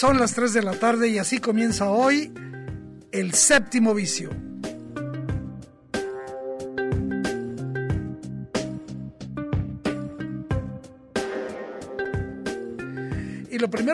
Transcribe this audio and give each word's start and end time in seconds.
Son 0.00 0.18
las 0.18 0.32
3 0.32 0.54
de 0.54 0.62
la 0.62 0.72
tarde 0.72 1.08
y 1.10 1.18
así 1.18 1.40
comienza 1.40 1.90
hoy 1.90 2.32
el 3.12 3.34
séptimo 3.34 3.92
vicio. 3.92 4.30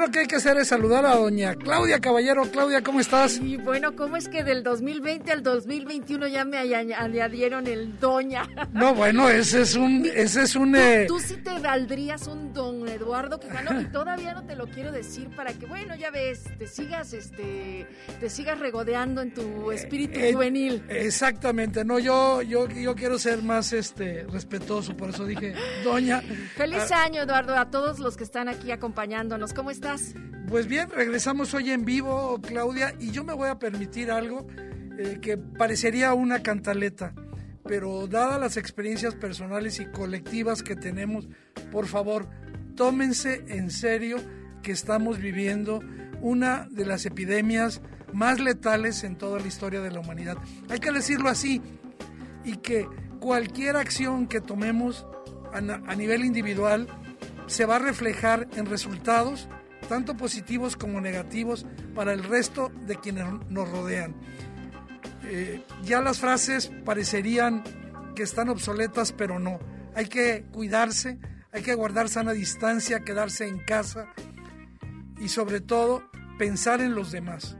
Lo 0.07 0.13
que 0.13 0.21
hay 0.21 0.27
que 0.27 0.37
hacer 0.37 0.57
es 0.59 0.69
saludar 0.69 1.05
a 1.05 1.17
doña 1.17 1.57
Claudia 1.57 1.99
Caballero. 1.99 2.43
Claudia, 2.53 2.81
¿cómo 2.81 3.01
estás? 3.01 3.39
Y 3.39 3.57
bueno, 3.57 3.97
¿cómo 3.97 4.17
es 4.17 4.29
que 4.29 4.45
del 4.45 4.63
2020 4.63 5.33
al 5.33 5.43
2021 5.43 6.29
ya 6.29 6.45
me 6.45 6.59
añadieron 6.59 7.67
el 7.67 7.99
doña? 7.99 8.49
No, 8.73 8.95
bueno, 8.95 9.29
ese 9.29 9.63
es 9.63 9.75
un... 9.75 10.07
Ese 10.17 10.43
es 10.43 10.57
un 10.57 10.75
eh, 10.77 11.07
tú, 11.09 11.19
sí 11.19 11.37
te 11.37 11.59
valdrías 11.59 12.27
un 12.27 12.53
don 12.53 12.89
Eduardo 12.89 13.39
Quijano 13.39 13.81
y 13.81 13.85
todavía 13.87 14.35
no 14.35 14.45
te 14.45 14.55
lo 14.55 14.67
quiero 14.67 14.93
decir 14.93 15.29
para 15.35 15.53
que, 15.53 15.67
bueno, 15.67 15.95
ya 15.95 16.11
ves, 16.11 16.45
te 16.59 16.67
sigas, 16.67 17.13
este, 17.13 17.87
te 18.21 18.31
sigas 18.31 18.59
regodeando 18.59 19.21
en 19.23 19.35
tu 19.35 19.73
espíritu 19.73 20.19
eh, 20.21 20.33
juvenil. 20.33 20.85
Exactamente, 20.89 21.85
no, 21.85 21.99
yo, 21.99 22.43
yo, 22.43 22.69
yo 22.69 22.95
quiero 22.95 23.19
ser 23.19 23.43
más 23.43 23.73
este, 23.73 24.27
respetuoso, 24.31 24.97
por 24.97 25.11
eso 25.11 25.27
dije, 25.27 25.55
doña. 25.85 26.23
Feliz 26.57 26.91
ah, 26.93 27.05
año, 27.05 27.23
Eduardo, 27.23 27.57
a 27.57 27.71
todos 27.71 27.99
los 27.99 28.17
que 28.17 28.25
están 28.25 28.49
aquí 28.49 28.71
acompañándonos. 28.71 29.53
¿Cómo 29.53 29.71
estás? 29.71 29.96
Pues 30.49 30.69
bien, 30.69 30.89
regresamos 30.91 31.55
hoy 31.55 31.71
en 31.71 31.85
vivo, 31.85 32.41
Claudia, 32.41 32.95
y 33.01 33.11
yo 33.11 33.25
me 33.25 33.33
voy 33.33 33.49
a 33.49 33.59
permitir 33.59 34.11
algo 34.11 34.47
eh, 34.99 35.19
que 35.21 35.37
parecería 35.37 36.15
una 36.15 36.43
cantaleta, 36.43 37.15
pero 37.65 38.07
dadas 38.07 38.41
las 38.41 38.57
experiencias 38.57 39.15
personales 39.15 39.81
y 39.81 39.87
colectivas 39.87 40.63
que 40.63 40.77
tenemos, 40.77 41.29
por 41.73 41.87
favor, 41.87 42.29
tómense 42.77 43.45
en 43.49 43.71
serio 43.71 44.19
que 44.63 44.73
estamos 44.73 45.19
viviendo 45.19 45.81
una 46.21 46.69
de 46.71 46.87
las 46.87 47.07
epidemias 47.07 47.83
más 48.13 48.39
letales 48.41 49.03
en 49.03 49.17
toda 49.17 49.41
la 49.41 49.47
historia 49.47 49.81
de 49.81 49.91
la 49.91 50.01
humanidad. 50.01 50.39
Hay 50.69 50.79
que 50.79 50.93
decirlo 50.93 51.29
así, 51.29 51.61
y 52.45 52.59
que 52.59 52.87
cualquier 53.19 53.77
acción 53.77 54.29
que 54.29 54.41
tomemos 54.41 55.07
a 55.53 55.95
nivel 55.97 56.25
individual, 56.25 56.87
se 57.47 57.65
va 57.65 57.77
a 57.77 57.79
reflejar 57.79 58.47
en 58.57 58.67
resultados 58.67 59.49
tanto 59.87 60.17
positivos 60.17 60.77
como 60.77 61.01
negativos 61.01 61.67
para 61.95 62.13
el 62.13 62.25
resto 62.25 62.71
de 62.87 62.97
quienes 62.97 63.27
nos 63.49 63.69
rodean. 63.71 64.15
Eh, 65.25 65.63
ya 65.83 66.01
las 66.01 66.21
frases 66.21 66.71
parecerían 66.85 67.65
que 68.15 68.23
están 68.23 68.49
obsoletas, 68.49 69.13
pero 69.13 69.39
no. 69.39 69.59
Hay 69.95 70.07
que 70.07 70.45
cuidarse, 70.53 71.19
hay 71.53 71.63
que 71.63 71.75
guardar 71.75 72.09
sana 72.09 72.33
distancia, 72.33 73.01
quedarse 73.01 73.47
en 73.47 73.59
casa 73.59 74.07
y 75.19 75.29
sobre 75.29 75.61
todo 75.61 76.03
pensar 76.39 76.81
en 76.81 76.95
los 76.95 77.13
demás. 77.13 77.57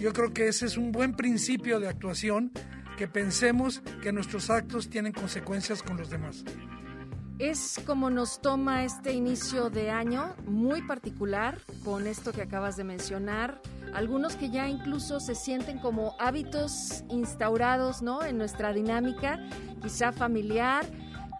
Yo 0.00 0.12
creo 0.12 0.32
que 0.32 0.48
ese 0.48 0.66
es 0.66 0.76
un 0.76 0.92
buen 0.92 1.14
principio 1.14 1.80
de 1.80 1.88
actuación, 1.88 2.52
que 2.96 3.08
pensemos 3.08 3.82
que 4.02 4.12
nuestros 4.12 4.50
actos 4.50 4.90
tienen 4.90 5.12
consecuencias 5.12 5.82
con 5.82 5.96
los 5.96 6.10
demás 6.10 6.44
es 7.38 7.80
como 7.86 8.10
nos 8.10 8.40
toma 8.40 8.84
este 8.84 9.12
inicio 9.12 9.70
de 9.70 9.90
año 9.90 10.34
muy 10.46 10.82
particular 10.82 11.58
con 11.84 12.06
esto 12.06 12.32
que 12.32 12.42
acabas 12.42 12.76
de 12.76 12.84
mencionar. 12.84 13.60
Algunos 13.94 14.36
que 14.36 14.50
ya 14.50 14.68
incluso 14.68 15.20
se 15.20 15.34
sienten 15.34 15.78
como 15.78 16.14
hábitos 16.18 17.04
instaurados 17.10 18.02
¿no? 18.02 18.24
en 18.24 18.38
nuestra 18.38 18.72
dinámica, 18.72 19.38
quizá 19.82 20.12
familiar, 20.12 20.84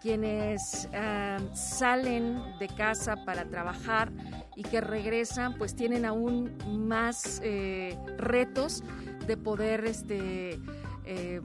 quienes 0.01 0.89
ah, 0.93 1.37
salen 1.53 2.37
de 2.59 2.67
casa 2.67 3.15
para 3.23 3.45
trabajar 3.45 4.11
y 4.55 4.63
que 4.63 4.81
regresan, 4.81 5.57
pues 5.57 5.75
tienen 5.75 6.05
aún 6.05 6.51
más 6.67 7.39
eh, 7.43 7.97
retos 8.17 8.83
de 9.25 9.37
poder 9.37 9.85
este, 9.85 10.59
eh, 11.05 11.41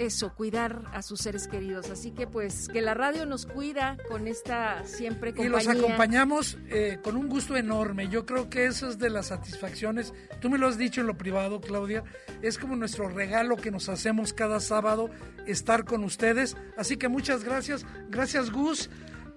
eso, 0.00 0.34
cuidar 0.34 0.82
a 0.94 1.02
sus 1.02 1.20
seres 1.20 1.46
queridos. 1.46 1.90
Así 1.90 2.10
que 2.12 2.26
pues 2.26 2.68
que 2.68 2.80
la 2.80 2.94
radio 2.94 3.26
nos 3.26 3.44
cuida 3.44 3.98
con 4.08 4.26
esta 4.26 4.82
siempre 4.84 5.34
compañía. 5.34 5.60
Y 5.60 5.64
los 5.64 5.84
acompañamos 5.84 6.58
eh, 6.70 6.98
con 7.02 7.16
un 7.16 7.28
gusto 7.28 7.54
enorme. 7.54 8.08
Yo 8.08 8.24
creo 8.24 8.48
que 8.48 8.64
eso 8.64 8.88
es 8.88 8.98
de 8.98 9.10
las 9.10 9.26
satisfacciones. 9.26 10.14
Tú 10.40 10.48
me 10.48 10.56
lo 10.56 10.68
has 10.68 10.78
dicho 10.78 11.02
en 11.02 11.06
lo 11.06 11.18
privado, 11.18 11.60
Claudia. 11.60 12.02
Es 12.40 12.56
como 12.56 12.76
nuestro 12.76 13.10
regalo 13.10 13.56
que 13.56 13.70
nos 13.70 13.90
hacemos 13.90 14.32
cada 14.32 14.58
sábado 14.60 15.10
estar 15.46 15.84
con 15.84 16.02
ustedes. 16.02 16.56
Así 16.78 16.96
que 16.96 17.08
muchas 17.08 17.44
gracias. 17.44 17.84
Gracias, 18.08 18.50
Gus. 18.50 18.88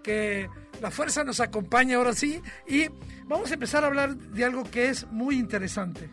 Que 0.01 0.49
la 0.81 0.91
fuerza 0.91 1.25
nos 1.25 1.41
acompañe 1.41 1.95
ahora 1.95 2.13
sí. 2.13 2.41
Y 2.67 2.87
vamos 3.25 3.51
a 3.51 3.55
empezar 3.55 3.83
a 3.83 3.87
hablar 3.87 4.15
de 4.15 4.45
algo 4.45 4.63
que 4.63 4.87
es 4.87 5.05
muy 5.11 5.37
interesante. 5.37 6.09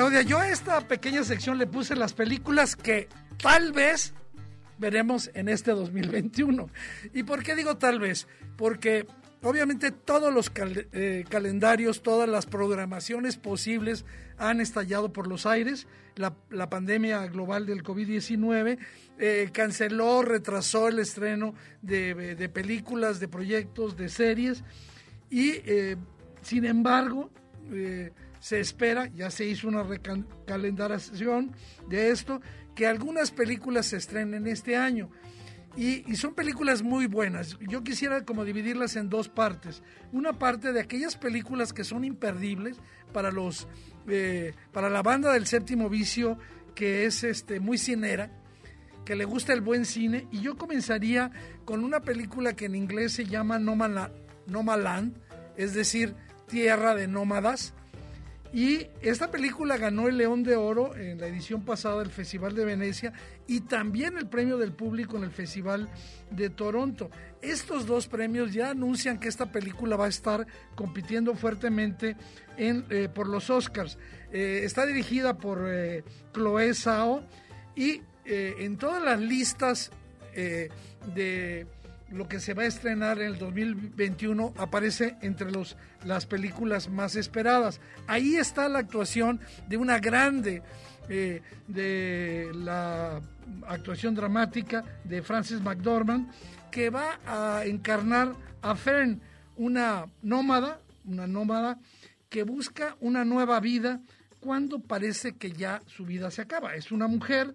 Claudia, 0.00 0.22
yo 0.22 0.38
a 0.38 0.48
esta 0.48 0.80
pequeña 0.88 1.24
sección 1.24 1.58
le 1.58 1.66
puse 1.66 1.94
las 1.94 2.14
películas 2.14 2.74
que 2.74 3.06
tal 3.36 3.72
vez 3.72 4.14
veremos 4.78 5.30
en 5.34 5.50
este 5.50 5.72
2021. 5.72 6.70
¿Y 7.12 7.22
por 7.22 7.42
qué 7.42 7.54
digo 7.54 7.76
tal 7.76 8.00
vez? 8.00 8.26
Porque 8.56 9.06
obviamente 9.42 9.90
todos 9.90 10.32
los 10.32 10.50
eh, 10.56 11.26
calendarios, 11.28 12.00
todas 12.00 12.30
las 12.30 12.46
programaciones 12.46 13.36
posibles 13.36 14.06
han 14.38 14.62
estallado 14.62 15.12
por 15.12 15.26
los 15.26 15.44
aires. 15.44 15.86
La, 16.16 16.70
pandemia 16.70 17.26
global 17.26 17.66
del 17.66 17.84
COVID-19 17.84 18.78
eh, 19.18 19.50
canceló, 19.52 20.22
retrasó 20.22 20.88
el 20.88 20.98
estreno 20.98 21.54
de, 21.82 22.50
películas, 22.50 23.20
de 23.20 23.28
proyectos, 23.28 23.98
de 23.98 24.08
series. 24.08 24.64
Y 25.28 25.60
eh, 25.66 25.98
sin 26.40 26.64
embargo, 26.64 27.30
se 28.40 28.58
espera, 28.58 29.06
ya 29.14 29.30
se 29.30 29.44
hizo 29.44 29.68
una 29.68 29.82
recalendarización 29.82 31.52
de 31.88 32.10
esto, 32.10 32.40
que 32.74 32.86
algunas 32.86 33.30
películas 33.30 33.86
se 33.86 33.98
estrenen 33.98 34.46
este 34.46 34.76
año. 34.76 35.10
Y, 35.76 36.16
son 36.16 36.34
películas 36.34 36.82
muy 36.82 37.06
buenas. 37.06 37.56
Yo 37.60 37.84
quisiera 37.84 38.24
como 38.24 38.44
dividirlas 38.44 38.96
en 38.96 39.08
dos 39.08 39.28
partes. 39.28 39.82
Una 40.10 40.32
parte 40.32 40.72
de 40.72 40.80
aquellas 40.80 41.16
películas 41.16 41.72
que 41.72 41.84
son 41.84 42.04
imperdibles 42.04 42.78
para 43.12 43.30
los 43.30 43.68
eh, 44.08 44.54
para 44.72 44.90
la 44.90 45.02
banda 45.02 45.32
del 45.32 45.46
séptimo 45.46 45.88
vicio 45.88 46.38
que 46.74 47.04
es 47.06 47.22
este 47.22 47.60
muy 47.60 47.78
cinera, 47.78 48.32
que 49.04 49.14
le 49.14 49.24
gusta 49.24 49.52
el 49.52 49.60
buen 49.60 49.84
cine. 49.84 50.26
Y 50.32 50.40
yo 50.40 50.56
comenzaría 50.56 51.30
con 51.64 51.84
una 51.84 52.00
película 52.00 52.56
que 52.56 52.64
en 52.64 52.74
inglés 52.74 53.12
se 53.12 53.26
llama 53.26 53.60
Nomaland, 53.60 55.14
es 55.56 55.74
decir, 55.74 56.16
Tierra 56.48 56.96
de 56.96 57.06
Nómadas 57.06 57.74
y 58.52 58.88
esta 59.00 59.30
película 59.30 59.76
ganó 59.76 60.08
el 60.08 60.16
León 60.16 60.42
de 60.42 60.56
Oro 60.56 60.96
en 60.96 61.20
la 61.20 61.28
edición 61.28 61.64
pasada 61.64 62.00
del 62.00 62.10
Festival 62.10 62.54
de 62.54 62.64
Venecia 62.64 63.12
y 63.46 63.60
también 63.60 64.18
el 64.18 64.26
premio 64.26 64.58
del 64.58 64.72
público 64.72 65.16
en 65.16 65.22
el 65.22 65.30
Festival 65.30 65.88
de 66.30 66.50
Toronto. 66.50 67.10
Estos 67.42 67.86
dos 67.86 68.08
premios 68.08 68.52
ya 68.52 68.70
anuncian 68.70 69.20
que 69.20 69.28
esta 69.28 69.52
película 69.52 69.96
va 69.96 70.06
a 70.06 70.08
estar 70.08 70.46
compitiendo 70.74 71.34
fuertemente 71.36 72.16
en, 72.56 72.84
eh, 72.90 73.08
por 73.08 73.28
los 73.28 73.50
Oscars. 73.50 73.98
Eh, 74.32 74.62
está 74.64 74.84
dirigida 74.84 75.38
por 75.38 75.66
eh, 75.68 76.02
Chloe 76.34 76.74
Zhao 76.74 77.24
y 77.76 78.02
en 78.32 78.76
todas 78.76 79.02
las 79.02 79.18
listas 79.18 79.90
de 80.34 81.66
lo 82.10 82.28
que 82.28 82.40
se 82.40 82.54
va 82.54 82.64
a 82.64 82.66
estrenar 82.66 83.20
en 83.20 83.32
el 83.32 83.38
2021 83.38 84.54
aparece 84.56 85.16
entre 85.22 85.50
los, 85.50 85.76
las 86.04 86.26
películas 86.26 86.88
más 86.88 87.16
esperadas. 87.16 87.80
Ahí 88.06 88.36
está 88.36 88.68
la 88.68 88.80
actuación 88.80 89.40
de 89.68 89.76
una 89.76 89.98
grande 89.98 90.62
eh, 91.08 91.42
de 91.68 92.50
la 92.54 93.20
actuación 93.66 94.14
dramática 94.14 94.84
de 95.04 95.22
Frances 95.22 95.60
McDormand, 95.60 96.30
que 96.70 96.90
va 96.90 97.18
a 97.26 97.64
encarnar 97.64 98.34
a 98.62 98.74
Fern, 98.76 99.20
una 99.56 100.06
nómada, 100.22 100.80
una 101.04 101.26
nómada 101.26 101.78
que 102.28 102.44
busca 102.44 102.96
una 103.00 103.24
nueva 103.24 103.58
vida 103.60 104.00
cuando 104.40 104.78
parece 104.78 105.36
que 105.36 105.52
ya 105.52 105.82
su 105.86 106.06
vida 106.06 106.30
se 106.30 106.42
acaba. 106.42 106.74
Es 106.74 106.92
una 106.92 107.08
mujer 107.08 107.54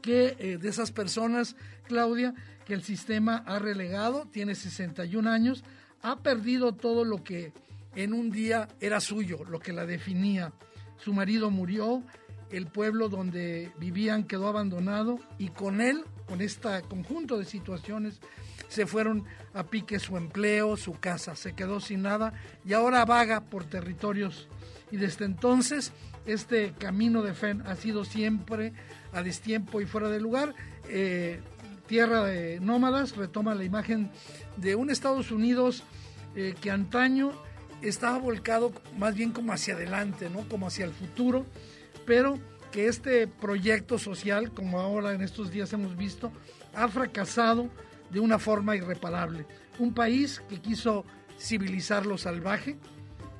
que 0.00 0.36
eh, 0.38 0.58
de 0.58 0.68
esas 0.68 0.92
personas, 0.92 1.56
Claudia, 1.86 2.34
que 2.64 2.74
el 2.74 2.82
sistema 2.82 3.42
ha 3.46 3.58
relegado, 3.58 4.26
tiene 4.30 4.54
61 4.54 5.30
años, 5.30 5.64
ha 6.02 6.20
perdido 6.20 6.74
todo 6.74 7.04
lo 7.04 7.22
que 7.22 7.52
en 7.94 8.12
un 8.12 8.30
día 8.30 8.68
era 8.80 9.00
suyo, 9.00 9.44
lo 9.48 9.60
que 9.60 9.72
la 9.72 9.86
definía. 9.86 10.52
Su 10.96 11.12
marido 11.12 11.50
murió, 11.50 12.02
el 12.50 12.66
pueblo 12.66 13.08
donde 13.08 13.72
vivían 13.78 14.24
quedó 14.24 14.48
abandonado 14.48 15.18
y 15.38 15.48
con 15.48 15.80
él, 15.80 16.04
con 16.26 16.40
este 16.40 16.82
conjunto 16.88 17.38
de 17.38 17.44
situaciones, 17.44 18.20
se 18.68 18.86
fueron 18.86 19.24
a 19.52 19.64
pique 19.64 19.98
su 19.98 20.16
empleo, 20.16 20.76
su 20.76 20.92
casa, 20.98 21.36
se 21.36 21.54
quedó 21.54 21.80
sin 21.80 22.02
nada 22.02 22.32
y 22.64 22.72
ahora 22.72 23.04
vaga 23.04 23.40
por 23.42 23.64
territorios. 23.64 24.48
Y 24.90 24.96
desde 24.96 25.24
entonces 25.24 25.92
este 26.26 26.72
camino 26.72 27.22
de 27.22 27.34
Fen 27.34 27.62
ha 27.66 27.76
sido 27.76 28.04
siempre 28.04 28.72
a 29.12 29.22
destiempo 29.22 29.80
y 29.80 29.86
fuera 29.86 30.08
de 30.08 30.20
lugar. 30.20 30.54
Eh, 30.88 31.40
tierra 31.86 32.24
de 32.24 32.60
nómadas 32.60 33.16
retoma 33.16 33.54
la 33.54 33.64
imagen 33.64 34.10
de 34.56 34.74
un 34.74 34.90
Estados 34.90 35.30
Unidos 35.30 35.82
eh, 36.34 36.54
que 36.60 36.70
antaño 36.70 37.32
estaba 37.82 38.18
volcado 38.18 38.72
más 38.96 39.14
bien 39.14 39.32
como 39.32 39.52
hacia 39.52 39.74
adelante, 39.74 40.30
¿no? 40.30 40.48
como 40.48 40.66
hacia 40.66 40.84
el 40.84 40.92
futuro, 40.92 41.46
pero 42.06 42.38
que 42.72 42.88
este 42.88 43.26
proyecto 43.26 43.98
social, 43.98 44.52
como 44.52 44.80
ahora 44.80 45.12
en 45.12 45.22
estos 45.22 45.50
días 45.50 45.72
hemos 45.72 45.96
visto, 45.96 46.32
ha 46.74 46.88
fracasado 46.88 47.68
de 48.10 48.20
una 48.20 48.38
forma 48.38 48.74
irreparable. 48.76 49.46
Un 49.78 49.94
país 49.94 50.42
que 50.48 50.60
quiso 50.60 51.04
civilizar 51.38 52.06
lo 52.06 52.18
salvaje, 52.18 52.76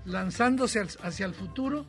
lanzándose 0.05 0.81
hacia 1.03 1.27
el 1.27 1.35
futuro 1.35 1.87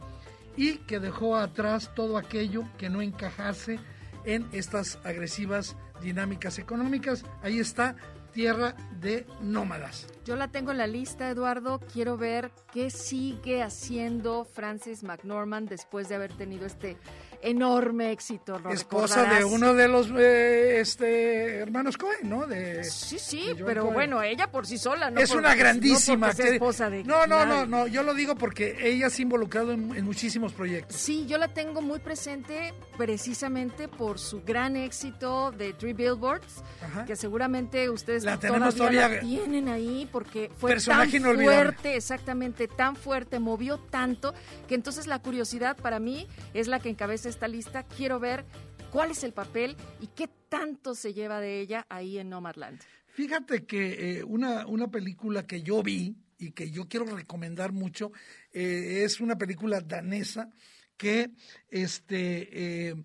y 0.58 0.78
que 0.78 1.00
dejó 1.00 1.36
atrás 1.36 1.92
todo 1.94 2.18
aquello 2.18 2.64
que 2.78 2.90
no 2.90 3.02
encajase 3.02 3.80
en 4.24 4.48
estas 4.52 5.00
agresivas 5.04 5.76
dinámicas 6.02 6.60
económicas. 6.60 7.26
Ahí 7.42 7.60
está 7.60 7.96
Tierra 8.36 8.76
de 9.00 9.26
Nómadas. 9.42 10.08
Yo 10.26 10.36
la 10.36 10.50
tengo 10.50 10.72
en 10.72 10.78
la 10.78 10.88
lista, 10.88 11.30
Eduardo. 11.30 11.80
Quiero 11.80 12.18
ver 12.18 12.52
qué 12.74 12.90
sigue 12.90 13.64
haciendo 13.64 14.44
Francis 14.44 15.04
McNorman 15.04 15.68
después 15.68 16.10
de 16.10 16.16
haber 16.16 16.34
tenido 16.34 16.66
este 16.66 16.98
enorme 17.46 18.12
éxito. 18.12 18.60
Esposa 18.72 19.26
de 19.26 19.46
uno 19.46 19.74
de 19.74 19.88
los 19.88 20.10
eh, 20.18 20.80
este, 20.80 21.58
hermanos 21.58 21.98
Cohen, 21.98 22.28
¿no? 22.28 22.48
De, 22.48 22.84
sí, 22.84 23.20
sí, 23.20 23.52
pero 23.66 23.86
bueno, 23.92 24.22
ella 24.22 24.48
por 24.48 24.66
sí 24.66 24.78
sola, 24.78 25.12
¿no? 25.12 25.20
Es 25.20 25.32
una 25.32 25.56
grandísima. 25.56 26.32
No, 26.34 26.44
esposa 26.44 26.90
de 26.90 27.04
no, 27.04 27.28
no, 27.28 27.46
no, 27.46 27.66
no, 27.66 27.88
yo 27.88 28.04
lo 28.04 28.14
digo 28.14 28.36
porque 28.36 28.78
ella 28.82 29.10
se 29.10 29.22
ha 29.22 29.24
involucrado 29.24 29.72
en, 29.72 30.04
muchísimos 30.04 30.54
proyectos. 30.54 30.98
Sí, 30.98 31.26
yo 31.28 31.38
la 31.38 31.48
tengo 31.50 31.82
muy 31.82 32.00
presente 32.00 32.74
precisamente 32.98 33.88
por 33.88 34.20
su 34.20 34.42
gran 34.42 34.76
éxito 34.76 35.52
de 35.52 35.74
Three 35.74 35.94
Billboards, 35.94 36.64
que 37.06 37.16
seguramente 37.16 37.90
ustedes 37.90 38.24
la 38.24 38.40
todavía, 38.40 39.08
la 39.08 39.20
tienen 39.20 39.70
ahí 39.70 40.10
porque 40.12 40.52
fue 40.58 40.76
tan 40.78 41.10
fuerte, 41.10 41.96
exactamente, 41.96 42.68
tan 42.68 42.96
fuerte, 42.96 43.40
movió 43.40 43.78
tanto, 43.78 44.34
que 44.68 44.76
entonces 44.76 45.08
la 45.08 45.20
curiosidad 45.20 45.78
para 45.78 46.00
mí 46.00 46.28
es 46.54 46.68
la 46.68 46.80
que 46.80 46.90
encabeza 46.90 47.30
esta 47.36 47.48
lista. 47.50 47.84
Quiero 47.84 48.18
ver 48.18 48.46
cuál 48.92 49.12
es 49.12 49.26
el 49.26 49.34
papel 49.34 49.76
y 50.00 50.08
qué 50.08 50.30
tanto 50.48 50.96
se 50.96 51.14
lleva 51.14 51.42
de 51.42 51.60
ella 51.60 51.86
ahí 51.90 52.18
en 52.18 52.30
Nomadland. 52.30 52.80
Fíjate 53.08 53.66
que 53.66 54.20
eh, 54.20 54.24
una, 54.24 54.66
una 54.66 54.90
película 54.90 55.46
que 55.46 55.62
yo 55.62 55.84
vi 55.84 56.16
y 56.38 56.52
que 56.52 56.72
yo 56.72 56.88
quiero 56.88 57.06
recomendar 57.06 57.74
mucho 57.74 58.14
eh, 58.54 59.04
es 59.04 59.20
una 59.20 59.38
película 59.38 59.82
danesa 59.82 60.50
que 60.96 61.32
este 61.70 62.90
eh, 62.90 62.96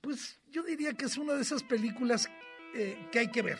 pues 0.00 0.40
yo 0.50 0.62
diría 0.62 0.94
que 0.94 1.04
es 1.04 1.18
una 1.18 1.34
de 1.34 1.42
esas 1.42 1.62
películas 1.62 2.28
que 2.72 3.18
hay 3.18 3.28
que 3.28 3.42
ver. 3.42 3.58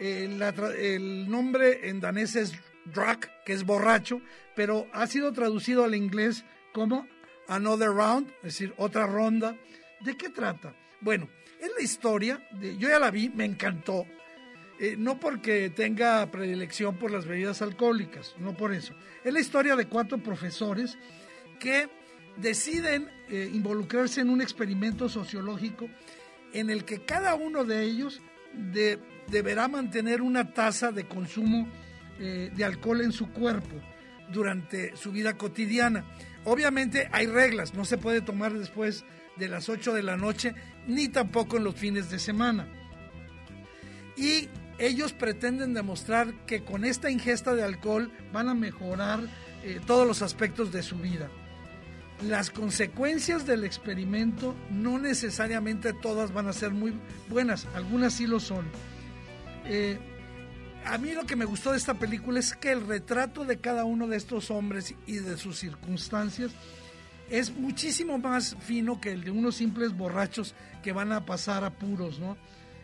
el 0.00 1.30
nombre 1.30 1.88
en 1.88 2.00
danés 2.00 2.34
es 2.34 2.52
Drag, 2.86 3.44
que 3.44 3.52
es 3.52 3.62
borracho, 3.62 4.20
pero 4.56 4.88
ha 4.92 5.06
sido 5.06 5.32
traducido 5.32 5.84
al 5.84 5.94
inglés 5.94 6.44
como 6.72 7.06
Another 7.50 7.90
Round, 7.90 8.28
es 8.38 8.42
decir, 8.54 8.72
otra 8.76 9.06
ronda. 9.06 9.56
¿De 10.00 10.16
qué 10.16 10.30
trata? 10.30 10.74
Bueno, 11.00 11.28
es 11.60 11.70
la 11.76 11.82
historia, 11.82 12.48
de, 12.52 12.78
yo 12.78 12.88
ya 12.88 12.98
la 12.98 13.10
vi, 13.10 13.28
me 13.28 13.44
encantó. 13.44 14.06
Eh, 14.78 14.94
no 14.96 15.20
porque 15.20 15.68
tenga 15.68 16.30
predilección 16.30 16.96
por 16.96 17.10
las 17.10 17.26
bebidas 17.26 17.60
alcohólicas, 17.60 18.34
no 18.38 18.56
por 18.56 18.72
eso. 18.72 18.94
Es 19.24 19.32
la 19.32 19.40
historia 19.40 19.76
de 19.76 19.86
cuatro 19.86 20.18
profesores 20.18 20.96
que 21.58 21.90
deciden 22.36 23.10
eh, 23.28 23.50
involucrarse 23.52 24.20
en 24.20 24.30
un 24.30 24.40
experimento 24.40 25.08
sociológico 25.08 25.88
en 26.52 26.70
el 26.70 26.84
que 26.84 27.04
cada 27.04 27.34
uno 27.34 27.64
de 27.64 27.82
ellos 27.82 28.22
deberá 29.28 29.68
mantener 29.68 30.22
una 30.22 30.52
tasa 30.54 30.92
de 30.92 31.04
consumo 31.06 31.68
eh, 32.18 32.50
de 32.54 32.64
alcohol 32.64 33.02
en 33.02 33.12
su 33.12 33.30
cuerpo 33.32 33.76
durante 34.32 34.96
su 34.96 35.12
vida 35.12 35.36
cotidiana. 35.36 36.04
Obviamente 36.44 37.08
hay 37.12 37.26
reglas, 37.26 37.74
no 37.74 37.84
se 37.84 37.98
puede 37.98 38.20
tomar 38.20 38.52
después 38.52 39.04
de 39.36 39.48
las 39.48 39.68
8 39.68 39.94
de 39.94 40.02
la 40.02 40.16
noche, 40.16 40.54
ni 40.86 41.08
tampoco 41.08 41.56
en 41.56 41.64
los 41.64 41.74
fines 41.74 42.10
de 42.10 42.18
semana. 42.18 42.68
Y 44.16 44.48
ellos 44.78 45.12
pretenden 45.12 45.74
demostrar 45.74 46.32
que 46.46 46.62
con 46.64 46.84
esta 46.84 47.10
ingesta 47.10 47.54
de 47.54 47.62
alcohol 47.62 48.10
van 48.32 48.48
a 48.48 48.54
mejorar 48.54 49.20
eh, 49.62 49.80
todos 49.86 50.06
los 50.06 50.22
aspectos 50.22 50.72
de 50.72 50.82
su 50.82 50.96
vida. 50.96 51.28
Las 52.26 52.50
consecuencias 52.50 53.46
del 53.46 53.64
experimento 53.64 54.54
no 54.70 54.98
necesariamente 54.98 55.92
todas 55.92 56.32
van 56.32 56.48
a 56.48 56.52
ser 56.52 56.72
muy 56.72 56.92
buenas, 57.28 57.66
algunas 57.74 58.14
sí 58.14 58.26
lo 58.26 58.40
son. 58.40 58.66
Eh, 59.66 59.98
a 60.84 60.98
mí 60.98 61.12
lo 61.12 61.26
que 61.26 61.36
me 61.36 61.44
gustó 61.44 61.72
de 61.72 61.78
esta 61.78 61.94
película 61.94 62.40
es 62.40 62.54
que 62.54 62.72
el 62.72 62.86
retrato 62.86 63.44
de 63.44 63.58
cada 63.58 63.84
uno 63.84 64.06
de 64.06 64.16
estos 64.16 64.50
hombres 64.50 64.94
y 65.06 65.16
de 65.16 65.36
sus 65.36 65.58
circunstancias 65.58 66.50
es 67.28 67.54
muchísimo 67.54 68.18
más 68.18 68.56
fino 68.60 69.00
que 69.00 69.12
el 69.12 69.22
de 69.22 69.30
unos 69.30 69.56
simples 69.56 69.96
borrachos 69.96 70.54
que 70.82 70.92
van 70.92 71.12
a 71.12 71.24
pasar 71.24 71.64
apuros, 71.64 72.18
¿no? 72.18 72.36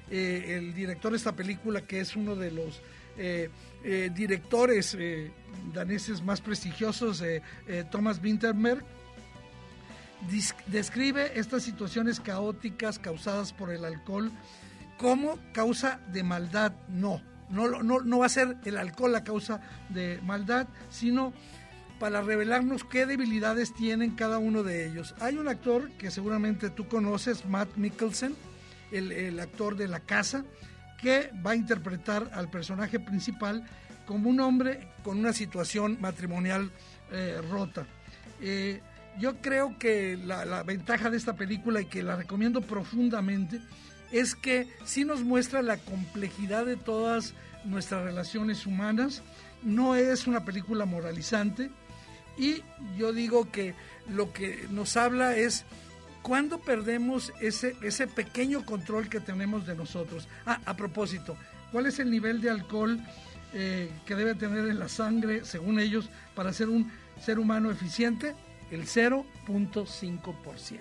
Eh, 0.09 0.57
el 0.57 0.73
director 0.73 1.11
de 1.11 1.17
esta 1.17 1.35
película, 1.35 1.81
que 1.81 1.99
es 1.99 2.15
uno 2.15 2.37
de 2.37 2.53
los 2.53 2.81
eh, 3.19 3.51
eh, 3.83 4.11
directores 4.15 4.97
daneses 5.73 6.23
más 6.23 6.41
prestigiosos, 6.41 7.25
Thomas 7.91 8.21
Winterberg, 8.23 8.85
describe 10.69 11.33
estas 11.39 11.65
situaciones 11.65 12.21
caóticas 12.21 12.99
causadas 12.99 13.53
por 13.53 13.71
el 13.71 13.85
alcohol 13.85 14.31
como 14.97 15.39
causa 15.53 16.01
de 16.13 16.23
maldad, 16.23 16.73
no 16.89 17.21
no, 17.51 17.83
no, 17.83 18.01
no 18.01 18.19
va 18.19 18.27
a 18.27 18.31
ser 18.31 18.57
el 18.65 18.77
alcohol 18.77 19.13
la 19.13 19.25
causa 19.25 19.61
de 19.89 20.21
maldad, 20.23 20.67
sino 20.91 21.33
para 21.99 22.23
revelarnos 22.23 22.85
qué 22.85 23.07
debilidades 23.07 23.73
tienen 23.75 24.15
cada 24.15 24.39
uno 24.39 24.63
de 24.63 24.87
ellos. 24.87 25.15
Hay 25.21 25.37
un 25.37 25.49
actor 25.49 25.91
que 25.93 26.11
seguramente 26.11 26.71
tú 26.71 26.89
conoces, 26.89 27.47
Matt 27.47 27.77
Mikkelsen, 27.77 28.35
el, 28.93 29.39
actor 29.41 29.77
de 29.77 29.89
La 29.89 30.01
Casa, 30.01 30.45
que 31.01 31.31
va 31.45 31.53
a 31.53 31.57
interpretar 31.57 32.31
al 32.33 32.51
personaje 32.51 33.01
principal 33.01 33.67
como 34.05 34.31
un 34.31 34.41
hombre 34.41 34.89
con 35.03 35.19
una 35.19 35.33
situación 35.33 35.99
matrimonial 36.01 36.71
eh, 37.11 37.41
rota. 37.51 37.87
Eh, 38.41 38.81
yo 39.19 39.37
creo 39.41 39.79
que 39.79 40.17
la, 40.17 40.45
la, 40.45 40.63
ventaja 40.63 41.11
de 41.11 41.17
esta 41.17 41.35
película 41.35 41.81
y 41.81 41.87
que 41.87 42.03
la 42.03 42.17
recomiendo 42.17 42.61
profundamente 42.61 43.61
es 44.13 44.35
que 44.35 44.69
sí 44.85 45.05
nos 45.05 45.23
muestra 45.23 45.63
la 45.63 45.79
complejidad 45.79 46.67
de 46.67 46.77
todas 46.77 47.35
nuestras 47.65 48.05
relaciones 48.05 48.67
humanas. 48.67 49.23
No 49.63 49.97
es 49.97 50.27
una 50.27 50.45
película 50.45 50.85
moralizante 50.85 51.71
y 52.39 52.63
yo 52.97 53.13
digo 53.13 53.51
que 53.51 53.75
lo 54.09 54.33
que 54.33 54.67
nos 54.71 54.97
habla 54.97 55.37
es 55.37 55.65
cuando 56.23 56.59
perdemos 56.59 57.33
ese, 57.41 57.77
ese 57.83 58.07
pequeño 58.07 58.65
control 58.65 59.09
que 59.09 59.21
tenemos 59.21 59.67
de 59.67 59.77
nosotros. 59.77 60.29
Ah, 60.45 60.61
a 60.67 60.77
propósito, 60.77 61.37
¿cuál 61.73 61.87
es 61.87 61.99
el 61.99 62.11
nivel 62.11 62.41
de 62.41 62.51
alcohol 62.51 63.01
eh, 63.53 63.91
que 64.05 64.15
debe 64.15 64.35
tener 64.35 64.67
en 64.67 64.79
la 64.79 64.89
sangre, 64.89 65.45
según 65.45 65.79
ellos, 65.79 66.11
para 66.35 66.53
ser 66.53 66.69
un 66.69 66.91
ser 67.21 67.39
humano 67.39 67.71
eficiente? 67.71 68.35
El 68.71 68.87
0.5%. 68.87 70.79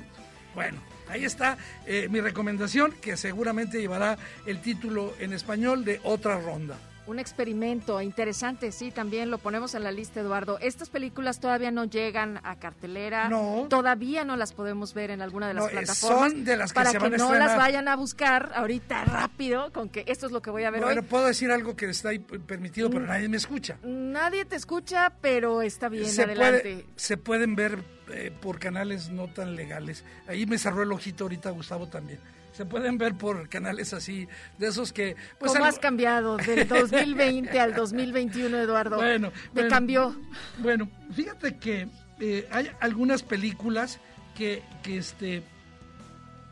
Bueno, 0.56 0.80
ahí 1.10 1.26
está 1.26 1.58
eh, 1.86 2.08
mi 2.10 2.22
recomendación, 2.22 2.94
que 3.02 3.18
seguramente 3.18 3.80
llevará 3.80 4.18
el 4.46 4.62
título 4.62 5.14
en 5.20 5.34
español 5.34 5.86
de 5.86 6.00
Otra 6.04 6.40
Ronda. 6.40 6.78
Un 7.08 7.20
experimento 7.20 8.02
interesante, 8.02 8.72
sí, 8.72 8.90
también 8.90 9.30
lo 9.30 9.38
ponemos 9.38 9.76
en 9.76 9.84
la 9.84 9.92
lista, 9.92 10.22
Eduardo. 10.22 10.58
Estas 10.60 10.90
películas 10.90 11.40
todavía 11.40 11.70
no 11.70 11.86
llegan 11.86 12.40
a 12.44 12.56
cartelera. 12.56 13.30
No. 13.30 13.68
Todavía 13.70 14.24
no 14.26 14.36
las 14.38 14.54
podemos 14.54 14.96
ver 14.96 15.12
en 15.12 15.22
alguna 15.22 15.48
de 15.48 15.54
las 15.54 15.66
No, 15.66 15.70
eh, 15.70 15.74
plataformas. 15.74 16.32
son 16.32 16.44
de 16.44 16.58
las 16.58 16.72
que 16.72 16.76
para 16.76 16.90
se 16.90 16.98
que 16.98 17.04
van 17.04 17.14
a 17.14 17.18
no 17.18 17.24
estrenar. 17.26 17.48
las 17.50 17.58
vayan 17.60 17.88
a 17.90 17.96
buscar 17.96 18.52
ahorita 18.56 19.06
rápido, 19.06 19.72
con 19.72 19.90
que 19.90 20.04
esto 20.08 20.26
es 20.26 20.32
lo 20.32 20.42
que 20.42 20.50
voy 20.50 20.64
a 20.64 20.72
ver 20.72 20.82
Bueno, 20.82 21.02
hoy. 21.02 21.08
puedo 21.08 21.26
decir 21.28 21.52
algo 21.52 21.76
que 21.76 21.88
está 21.92 22.10
ahí 22.10 22.18
permitido, 22.18 22.90
pero 22.90 23.06
nadie 23.06 23.30
me 23.30 23.38
escucha. 23.38 23.78
Nadie 23.84 24.46
te 24.46 24.56
escucha, 24.56 25.14
pero 25.22 25.62
está 25.62 25.90
bien, 25.90 26.08
se, 26.10 26.24
adelante. 26.24 26.60
puede, 26.62 26.86
se 26.96 27.18
pueden 27.18 27.56
ver 27.56 27.84
eh, 28.12 28.32
por 28.42 28.60
canales 28.60 29.10
no 29.10 29.28
tan 29.28 29.56
legales. 29.56 30.04
Ahí 30.28 30.46
me 30.46 30.58
cerró 30.58 30.84
el 30.84 30.92
ojito 30.92 31.26
ahorita 31.26 31.50
Gustavo 31.52 31.88
también. 31.88 32.20
Se 32.54 32.66
pueden 32.66 32.98
ver 32.98 33.16
por 33.16 33.50
canales 33.50 33.94
así, 33.94 34.28
de 34.58 34.68
esos 34.68 34.94
que... 34.94 35.16
Pues 35.40 35.52
¿Cómo 35.52 35.66
algo- 35.66 35.76
has 35.76 35.80
cambiado 35.80 36.38
del 36.38 36.68
2020 36.70 37.60
al 37.60 37.74
2021, 37.76 38.58
Eduardo? 38.58 38.96
Bueno, 38.96 39.32
Te 39.32 39.50
bueno. 39.54 39.70
cambió. 39.70 40.16
Bueno, 40.60 40.90
fíjate 41.14 41.58
que 41.58 41.90
eh, 42.22 42.48
hay 42.52 42.72
algunas 42.80 43.24
películas 43.24 44.00
que, 44.38 44.64
que, 44.84 44.98
este, 44.98 45.44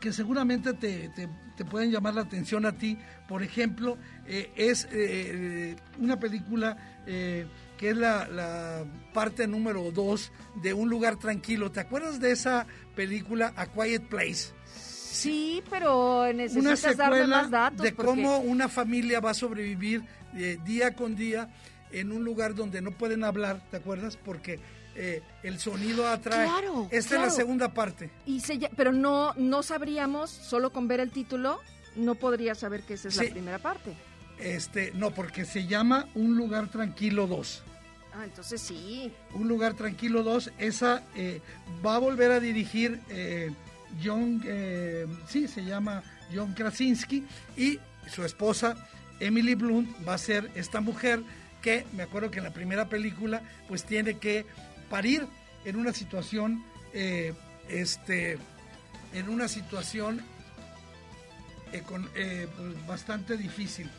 que 0.00 0.12
seguramente 0.12 0.74
te, 0.74 1.08
te- 1.10 1.28
te 1.56 1.64
pueden 1.64 1.90
llamar 1.90 2.14
la 2.14 2.20
atención 2.22 2.66
a 2.66 2.72
ti. 2.72 2.98
Por 3.26 3.42
ejemplo, 3.42 3.96
eh, 4.26 4.50
es 4.56 4.86
eh, 4.92 5.76
una 5.98 6.18
película 6.20 6.76
eh, 7.06 7.46
que 7.84 7.90
es 7.90 7.96
la, 7.98 8.26
la 8.28 8.82
parte 9.12 9.46
número 9.46 9.90
dos 9.92 10.32
de 10.54 10.72
Un 10.72 10.88
lugar 10.88 11.18
tranquilo. 11.18 11.70
¿Te 11.70 11.80
acuerdas 11.80 12.18
de 12.18 12.30
esa 12.30 12.66
película 12.96 13.52
A 13.56 13.66
Quiet 13.66 14.08
Place? 14.08 14.54
Sí, 14.74 15.62
pero 15.68 16.20
una 16.22 16.32
necesitas 16.32 16.96
darme 16.96 17.16
secuela 17.18 17.42
más 17.42 17.50
datos. 17.50 17.82
de 17.82 17.92
porque- 17.92 18.06
cómo 18.10 18.38
una 18.38 18.70
familia 18.70 19.20
va 19.20 19.32
a 19.32 19.34
sobrevivir 19.34 20.02
eh, 20.34 20.56
día 20.64 20.94
con 20.94 21.14
día 21.14 21.50
en 21.92 22.10
un 22.10 22.24
lugar 22.24 22.54
donde 22.54 22.80
no 22.80 22.90
pueden 22.90 23.22
hablar, 23.22 23.60
¿te 23.70 23.76
acuerdas? 23.76 24.16
Porque 24.16 24.60
eh, 24.96 25.20
el 25.42 25.58
sonido 25.58 26.08
atrae. 26.08 26.46
Claro, 26.48 26.88
Esta 26.90 27.16
es 27.16 27.20
la 27.20 27.30
segunda 27.30 27.74
parte. 27.74 28.08
Y 28.24 28.40
se 28.40 28.58
pero 28.76 28.92
no, 28.92 29.34
no 29.36 29.62
sabríamos, 29.62 30.30
solo 30.30 30.72
con 30.72 30.88
ver 30.88 31.00
el 31.00 31.10
título, 31.10 31.60
no 31.96 32.14
podría 32.14 32.54
saber 32.54 32.82
que 32.84 32.94
esa 32.94 33.08
es 33.08 33.14
Sí. 33.16 33.26
la 33.26 33.30
primera 33.30 33.58
parte. 33.58 33.94
Este, 34.38 34.90
no, 34.94 35.10
porque 35.12 35.44
se 35.44 35.66
llama 35.66 36.08
Un 36.14 36.34
lugar 36.36 36.68
tranquilo 36.68 37.26
2. 37.28 37.62
Ah, 38.16 38.24
entonces 38.24 38.60
sí. 38.60 39.12
Un 39.32 39.48
lugar 39.48 39.74
tranquilo 39.74 40.22
2, 40.22 40.52
esa 40.58 41.02
eh, 41.16 41.40
va 41.84 41.96
a 41.96 41.98
volver 41.98 42.30
a 42.30 42.38
dirigir 42.38 43.00
eh, 43.08 43.50
John, 44.02 44.40
eh, 44.46 45.06
sí, 45.28 45.48
se 45.48 45.64
llama 45.64 46.02
John 46.32 46.52
Krasinski 46.54 47.24
y 47.56 47.80
su 48.08 48.24
esposa 48.24 48.76
Emily 49.18 49.54
Blunt 49.54 49.88
va 50.06 50.14
a 50.14 50.18
ser 50.18 50.50
esta 50.54 50.80
mujer 50.80 51.22
que, 51.60 51.86
me 51.92 52.04
acuerdo 52.04 52.30
que 52.30 52.38
en 52.38 52.44
la 52.44 52.52
primera 52.52 52.88
película, 52.88 53.42
pues 53.66 53.84
tiene 53.84 54.18
que 54.18 54.46
parir 54.90 55.26
en 55.64 55.76
una 55.76 55.92
situación, 55.92 56.64
eh, 56.92 57.32
este, 57.68 58.38
en 59.12 59.28
una 59.28 59.48
situación 59.48 60.20
pues, 61.88 62.86
bastante 62.86 63.36
difícil. 63.36 63.90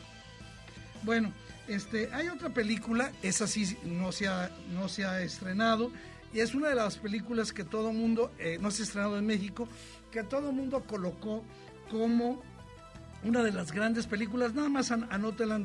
Bueno, 1.04 1.34
este, 1.68 2.10
hay 2.14 2.28
otra 2.28 2.50
película, 2.50 3.12
esa 3.22 3.48
sí 3.48 3.78
no 3.84 4.12
se 4.12 4.28
ha, 4.28 4.52
no 4.74 4.88
se 4.88 5.06
ha 5.06 5.22
estrenado, 5.22 5.92
y 6.34 6.40
es 6.40 6.54
una 6.54 6.70
de 6.70 6.76
las 6.76 6.98
películas 6.98 7.54
que 7.54 7.64
todo 7.64 7.94
mundo, 7.94 8.32
eh, 8.40 8.58
no 8.60 8.72
se 8.72 8.84
ha 8.84 8.86
estrenado 8.86 9.18
en 9.18 9.26
México, 9.26 9.68
que 10.12 10.24
todo 10.24 10.52
mundo 10.52 10.84
colocó 10.86 11.44
como 11.90 12.42
una 13.24 13.42
de 13.42 13.52
las 13.52 13.72
grandes 13.72 14.06
películas, 14.06 14.54
nada 14.54 14.70
más 14.70 14.92
an 14.92 15.08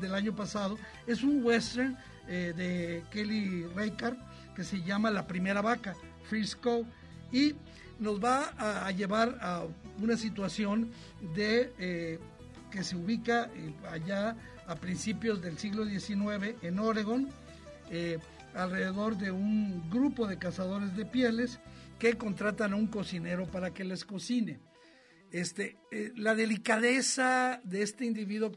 del 0.00 0.14
año 0.14 0.34
pasado, 0.34 0.78
es 1.06 1.22
un 1.22 1.44
western 1.44 1.96
eh, 2.28 2.52
de 2.56 3.04
Kelly 3.10 3.64
Reichardt 3.74 4.18
que 4.54 4.64
se 4.64 4.82
llama 4.82 5.10
La 5.10 5.26
Primera 5.26 5.60
Vaca, 5.60 5.94
First 6.28 6.60
Cow, 6.60 6.86
y 7.32 7.54
nos 7.98 8.22
va 8.22 8.52
a, 8.56 8.86
a 8.86 8.90
llevar 8.92 9.38
a 9.40 9.64
una 10.00 10.16
situación 10.16 10.90
de 11.34 11.72
eh, 11.78 12.18
que 12.70 12.84
se 12.84 12.96
ubica 12.96 13.50
eh, 13.54 13.74
allá 13.90 14.36
a 14.66 14.76
principios 14.76 15.42
del 15.42 15.58
siglo 15.58 15.84
XIX 15.84 16.54
en 16.62 16.78
Oregon, 16.78 17.28
eh, 17.90 18.18
alrededor 18.54 19.16
de 19.16 19.30
un 19.30 19.90
grupo 19.90 20.26
de 20.26 20.38
cazadores 20.38 20.96
de 20.96 21.04
pieles 21.04 21.60
que 21.98 22.16
contratan 22.16 22.72
a 22.72 22.76
un 22.76 22.86
cocinero 22.86 23.46
para 23.46 23.72
que 23.72 23.84
les 23.84 24.04
cocine. 24.04 24.60
Este, 25.30 25.76
eh, 25.90 26.12
la 26.16 26.34
delicadeza 26.34 27.60
de 27.64 27.82
este 27.82 28.04
individuo 28.04 28.52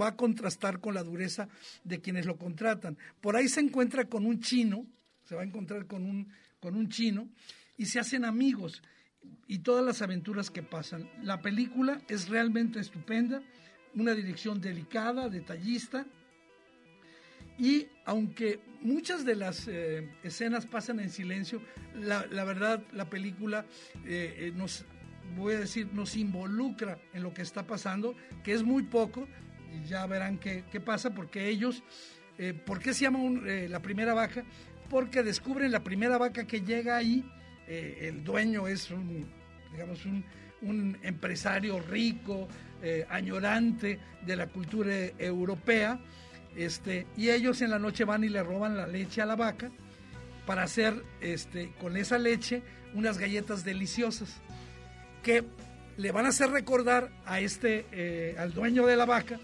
va 0.00 0.08
a 0.08 0.16
contrastar 0.16 0.80
con 0.80 0.94
la 0.94 1.02
dureza 1.02 1.48
de 1.84 2.00
quienes 2.00 2.26
lo 2.26 2.36
contratan. 2.36 2.98
Por 3.20 3.36
ahí 3.36 3.48
se 3.48 3.60
encuentra 3.60 4.06
con 4.06 4.26
un 4.26 4.40
chino, 4.40 4.86
se 5.24 5.34
va 5.34 5.42
a 5.42 5.46
encontrar 5.46 5.86
con 5.86 6.04
un, 6.04 6.28
con 6.60 6.74
un 6.76 6.88
chino, 6.88 7.28
y 7.76 7.86
se 7.86 7.98
hacen 7.98 8.24
amigos 8.24 8.82
y 9.46 9.58
todas 9.58 9.84
las 9.84 10.02
aventuras 10.02 10.50
que 10.50 10.62
pasan. 10.62 11.08
La 11.22 11.40
película 11.42 12.00
es 12.08 12.28
realmente 12.28 12.80
estupenda, 12.80 13.42
una 13.94 14.12
dirección 14.12 14.60
delicada, 14.60 15.28
detallista, 15.28 16.06
y 17.58 17.86
aunque 18.04 18.60
muchas 18.80 19.24
de 19.24 19.36
las 19.36 19.68
eh, 19.68 20.08
escenas 20.22 20.66
pasan 20.66 20.98
en 20.98 21.10
silencio, 21.10 21.60
la, 21.94 22.44
verdad 22.44 22.82
la 22.92 23.08
película 23.08 23.64
eh, 24.04 24.34
eh, 24.38 24.52
nos, 24.54 24.84
voy 25.36 25.54
a 25.54 25.60
decir, 25.60 25.88
nos 25.92 26.16
involucra 26.16 26.98
en 27.12 27.22
lo 27.22 27.32
que 27.32 27.42
está 27.42 27.66
pasando, 27.66 28.14
que 28.42 28.52
es 28.52 28.64
muy 28.64 28.82
poco, 28.82 29.28
ya 29.86 30.06
verán 30.06 30.38
qué, 30.38 30.64
qué 30.70 30.80
pasa, 30.80 31.14
porque 31.14 31.48
ellos, 31.48 31.82
eh, 32.38 32.54
¿por 32.54 32.80
qué 32.80 32.92
se 32.92 33.02
llama 33.02 33.20
la 33.68 33.80
primera 33.80 34.14
vaca? 34.14 34.44
Porque 34.90 35.22
descubren 35.22 35.70
la 35.70 35.84
primera 35.84 36.18
vaca 36.18 36.46
que 36.46 36.60
llega 36.60 36.96
ahí, 36.96 37.24
eh, 37.68 38.08
el 38.08 38.24
dueño 38.24 38.66
es 38.68 38.90
un, 38.90 39.26
digamos, 39.72 40.04
un, 40.04 40.24
un 40.62 40.98
empresario 41.02 41.80
rico, 41.80 42.48
eh, 42.82 43.06
añorante 43.08 43.98
de 44.26 44.36
la 44.36 44.46
cultura 44.46 44.94
europea, 45.18 45.98
este, 46.56 47.06
y 47.16 47.30
ellos 47.30 47.62
en 47.62 47.70
la 47.70 47.78
noche 47.78 48.04
van 48.04 48.24
y 48.24 48.28
le 48.28 48.42
roban 48.42 48.76
la 48.76 48.86
leche 48.86 49.22
a 49.22 49.26
la 49.26 49.36
vaca 49.36 49.70
para 50.46 50.62
hacer 50.62 50.94
este, 51.20 51.72
con 51.80 51.96
esa 51.96 52.18
leche 52.18 52.62
unas 52.92 53.18
galletas 53.18 53.64
deliciosas 53.64 54.40
que 55.22 55.44
le 55.96 56.12
van 56.12 56.26
a 56.26 56.28
hacer 56.28 56.50
recordar 56.50 57.10
a 57.24 57.40
este, 57.40 57.86
eh, 57.92 58.36
al 58.38 58.52
dueño 58.52 58.86
de 58.86 58.96
la 58.96 59.06
vaca, 59.06 59.40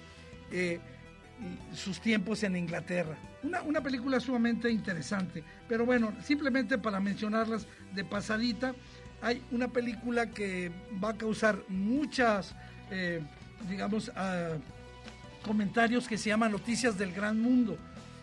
sus 1.75 2.01
tiempos 2.01 2.43
en 2.43 2.57
Inglaterra. 2.57 3.17
Una, 3.43 3.63
una 3.63 3.81
película 3.81 4.21
sumamente 4.21 4.71
interesante, 4.71 5.43
pero 5.69 5.87
bueno, 5.87 6.13
simplemente 6.23 6.79
para 6.79 7.01
mencionarlas 7.01 7.67
de 7.95 8.05
pasadita, 8.05 8.75
hay 9.23 9.43
una 9.51 9.69
película 9.69 10.31
que 10.31 10.71
va 11.03 11.11
a 11.11 11.17
causar 11.17 11.63
muchas, 11.69 12.55
eh, 12.91 13.23
digamos, 13.69 14.11
ah, 14.17 14.57
comentarios 15.45 16.07
que 16.07 16.19
se 16.19 16.29
llama 16.29 16.49
Noticias 16.49 16.97
del 16.99 17.13
Gran 17.13 17.41
Mundo. 17.41 17.79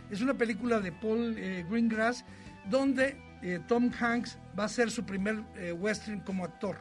Es 0.09 0.21
una 0.21 0.33
película 0.33 0.79
de 0.79 0.91
Paul 0.91 1.35
eh, 1.37 1.65
Greengrass 1.69 2.23
donde 2.69 3.17
eh, 3.41 3.59
Tom 3.67 3.91
Hanks 3.99 4.37
va 4.57 4.63
a 4.63 4.65
hacer 4.65 4.89
su 4.89 5.03
primer 5.03 5.43
eh, 5.55 5.71
western 5.71 6.21
como 6.21 6.43
actor. 6.43 6.77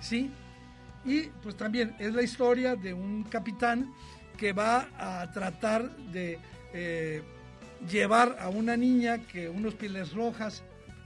¿Sí? 0.00 0.30
Y 1.04 1.22
pues 1.42 1.56
también 1.56 1.94
es 1.98 2.12
la 2.12 2.22
historia 2.22 2.76
de 2.76 2.92
un 2.92 3.24
capitán 3.24 3.90
que 4.38 4.52
va 4.54 4.88
a 4.98 5.30
tratar 5.32 5.90
de 6.12 6.38
eh, 6.72 7.22
llevar 7.90 8.36
a 8.40 8.48
una 8.48 8.76
niña 8.76 9.18
que 9.18 9.48
unos 9.48 9.74
pieles 9.74 10.12
rojas, 10.14 10.62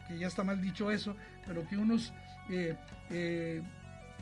que 0.07 0.19
ya 0.19 0.29
está 0.29 0.45
mal 0.45 0.61
dicho 0.63 0.91
eso, 0.91 1.17
pero 1.47 1.67
que 1.69 1.77
unos 1.77 2.13
eh, 2.51 2.77
eh, 3.11 3.63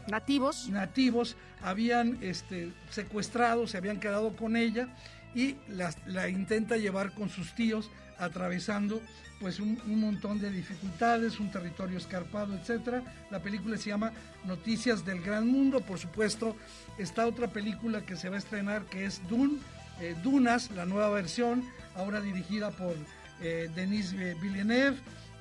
Nativos. 0.08 0.68
nativos 0.70 1.36
habían 1.62 2.18
este, 2.22 2.72
secuestrado, 2.90 3.66
se 3.66 3.76
habían 3.76 4.00
quedado 4.00 4.34
con 4.34 4.56
ella 4.56 4.88
y 5.34 5.56
las- 5.68 5.98
la 6.06 6.28
intenta 6.28 6.76
llevar 6.76 7.12
con 7.12 7.28
sus 7.28 7.52
tíos 7.54 7.90
atravesando 8.20 9.00
pues 9.40 9.58
un, 9.58 9.80
un 9.86 10.00
montón 10.00 10.38
de 10.38 10.50
dificultades, 10.50 11.40
un 11.40 11.50
territorio 11.50 11.96
escarpado, 11.98 12.54
etcétera. 12.54 13.02
La 13.30 13.40
película 13.40 13.76
se 13.78 13.88
llama 13.88 14.12
Noticias 14.44 15.04
del 15.04 15.22
Gran 15.22 15.46
Mundo, 15.48 15.80
por 15.80 15.98
supuesto, 15.98 16.54
está 16.98 17.26
otra 17.26 17.48
película 17.48 18.04
que 18.04 18.16
se 18.16 18.28
va 18.28 18.36
a 18.36 18.38
estrenar 18.38 18.84
que 18.84 19.06
es 19.06 19.26
Dune, 19.28 19.58
eh, 20.00 20.14
Dunas, 20.22 20.70
la 20.72 20.84
nueva 20.84 21.08
versión, 21.10 21.64
ahora 21.94 22.20
dirigida 22.20 22.70
por 22.70 22.94
eh, 23.40 23.70
Denis 23.74 24.12
Villeneuve, 24.12 24.98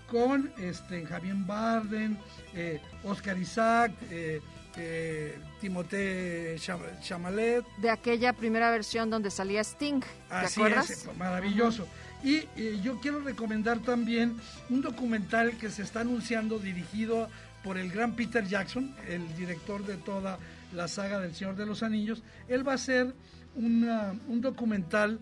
con 0.10 0.52
este, 0.58 1.06
Javier 1.06 1.36
Barden, 1.36 2.18
eh, 2.56 2.82
Oscar 3.04 3.38
Isaac, 3.38 3.92
eh, 4.10 4.40
eh, 4.78 5.38
Timothée 5.60 6.56
Cham- 6.58 6.80
Chalamet, 7.02 7.66
De 7.82 7.90
aquella 7.90 8.32
primera 8.34 8.72
versión 8.72 9.10
donde 9.10 9.30
salía 9.30 9.60
Sting. 9.62 10.00
¿Te 10.00 10.08
Así 10.34 10.62
acuerdas? 10.62 10.90
es, 10.90 11.18
maravilloso. 11.18 11.86
Y 12.24 12.44
eh, 12.58 12.80
yo 12.84 13.00
quiero 13.00 13.20
recomendar 13.22 13.80
también 13.80 14.36
un 14.70 14.82
documental 14.82 15.58
que 15.58 15.70
se 15.70 15.84
está 15.84 16.02
anunciando 16.02 16.60
dirigido 16.60 17.30
por 17.64 17.78
el 17.78 17.92
gran 17.92 18.16
Peter 18.16 18.46
Jackson, 18.46 18.94
el 19.08 19.36
director 19.36 19.86
de 19.86 19.98
toda 19.98 20.38
la 20.74 20.88
saga 20.88 21.20
del 21.20 21.34
Señor 21.34 21.56
de 21.56 21.66
los 21.66 21.84
Anillos. 21.84 22.24
Él 22.48 22.68
va 22.68 22.74
a 22.74 22.76
hacer 22.76 23.14
un 23.56 24.42
documental 24.42 25.20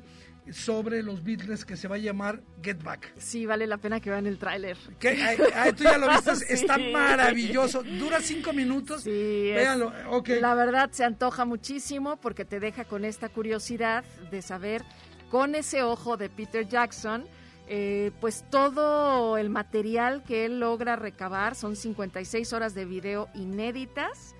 sobre 0.51 1.03
los 1.03 1.23
Beatles 1.23 1.65
que 1.65 1.75
se 1.75 1.87
va 1.87 1.95
a 1.95 1.99
llamar 1.99 2.41
Get 2.61 2.81
Back. 2.83 3.13
Sí, 3.17 3.45
vale 3.45 3.67
la 3.67 3.77
pena 3.77 3.99
que 3.99 4.09
vean 4.09 4.27
el 4.27 4.37
tráiler. 4.37 4.77
Tú 4.77 5.83
ya 5.83 5.97
lo 5.97 6.09
viste, 6.09 6.31
está 6.53 6.77
maravilloso. 6.77 7.83
Dura 7.83 8.19
cinco 8.21 8.53
minutos. 8.53 9.03
Sí, 9.03 9.51
Véanlo. 9.53 9.91
Okay. 10.09 10.39
La 10.39 10.53
verdad 10.55 10.89
se 10.91 11.03
antoja 11.03 11.45
muchísimo 11.45 12.17
porque 12.17 12.45
te 12.45 12.59
deja 12.59 12.85
con 12.85 13.05
esta 13.05 13.29
curiosidad 13.29 14.03
de 14.31 14.41
saber 14.41 14.83
con 15.29 15.55
ese 15.55 15.83
ojo 15.83 16.17
de 16.17 16.29
Peter 16.29 16.67
Jackson. 16.67 17.25
Eh, 17.69 18.11
pues 18.21 18.45
todo 18.49 19.37
el 19.37 19.49
material 19.49 20.23
que 20.23 20.45
él 20.45 20.61
logra 20.61 20.95
recabar 20.95 21.53
son 21.53 21.75
56 21.75 22.53
horas 22.53 22.73
de 22.73 22.85
video 22.85 23.27
inéditas 23.33 24.35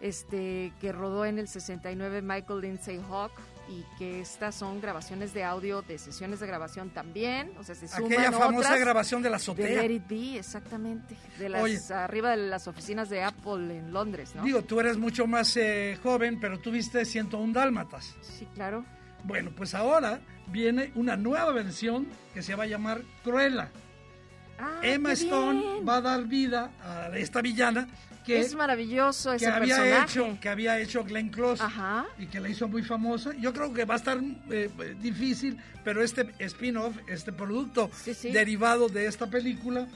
este 0.00 0.72
que 0.80 0.92
rodó 0.92 1.24
en 1.24 1.38
el 1.38 1.48
69 1.48 2.22
Michael 2.22 2.60
Lindsay 2.60 3.00
Hawk 3.08 3.32
y 3.68 3.84
que 3.98 4.20
estas 4.20 4.56
son 4.56 4.80
grabaciones 4.80 5.32
de 5.32 5.44
audio 5.44 5.82
de 5.82 5.96
sesiones 5.98 6.40
de 6.40 6.46
grabación 6.46 6.90
también, 6.90 7.52
o 7.56 7.62
sea, 7.62 7.76
se 7.76 7.86
suman 7.86 8.12
Aquella 8.12 8.32
famosa 8.32 8.76
grabación 8.76 9.22
de 9.22 9.30
la 9.30 9.36
azotea. 9.36 9.82
De 9.82 9.88
Let 9.88 10.36
exactamente, 10.36 11.16
de 11.38 11.48
las, 11.50 11.90
arriba 11.92 12.30
de 12.30 12.48
las 12.48 12.66
oficinas 12.66 13.08
de 13.10 13.22
Apple 13.22 13.78
en 13.78 13.92
Londres, 13.92 14.34
¿no? 14.34 14.42
Digo, 14.42 14.62
tú 14.62 14.80
eres 14.80 14.98
mucho 14.98 15.28
más 15.28 15.56
eh, 15.56 15.96
joven, 16.02 16.40
pero 16.40 16.58
tú 16.58 16.72
viste 16.72 17.04
101 17.04 17.52
Dálmatas. 17.52 18.16
Sí, 18.22 18.48
claro. 18.54 18.84
Bueno, 19.24 19.50
pues 19.54 19.74
ahora 19.74 20.20
viene 20.46 20.92
una 20.94 21.16
nueva 21.16 21.52
versión 21.52 22.06
que 22.34 22.42
se 22.42 22.54
va 22.54 22.64
a 22.64 22.66
llamar 22.66 23.02
Cruella. 23.24 23.70
Ah, 24.58 24.80
Emma 24.82 25.12
Stone 25.12 25.82
va 25.88 25.96
a 25.96 26.00
dar 26.00 26.24
vida 26.24 26.70
a 26.82 27.16
esta 27.16 27.40
villana 27.40 27.88
que 28.26 28.40
es 28.40 28.54
maravilloso 28.54 29.32
ese 29.32 29.46
que 29.46 29.50
había 29.50 29.76
personaje. 29.76 30.04
hecho 30.04 30.38
que 30.38 30.48
había 30.50 30.78
hecho 30.78 31.02
Glenn 31.04 31.30
Close 31.30 31.64
y 32.18 32.26
que 32.26 32.38
la 32.40 32.50
hizo 32.50 32.68
muy 32.68 32.82
famosa 32.82 33.32
yo 33.40 33.54
creo 33.54 33.72
que 33.72 33.86
va 33.86 33.94
a 33.94 33.96
estar 33.96 34.18
eh, 34.50 34.68
difícil 35.00 35.56
pero 35.82 36.02
este 36.02 36.30
spin-off 36.38 36.94
este 37.08 37.32
producto 37.32 37.90
derivado 38.24 38.90
de 38.90 39.06
esta 39.06 39.26
película 39.28 39.86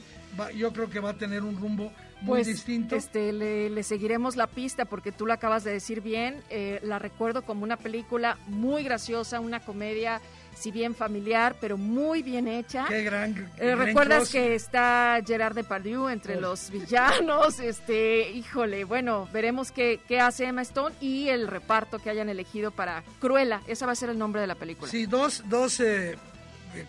yo 0.55 0.73
creo 0.73 0.89
que 0.89 0.99
va 0.99 1.11
a 1.11 1.17
tener 1.17 1.43
un 1.43 1.55
rumbo 1.57 1.93
pues, 2.25 2.47
distinto. 2.47 2.95
Este, 2.95 3.33
le, 3.33 3.83
seguiremos 3.83 4.35
la 4.35 4.47
pista 4.47 4.85
porque 4.85 5.11
tú 5.11 5.25
lo 5.25 5.33
acabas 5.33 5.63
de 5.63 5.71
decir 5.71 6.01
bien. 6.01 6.41
Eh, 6.49 6.79
la 6.83 6.99
recuerdo 6.99 7.43
como 7.43 7.63
una 7.63 7.77
película 7.77 8.37
muy 8.47 8.83
graciosa, 8.83 9.39
una 9.39 9.59
comedia 9.59 10.21
si 10.55 10.71
bien 10.71 10.95
familiar, 10.95 11.55
pero 11.59 11.77
muy 11.77 12.23
bien 12.23 12.47
hecha. 12.47 12.85
Qué 12.87 13.03
gran. 13.03 13.51
Eh, 13.57 13.75
¿Recuerdas 13.75 14.29
que 14.29 14.55
está 14.55 15.19
Gerard 15.25 15.55
Depardieu 15.55 16.09
entre 16.09 16.39
los 16.39 16.71
villanos? 16.71 17.59
Este, 17.59 18.31
híjole, 18.31 18.85
bueno, 18.85 19.27
veremos 19.33 19.71
qué, 19.71 19.99
qué 20.07 20.19
hace 20.19 20.45
Emma 20.45 20.61
Stone 20.61 20.95
y 21.01 21.27
el 21.27 21.47
reparto 21.47 21.99
que 21.99 22.09
hayan 22.09 22.29
elegido 22.29 22.71
para 22.71 23.03
Cruella. 23.19 23.61
Ese 23.67 23.85
va 23.85 23.91
a 23.91 23.95
ser 23.95 24.09
el 24.09 24.17
nombre 24.17 24.41
de 24.41 24.47
la 24.47 24.55
película. 24.55 24.89
Sí, 24.89 25.05
dos, 25.05 25.43
dos 25.49 25.79
eh, 25.79 26.15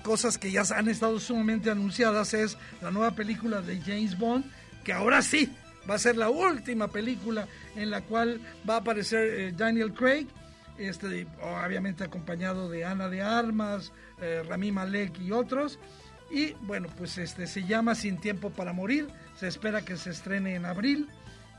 cosas 0.03 0.39
que 0.39 0.51
ya 0.51 0.63
han 0.75 0.89
estado 0.89 1.19
sumamente 1.19 1.71
anunciadas 1.71 2.35
es 2.35 2.57
la 2.81 2.91
nueva 2.91 3.13
película 3.13 3.61
de 3.61 3.81
James 3.81 4.19
Bond, 4.19 4.45
que 4.87 4.93
ahora 4.93 5.21
sí 5.21 5.53
va 5.91 5.97
a 5.97 5.99
ser 5.99 6.17
la 6.17 6.31
última 6.31 6.87
película 6.87 7.49
en 7.75 7.91
la 7.91 8.03
cual 8.03 8.41
va 8.69 8.75
a 8.75 8.79
aparecer 8.79 9.29
eh, 9.29 9.53
Daniel 9.53 9.93
Craig 9.93 10.29
este, 10.79 11.27
obviamente 11.43 12.05
acompañado 12.05 12.71
de 12.71 12.85
Ana 12.85 13.09
de 13.09 13.21
Armas, 13.21 13.93
eh, 14.21 14.45
Rami 14.47 14.71
Malek 14.71 15.19
y 15.19 15.33
otros. 15.33 15.81
Y 16.31 16.53
bueno, 16.63 16.89
pues 16.97 17.19
este 17.19 17.49
se 17.49 17.65
llama 17.65 17.97
Sin 17.97 18.19
Tiempo 18.19 18.51
para 18.51 18.73
Morir, 18.73 19.09
se 19.35 19.49
espera 19.49 19.85
que 19.85 19.97
se 19.97 20.11
estrene 20.11 20.55
en 20.55 20.67
abril. 20.67 21.09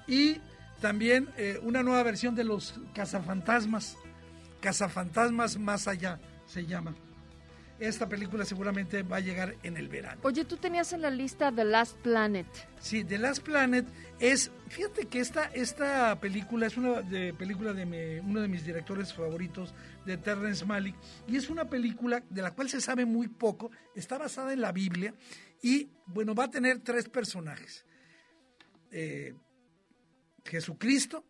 Y 0.07 0.37
también 0.79 1.27
eh, 1.35 1.59
una 1.63 1.83
nueva 1.83 2.03
versión 2.03 2.33
de 2.33 2.45
los 2.45 2.79
cazafantasmas, 2.93 3.97
cazafantasmas 4.61 5.57
más 5.57 5.89
allá 5.89 6.21
se 6.45 6.65
llama 6.65 6.95
esta 7.79 8.09
película 8.09 8.45
seguramente 8.45 9.03
va 9.03 9.17
a 9.17 9.19
llegar 9.19 9.55
en 9.63 9.77
el 9.77 9.87
verano. 9.87 10.21
Oye, 10.23 10.45
tú 10.45 10.57
tenías 10.57 10.93
en 10.93 11.01
la 11.01 11.09
lista 11.09 11.51
The 11.51 11.63
Last 11.63 11.97
Planet. 11.97 12.47
Sí, 12.79 13.03
The 13.03 13.17
Last 13.17 13.43
Planet 13.43 13.85
es, 14.19 14.51
fíjate 14.67 15.07
que 15.07 15.19
esta, 15.19 15.45
esta 15.45 16.19
película 16.19 16.67
es 16.67 16.77
una 16.77 17.01
de, 17.01 17.33
película 17.33 17.73
de 17.73 18.21
uno 18.25 18.41
de 18.41 18.47
mis 18.47 18.65
directores 18.65 19.13
favoritos, 19.13 19.73
de 20.05 20.17
Terrence 20.17 20.65
Malick, 20.65 20.95
y 21.27 21.35
es 21.35 21.49
una 21.49 21.69
película 21.69 22.23
de 22.29 22.41
la 22.41 22.51
cual 22.51 22.69
se 22.69 22.81
sabe 22.81 23.05
muy 23.05 23.27
poco, 23.27 23.71
está 23.95 24.17
basada 24.17 24.53
en 24.53 24.61
la 24.61 24.71
Biblia, 24.71 25.13
y 25.61 25.89
bueno, 26.05 26.33
va 26.33 26.45
a 26.45 26.49
tener 26.49 26.79
tres 26.79 27.09
personajes. 27.09 27.85
Eh, 28.91 29.33
Jesucristo, 30.45 31.25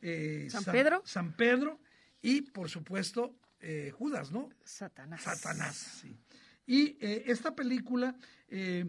eh, 0.00 0.48
San 0.50 0.64
Pedro, 0.64 1.02
San 1.04 1.36
Pedro 1.36 1.78
y 2.22 2.42
por 2.42 2.70
supuesto 2.70 3.34
eh, 3.62 3.92
Judas, 3.92 4.32
¿no? 4.32 4.50
Satanás. 4.64 5.22
Satanás, 5.22 5.76
sí. 5.76 6.18
Y 6.66 6.98
eh, 7.00 7.24
esta 7.26 7.54
película, 7.54 8.16
eh, 8.48 8.84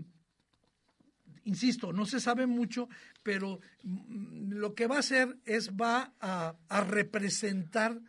insisto, 1.44 1.94
no 1.94 2.08
se 2.08 2.20
sabe 2.20 2.48
mucho, 2.48 2.90
pero 3.22 3.60
mm, 3.84 4.54
lo 4.54 4.74
que 4.74 4.88
va 4.88 4.96
a 4.96 5.00
hacer 5.00 5.38
es 5.46 5.72
va 5.72 6.16
a, 6.20 6.56
a 6.68 6.84
representar 6.84 8.02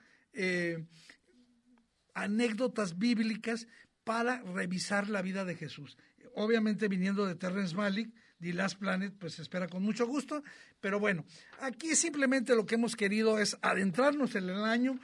anécdotas 2.12 2.98
bíblicas 2.98 3.68
para 4.02 4.42
revisar 4.42 5.08
la 5.08 5.22
vida 5.22 5.44
de 5.44 5.54
Jesús. 5.54 5.96
Obviamente 6.34 6.88
viniendo 6.88 7.24
de 7.24 7.36
Terrence 7.36 7.76
Malick, 7.76 8.12
The 8.40 8.52
Last 8.52 8.78
Planet, 8.78 9.14
pues 9.18 9.34
se 9.34 9.42
espera 9.42 9.68
con 9.68 9.82
mucho 9.82 10.06
gusto. 10.06 10.42
Pero 10.80 11.00
bueno, 11.00 11.24
aquí 11.60 11.94
simplemente 11.94 12.54
lo 12.54 12.66
que 12.66 12.74
hemos 12.74 12.96
querido 12.96 13.38
es 13.38 13.56
adentrarnos 13.62 14.34
en 14.34 14.50
el 14.50 14.64
año 14.64 14.98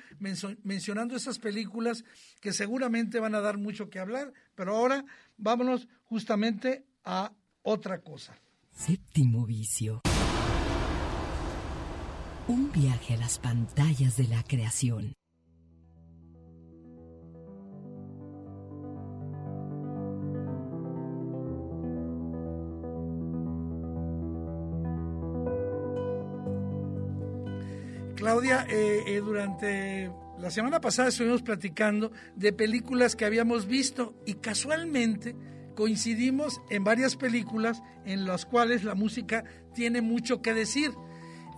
mencionando 0.63 1.17
esas 1.17 1.39
películas 1.39 2.05
que 2.41 2.53
seguramente 2.53 3.21
van 3.21 3.35
a 3.35 3.41
dar 3.41 3.59
mucho 3.59 3.89
que 3.89 3.99
hablar. 3.99 4.33
Pero 4.55 4.77
ahora 4.77 5.05
vámonos 5.37 5.89
justamente 6.05 6.87
a 7.05 7.33
otra 7.63 8.01
cosa. 8.01 8.39
Séptimo 8.73 9.47
vicio. 9.47 10.03
Un 12.47 12.73
viaje 12.73 13.15
a 13.15 13.17
las 13.19 13.39
pantallas 13.39 14.17
de 14.17 14.27
la 14.27 14.43
creación. 14.43 15.15
Claudia, 28.21 28.67
eh, 28.69 29.03
eh, 29.07 29.21
durante 29.21 30.13
la 30.39 30.51
semana 30.51 30.79
pasada 30.79 31.09
estuvimos 31.09 31.41
platicando 31.41 32.13
de 32.37 32.53
películas 32.53 33.17
que 33.17 33.25
habíamos 33.25 33.67
visto 33.67 34.15
y 34.27 34.35
casualmente 34.35 35.35
coincidimos 35.75 36.61
en 36.69 36.85
varias 36.85 37.17
películas 37.17 37.83
en 38.05 38.27
las 38.27 38.45
cuales 38.45 38.85
la 38.85 38.95
música 38.95 39.45
tiene 39.73 40.03
mucho 40.03 40.43
que 40.43 40.53
decir. 40.53 40.91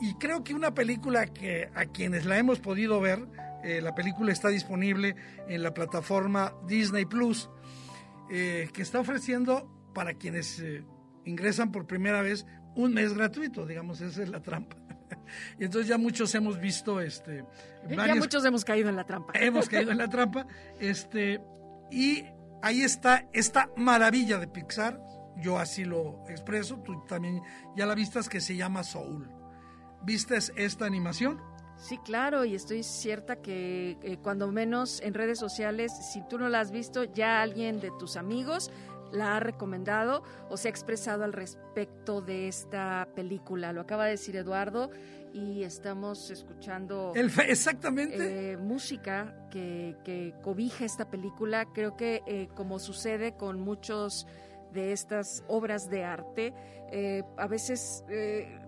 Y 0.01 0.15
creo 0.15 0.45
que 0.45 0.55
una 0.55 0.73
película 0.73 1.27
que 1.27 1.69
a 1.75 1.87
quienes 1.87 2.27
la 2.27 2.39
hemos 2.39 2.61
podido 2.61 3.01
ver, 3.01 3.27
eh, 3.65 3.81
la 3.83 3.97
película 3.97 4.31
está 4.31 4.47
disponible 4.47 5.17
en 5.49 5.65
la 5.65 5.75
plataforma 5.75 6.55
Disney 6.69 7.07
Plus, 7.07 7.51
que 8.29 8.71
está 8.77 9.01
ofreciendo 9.01 9.69
para 9.93 10.15
quienes 10.15 10.63
ingresan 11.25 11.73
por 11.73 11.89
primera 11.89 12.23
vez 12.23 12.47
un 12.77 12.95
mes 12.95 13.13
gratuito, 13.13 13.67
digamos, 13.67 14.01
esa 14.01 14.23
es 14.23 14.29
la 14.29 14.41
trampa. 14.41 14.82
y 15.59 15.65
entonces 15.65 15.89
ya 15.89 15.99
muchos 15.99 16.35
hemos 16.35 16.61
visto 16.61 17.01
este 17.01 17.45
ya 17.89 18.15
muchos 18.15 18.45
hemos 18.45 18.65
caído 18.65 18.89
en 18.89 18.97
la 18.97 19.05
trampa. 19.05 19.33
Hemos 19.35 19.69
caído 19.69 19.91
en 19.91 19.99
la 19.99 20.09
trampa 20.11 20.47
este 20.81 21.41
y 21.91 22.25
ahí 22.63 22.83
está 22.83 23.29
esta 23.33 23.71
maravilla 23.77 24.39
de 24.39 24.49
Pixar. 24.49 25.01
Yo 25.37 25.59
así 25.59 25.85
lo 25.85 26.25
expreso 26.29 26.79
tú 26.83 27.05
también 27.07 27.41
ya 27.77 27.87
la 27.87 27.95
vistas 27.95 28.29
que 28.29 28.41
se 28.41 28.57
llama 28.57 28.85
Soul. 28.85 29.31
Vistes 30.05 30.53
esta 30.57 30.85
animación 30.85 31.41
Sí, 31.83 31.99
claro, 31.99 32.45
y 32.45 32.55
estoy 32.55 32.85
cierta 32.85 33.43
que 33.43 33.99
eh, 34.03 34.17
cuando 34.23 34.53
menos 34.53 35.01
en 35.01 35.15
redes 35.15 35.41
sociales, 35.41 35.91
si 36.13 36.23
tú 36.29 36.39
no 36.39 36.49
la 36.49 36.61
has 36.61 36.71
visto, 36.71 37.03
ya 37.03 37.43
alguien 37.43 37.81
de 37.81 37.91
tus 37.99 38.17
amigos 38.17 38.71
la 39.13 39.37
ha 39.37 39.41
recomendado 39.41 40.23
o 40.49 40.57
se 40.57 40.69
ha 40.69 40.71
expresado 40.71 41.25
al 41.25 41.33
respecto 41.33 42.21
de 42.21 42.49
esta 42.49 43.09
película. 43.15 43.73
Lo 43.73 43.83
acaba 43.83 44.07
de 44.07 44.13
decir 44.13 44.37
Eduardo 44.37 44.91
y 45.33 45.63
estamos 45.63 46.31
escuchando 46.31 47.13
exactamente 47.15 48.53
eh, 48.53 48.57
música 48.57 49.49
que, 49.51 49.97
que, 50.05 50.35
cobija 50.43 50.85
esta 50.85 51.11
película. 51.11 51.67
Creo 51.73 51.97
que 51.97 52.23
eh, 52.27 52.49
como 52.55 52.79
sucede 52.79 53.37
con 53.37 53.61
muchos 53.61 54.27
de 54.73 54.93
estas 54.93 55.45
obras 55.49 55.91
de 55.91 56.05
arte, 56.05 56.55
eh, 56.91 57.23
a 57.37 57.47
veces 57.47 58.05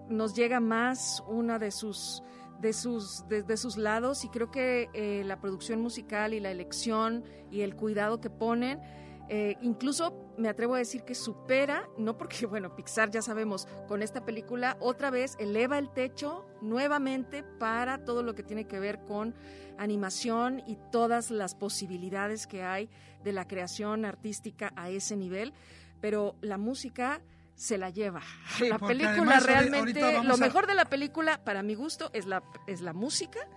nos 0.08 0.34
llega 0.34 0.60
más 0.60 1.22
una 1.26 1.58
de 1.58 1.70
sus 1.70 2.22
de 2.60 2.72
sus, 2.72 3.26
de, 3.28 3.56
sus 3.56 3.76
lados 3.76 4.24
y 4.24 4.28
creo 4.28 4.50
que 4.50 5.22
la 5.26 5.38
producción 5.40 5.80
musical 5.80 6.32
y 6.32 6.40
la 6.40 6.50
elección 6.50 7.24
y 7.50 7.60
el 7.60 7.74
cuidado 7.74 8.20
que 8.20 8.30
ponen 8.30 8.80
Eh, 9.28 9.56
incluso 9.62 10.34
me 10.36 10.48
atrevo 10.48 10.74
a 10.74 10.78
decir 10.78 11.02
que 11.02 11.14
supera, 11.14 11.88
no 11.96 12.18
porque, 12.18 12.46
bueno, 12.46 12.74
Pixar 12.74 13.10
ya 13.10 13.22
sabemos, 13.22 13.66
con 13.88 14.02
esta 14.02 14.24
película 14.24 14.76
otra 14.80 15.10
vez 15.10 15.36
eleva 15.38 15.78
el 15.78 15.90
techo 15.90 16.46
nuevamente 16.60 17.42
para 17.42 18.04
todo 18.04 18.22
lo 18.22 18.34
que 18.34 18.42
tiene 18.42 18.66
que 18.66 18.78
ver 18.78 19.04
con 19.04 19.34
animación 19.78 20.62
y 20.66 20.78
todas 20.92 21.30
las 21.30 21.54
posibilidades 21.54 22.46
que 22.46 22.62
hay 22.62 22.88
de 23.22 23.32
la 23.32 23.46
creación 23.46 24.04
artística 24.04 24.72
a 24.76 24.90
ese 24.90 25.16
nivel, 25.16 25.52
pero 26.00 26.36
la 26.42 26.58
música 26.58 27.22
se 27.54 27.78
la 27.78 27.90
lleva. 27.90 28.20
la 28.60 28.78
película 28.78 29.40
realmente, 29.40 30.22
lo 30.22 30.36
mejor 30.36 30.66
de 30.66 30.74
la 30.74 30.84
película, 30.84 31.42
para 31.44 31.62
mi 31.62 31.74
gusto, 31.74 32.10
es 32.12 32.26
la, 32.26 32.42
es 32.66 32.80
la 32.80 32.92
música 32.92 33.48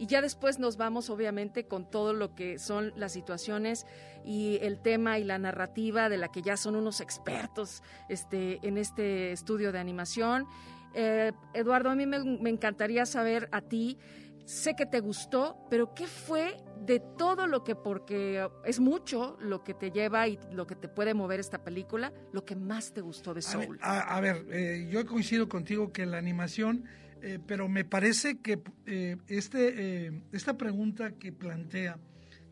y 0.00 0.06
ya 0.06 0.22
después 0.22 0.58
nos 0.58 0.78
vamos 0.78 1.10
obviamente 1.10 1.66
con 1.66 1.88
todo 1.88 2.14
lo 2.14 2.34
que 2.34 2.58
son 2.58 2.94
las 2.96 3.12
situaciones 3.12 3.84
y 4.24 4.58
el 4.62 4.80
tema 4.80 5.18
y 5.18 5.24
la 5.24 5.38
narrativa 5.38 6.08
de 6.08 6.16
la 6.16 6.28
que 6.32 6.40
ya 6.40 6.56
son 6.56 6.74
unos 6.74 7.02
expertos 7.02 7.82
este, 8.08 8.66
en 8.66 8.78
este 8.78 9.30
estudio 9.30 9.72
de 9.72 9.78
animación. 9.78 10.46
Eh, 10.94 11.32
Eduardo, 11.52 11.90
a 11.90 11.94
mí 11.94 12.06
me, 12.06 12.18
me 12.24 12.48
encantaría 12.48 13.04
saber 13.04 13.50
a 13.52 13.60
ti, 13.60 13.98
sé 14.46 14.74
que 14.74 14.86
te 14.86 15.00
gustó, 15.00 15.58
pero 15.68 15.92
¿qué 15.92 16.06
fue 16.06 16.56
de 16.80 17.00
todo 17.18 17.46
lo 17.46 17.62
que, 17.62 17.74
porque 17.74 18.48
es 18.64 18.80
mucho 18.80 19.36
lo 19.38 19.62
que 19.62 19.74
te 19.74 19.90
lleva 19.90 20.26
y 20.28 20.38
lo 20.50 20.66
que 20.66 20.76
te 20.76 20.88
puede 20.88 21.12
mover 21.12 21.40
esta 21.40 21.62
película, 21.62 22.10
lo 22.32 22.46
que 22.46 22.56
más 22.56 22.94
te 22.94 23.02
gustó 23.02 23.34
de 23.34 23.42
Soul? 23.42 23.78
A 23.82 24.18
ver, 24.22 24.46
eh, 24.50 24.88
yo 24.90 25.04
coincido 25.04 25.46
contigo 25.46 25.92
que 25.92 26.06
la 26.06 26.16
animación 26.16 26.86
eh, 27.22 27.38
pero 27.46 27.68
me 27.68 27.84
parece 27.84 28.38
que 28.38 28.60
eh, 28.86 29.16
este, 29.28 30.06
eh, 30.06 30.22
esta 30.32 30.56
pregunta 30.56 31.12
que 31.12 31.32
plantea, 31.32 31.98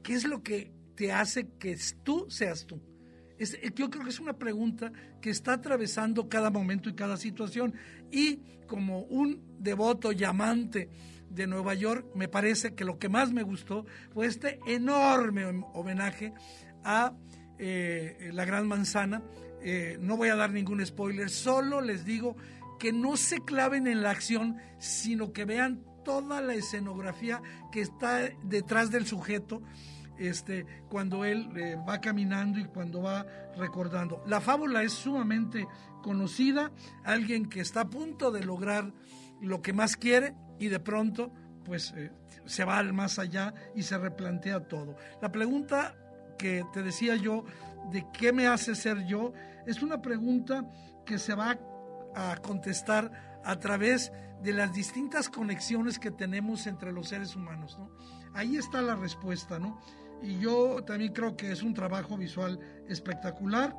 ¿qué 0.02 0.14
es 0.14 0.24
lo 0.24 0.42
que 0.42 0.72
te 0.94 1.12
hace 1.12 1.48
que 1.58 1.76
tú 2.02 2.26
seas 2.28 2.66
tú? 2.66 2.80
yo 3.76 3.88
creo 3.88 4.02
que 4.02 4.10
es 4.10 4.18
una 4.18 4.36
pregunta 4.36 4.90
que 5.20 5.30
está 5.30 5.52
atravesando 5.52 6.28
cada 6.28 6.50
momento 6.50 6.88
y 6.88 6.94
cada 6.94 7.16
situación. 7.16 7.72
Y 8.10 8.40
como 8.66 9.02
un 9.02 9.40
devoto 9.60 10.10
llamante 10.10 10.88
de 11.30 11.46
Nueva 11.46 11.74
York, 11.74 12.04
me 12.16 12.26
parece 12.26 12.74
que 12.74 12.84
lo 12.84 12.98
que 12.98 13.08
más 13.08 13.30
me 13.30 13.44
gustó 13.44 13.86
fue 14.12 14.26
este 14.26 14.58
enorme 14.66 15.46
homenaje 15.72 16.32
a 16.82 17.14
la 17.60 18.44
Gran 18.44 18.66
Manzana. 18.66 19.22
no 20.00 20.16
voy 20.16 20.30
a 20.30 20.34
dar 20.34 20.50
ningún 20.50 20.84
spoiler, 20.84 21.30
solo 21.30 21.80
les 21.80 22.04
digo 22.04 22.34
que 22.78 22.92
no 22.92 23.16
se 23.16 23.40
claven 23.40 23.86
en 23.86 24.02
la 24.02 24.10
acción, 24.10 24.58
sino 24.78 25.32
que 25.32 25.44
vean 25.44 25.84
toda 26.04 26.40
la 26.40 26.54
escenografía 26.54 27.42
que 27.70 27.80
está 27.80 28.20
detrás 28.42 28.90
del 28.90 29.06
sujeto 29.06 29.62
este, 30.18 30.66
cuando 30.88 31.24
él 31.24 31.50
eh, 31.56 31.76
va 31.88 32.00
caminando 32.00 32.58
y 32.58 32.64
cuando 32.64 33.02
va 33.02 33.26
recordando. 33.56 34.22
La 34.26 34.40
fábula 34.40 34.82
es 34.82 34.92
sumamente 34.92 35.66
conocida, 36.02 36.72
alguien 37.04 37.48
que 37.48 37.60
está 37.60 37.82
a 37.82 37.90
punto 37.90 38.30
de 38.30 38.44
lograr 38.44 38.92
lo 39.40 39.62
que 39.62 39.72
más 39.72 39.96
quiere 39.96 40.34
y 40.58 40.68
de 40.68 40.80
pronto 40.80 41.32
pues 41.64 41.92
eh, 41.96 42.10
se 42.46 42.64
va 42.64 42.78
al 42.78 42.92
más 42.92 43.18
allá 43.18 43.52
y 43.74 43.82
se 43.82 43.98
replantea 43.98 44.66
todo. 44.68 44.96
La 45.20 45.30
pregunta 45.30 45.94
que 46.38 46.64
te 46.72 46.82
decía 46.82 47.16
yo 47.16 47.44
de 47.92 48.06
qué 48.12 48.32
me 48.32 48.46
hace 48.46 48.74
ser 48.74 49.06
yo 49.06 49.32
es 49.66 49.82
una 49.82 50.00
pregunta 50.00 50.64
que 51.04 51.18
se 51.18 51.34
va 51.34 51.58
a 52.14 52.36
contestar 52.36 53.40
a 53.44 53.58
través 53.58 54.12
de 54.42 54.52
las 54.52 54.72
distintas 54.72 55.28
conexiones 55.28 55.98
que 55.98 56.10
tenemos 56.10 56.66
entre 56.66 56.92
los 56.92 57.08
seres 57.08 57.34
humanos, 57.34 57.78
¿no? 57.78 57.90
Ahí 58.34 58.56
está 58.56 58.82
la 58.82 58.94
respuesta, 58.94 59.58
¿no? 59.58 59.80
Y 60.22 60.38
yo 60.38 60.82
también 60.84 61.12
creo 61.12 61.36
que 61.36 61.50
es 61.50 61.62
un 61.62 61.74
trabajo 61.74 62.16
visual 62.16 62.58
espectacular, 62.88 63.74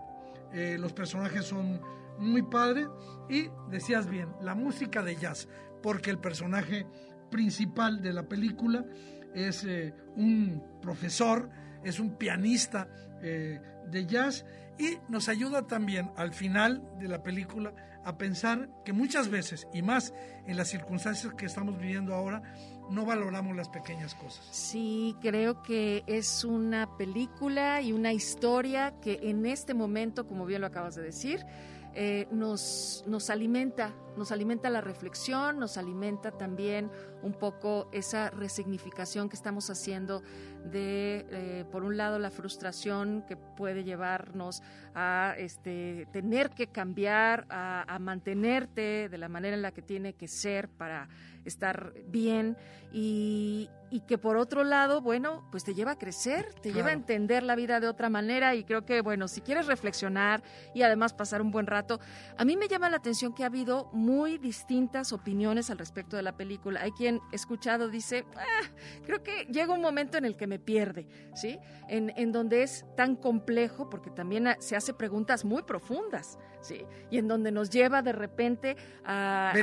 eh, 0.54 0.78
los 0.80 0.94
personajes 0.94 1.46
son 1.46 1.80
muy 2.18 2.42
padres 2.42 2.88
y 3.30 3.50
decías 3.70 4.10
bien, 4.10 4.30
la 4.42 4.56
música 4.56 5.04
de 5.04 5.16
jazz, 5.16 5.48
porque 5.82 6.10
el 6.10 6.20
personaje 6.20 6.86
principal 7.30 8.02
de 8.02 8.14
la 8.14 8.24
película 8.28 8.86
es 9.34 9.64
eh, 9.64 9.94
un 10.16 10.64
profesor, 10.82 11.50
es 11.84 12.00
un 12.00 12.18
pianista 12.18 12.90
eh, 13.22 13.62
de 13.90 14.06
jazz 14.06 14.46
y 14.80 14.98
nos 15.10 15.30
ayuda 15.30 15.68
también 15.68 16.10
al 16.16 16.34
final 16.34 16.82
de 16.98 17.10
la 17.10 17.22
película 17.22 17.74
a 18.06 18.18
pensar 18.18 18.70
que 18.86 18.94
muchas 18.94 19.30
veces, 19.30 19.68
y 19.74 19.82
más 19.82 20.14
en 20.48 20.56
las 20.58 20.70
circunstancias 20.70 21.34
que 21.34 21.46
estamos 21.46 21.78
viviendo 21.78 22.16
ahora, 22.16 22.42
no 22.90 23.06
valoramos 23.06 23.56
las 23.56 23.70
pequeñas 23.70 24.16
cosas. 24.16 24.48
Sí, 24.52 25.16
creo 25.22 25.62
que 25.62 26.04
es 26.08 26.44
una 26.44 26.98
película 26.98 27.82
y 27.82 27.92
una 27.92 28.14
historia 28.14 28.96
que 29.02 29.20
en 29.24 29.46
este 29.46 29.74
momento, 29.74 30.26
como 30.26 30.46
bien 30.46 30.62
lo 30.62 30.68
acabas 30.68 30.96
de 30.96 31.04
decir, 31.04 31.46
eh, 31.94 32.28
nos, 32.32 33.04
nos 33.06 33.30
alimenta, 33.30 33.94
nos 34.20 34.32
alimenta 34.32 34.70
la 34.70 34.82
reflexión, 34.82 35.58
nos 35.58 35.78
alimenta 35.78 36.30
también 36.32 36.92
un 37.24 37.34
poco 37.34 37.90
esa 37.92 38.30
resignificación 38.30 39.30
que 39.30 39.36
estamos 39.36 39.70
haciendo 39.70 40.22
de, 40.66 41.26
eh, 41.32 41.66
por 41.72 41.84
un 41.84 41.98
lado, 41.98 42.20
la 42.20 42.30
frustración 42.30 43.24
que 43.28 43.38
puede 43.38 43.84
llevarnos 43.84 44.62
a 44.94 45.34
este, 45.38 46.08
tener 46.12 46.52
que 46.52 46.68
cambiar, 46.68 47.48
a, 47.50 47.86
a 47.88 47.98
mantenerte 47.98 49.10
de 49.10 49.18
la 49.18 49.30
manera 49.30 49.56
en 49.56 49.62
la 49.62 49.72
que 49.72 49.82
tiene 49.82 50.14
que 50.14 50.28
ser 50.28 50.70
para 50.70 51.08
estar 51.46 51.94
bien. 52.08 52.58
Y, 52.92 53.70
y 53.92 54.02
que 54.02 54.18
por 54.18 54.38
otro 54.38 54.64
lado, 54.64 55.02
bueno, 55.02 55.48
pues 55.52 55.64
te 55.64 55.74
lleva 55.74 55.92
a 55.92 55.98
crecer, 55.98 56.54
te 56.62 56.74
lleva 56.74 56.90
a 56.90 56.94
entender 56.94 57.44
la 57.44 57.56
vida 57.56 57.80
de 57.80 57.88
otra 57.88 58.10
manera. 58.10 58.56
Y 58.56 58.64
creo 58.64 58.86
que, 58.86 59.02
bueno, 59.02 59.28
si 59.28 59.42
quieres 59.42 59.68
reflexionar 59.68 60.44
y 60.74 60.82
además 60.82 61.14
pasar 61.14 61.42
un 61.42 61.52
buen 61.52 61.68
rato, 61.68 62.00
a 62.38 62.46
mí 62.46 62.58
me 62.58 62.68
llama 62.68 62.90
la 62.90 62.98
atención 62.98 63.34
que 63.34 63.44
ha 63.44 63.48
habido 63.48 63.90
muy 64.10 64.40
distintas 64.40 65.14
opiniones 65.14 65.70
al 65.70 65.78
respecto 65.78 66.18
de 66.18 66.24
la 66.24 66.36
película. 66.36 66.82
Hay 66.82 66.92
quien 66.92 67.22
escuchado 67.32 67.90
dice, 67.90 68.26
ah, 68.36 68.68
creo 69.06 69.22
que 69.22 69.46
llega 69.46 69.74
un 69.74 69.82
momento 69.82 70.18
en 70.18 70.26
el 70.26 70.36
que 70.36 70.48
me 70.48 70.58
pierde, 70.58 71.08
¿sí? 71.36 71.60
En, 71.88 72.12
en 72.16 72.32
donde 72.32 72.64
es 72.64 72.86
tan 72.98 73.16
complejo 73.16 73.90
porque 73.90 74.10
también 74.10 74.48
se 74.60 74.76
hace 74.76 74.94
preguntas 74.94 75.46
muy 75.46 75.62
profundas, 75.62 76.40
¿sí? 76.62 76.86
Y 77.10 77.18
en 77.18 77.28
donde 77.28 77.52
nos 77.52 77.70
lleva 77.70 78.02
de 78.02 78.12
repente 78.12 78.78
a, 79.06 79.54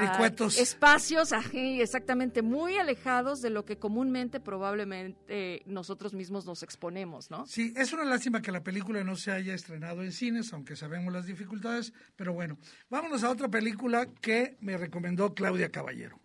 espacios, 0.59 1.33
exactamente, 1.53 2.43
muy 2.43 2.77
alejados 2.77 3.41
de 3.43 3.51
lo 3.51 3.65
que 3.65 3.79
comúnmente 3.79 4.41
probablemente 4.41 5.63
nosotros 5.67 6.15
mismos 6.15 6.47
nos 6.47 6.63
exponemos, 6.63 7.31
¿no? 7.31 7.47
Sí, 7.47 7.73
es 7.77 7.93
una 7.93 8.05
lástima 8.05 8.43
que 8.43 8.53
la 8.53 8.63
película 8.63 9.03
no 9.05 9.17
se 9.17 9.33
haya 9.33 9.55
estrenado 9.55 10.03
en 10.03 10.13
cines, 10.13 10.53
aunque 10.53 10.77
sabemos 10.77 11.13
las 11.13 11.27
dificultades, 11.27 11.93
pero 12.17 12.33
bueno, 12.33 12.59
vámonos 12.89 13.25
a 13.25 13.31
otra 13.31 13.49
película 13.49 14.07
que 14.21 14.57
me 14.61 14.77
recomendó 14.77 15.35
Claudia 15.35 15.71
Caballero. 15.71 16.21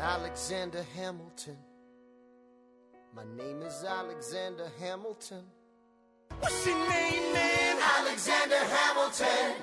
Alexander 0.00 0.84
Hamilton. 0.96 1.75
My 3.16 3.24
name 3.24 3.62
is 3.62 3.82
Alexander 3.82 4.70
Hamilton. 4.78 5.42
What's 6.38 6.66
your 6.66 6.76
name, 6.76 7.32
man? 7.32 7.76
Alexander 7.98 8.60
Hamilton. 8.60 9.54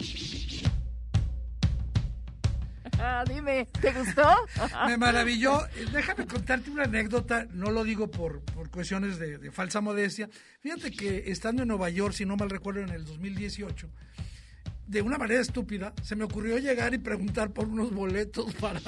Ah, 3.02 3.24
dime, 3.26 3.66
¿te 3.80 3.92
gustó? 3.92 4.46
Me 4.86 4.98
maravilló. 4.98 5.66
Déjame 5.90 6.26
contarte 6.26 6.70
una 6.70 6.82
anécdota, 6.82 7.46
no 7.50 7.70
lo 7.70 7.82
digo 7.82 8.10
por, 8.10 8.42
por 8.42 8.70
cuestiones 8.70 9.18
de, 9.18 9.38
de, 9.38 9.50
falsa 9.50 9.80
modestia. 9.80 10.28
Fíjate 10.60 10.90
que 10.90 11.30
estando 11.30 11.62
en 11.62 11.68
Nueva 11.68 11.88
York, 11.88 12.12
si 12.12 12.26
no 12.26 12.36
mal 12.36 12.50
recuerdo, 12.50 12.82
en 12.82 12.90
el 12.90 13.06
2018, 13.06 13.88
de 14.90 15.02
una 15.02 15.18
manera 15.18 15.40
estúpida, 15.40 15.92
se 16.02 16.16
me 16.16 16.24
ocurrió 16.24 16.58
llegar 16.58 16.92
y 16.92 16.98
preguntar 16.98 17.52
por 17.52 17.68
unos 17.68 17.92
boletos 17.92 18.52
para... 18.60 18.80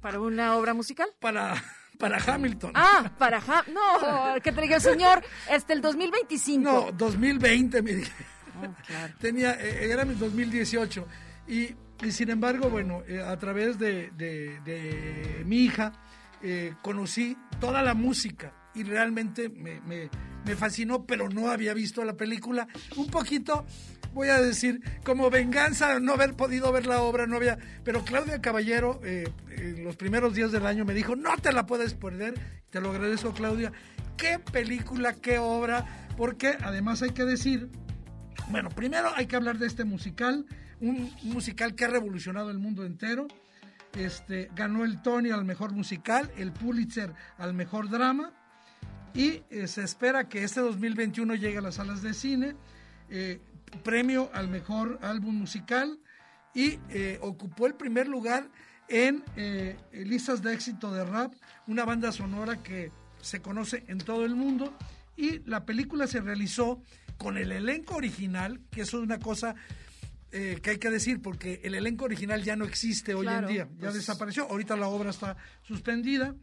¿Para 0.00 0.20
una 0.20 0.54
obra 0.56 0.72
musical? 0.72 1.08
Para 1.18 1.60
para 1.98 2.18
Hamilton. 2.18 2.70
Ah, 2.76 3.10
para 3.18 3.38
Hamilton. 3.38 3.74
No, 3.74 4.40
que 4.40 4.52
te 4.52 4.60
diga, 4.60 4.78
señor, 4.78 5.20
este 5.50 5.72
el 5.72 5.80
2025. 5.80 6.62
No, 6.62 6.92
2020 6.92 7.82
me 7.82 7.94
dije. 7.94 8.12
Oh, 8.56 8.72
claro. 8.86 9.14
Tenía, 9.20 9.54
eh, 9.54 9.90
era 9.90 10.04
mi 10.04 10.14
2018. 10.14 11.04
Y, 11.48 11.74
y 12.04 12.12
sin 12.12 12.30
embargo, 12.30 12.70
bueno, 12.70 13.02
eh, 13.08 13.20
a 13.20 13.36
través 13.36 13.80
de, 13.80 14.12
de, 14.12 15.42
mi 15.44 15.64
hija 15.64 15.92
eh, 16.40 16.74
conocí 16.82 17.36
toda 17.58 17.82
la 17.82 17.94
música 17.94 18.52
y 18.76 18.84
realmente 18.84 19.48
me, 19.48 19.80
me, 19.80 20.08
me 20.44 20.56
fascinó, 20.56 21.04
pero 21.04 21.28
no 21.28 21.50
había 21.50 21.74
visto 21.74 22.04
la 22.04 22.16
película. 22.16 22.68
Un 22.96 23.08
poquito 23.08 23.66
voy 24.12 24.28
a 24.28 24.40
decir, 24.40 24.82
como 25.04 25.30
venganza 25.30 26.00
no 26.00 26.14
haber 26.14 26.34
podido 26.34 26.72
ver 26.72 26.86
la 26.86 27.02
obra, 27.02 27.26
no 27.26 27.36
había. 27.36 27.58
Pero 27.84 28.04
Claudia 28.04 28.40
Caballero, 28.40 29.00
eh, 29.04 29.30
en 29.50 29.84
los 29.84 29.96
primeros 29.96 30.34
días 30.34 30.52
del 30.52 30.66
año, 30.66 30.84
me 30.84 30.94
dijo: 30.94 31.16
No 31.16 31.36
te 31.36 31.52
la 31.52 31.66
puedes 31.66 31.94
perder. 31.94 32.34
Te 32.70 32.80
lo 32.80 32.90
agradezco, 32.90 33.32
Claudia. 33.32 33.72
Qué 34.16 34.38
película, 34.38 35.14
qué 35.14 35.38
obra. 35.38 36.06
Porque 36.16 36.58
además 36.62 37.02
hay 37.02 37.10
que 37.10 37.24
decir, 37.24 37.70
bueno, 38.50 38.70
primero 38.70 39.12
hay 39.14 39.26
que 39.26 39.36
hablar 39.36 39.58
de 39.58 39.68
este 39.68 39.84
musical, 39.84 40.46
un 40.80 41.12
musical 41.22 41.76
que 41.76 41.84
ha 41.84 41.88
revolucionado 41.88 42.50
el 42.50 42.58
mundo 42.58 42.84
entero. 42.84 43.28
este, 43.94 44.50
ganó 44.54 44.84
el 44.84 45.00
Tony 45.00 45.30
al 45.30 45.44
mejor 45.44 45.72
musical, 45.72 46.30
el 46.36 46.52
Pulitzer 46.52 47.14
al 47.38 47.54
mejor 47.54 47.88
drama 47.88 48.32
y 49.14 49.42
eh, 49.50 49.66
se 49.66 49.82
espera 49.82 50.28
que 50.28 50.44
este 50.44 50.60
2021 50.60 51.34
llegue 51.34 51.58
a 51.58 51.60
las 51.60 51.76
salas 51.76 52.02
de 52.02 52.14
cine, 52.14 52.54
eh, 53.10 53.40
premio 53.82 54.30
al 54.32 54.48
mejor 54.48 54.98
álbum 55.02 55.34
musical 55.34 55.98
y 56.54 56.78
eh, 56.90 57.18
ocupó 57.20 57.66
el 57.66 57.74
primer 57.74 58.08
lugar 58.08 58.48
en 58.88 59.22
listas 59.92 60.40
de 60.40 60.54
éxito 60.54 60.90
de 60.90 61.04
rap, 61.04 61.34
una 61.66 61.84
banda 61.84 62.10
sonora 62.10 62.62
que 62.62 62.90
se 63.20 63.40
conoce 63.42 63.84
en 63.88 63.98
todo 63.98 64.24
el 64.24 64.34
mundo. 64.34 64.74
Y 65.14 65.40
la 65.40 65.66
película 65.66 66.06
se 66.06 66.22
realizó 66.22 66.82
con 67.18 67.36
el 67.36 67.52
elenco 67.52 67.96
original, 67.96 68.60
que 68.70 68.80
eso 68.82 68.96
es 68.96 69.04
una 69.04 69.18
cosa 69.18 69.54
que 70.30 70.62
hay 70.64 70.78
que 70.78 70.88
decir, 70.88 71.20
porque 71.20 71.60
el 71.64 71.74
elenco 71.74 72.06
original 72.06 72.42
ya 72.42 72.56
no 72.56 72.64
existe 72.64 73.12
hoy 73.12 73.26
en 73.26 73.46
día, 73.46 73.68
ya 73.72 73.78
pues 73.78 73.94
desapareció, 73.94 74.48
ahorita 74.48 74.74
la 74.74 74.88
obra 74.88 75.10
está 75.10 75.36
suspendida 75.62 76.34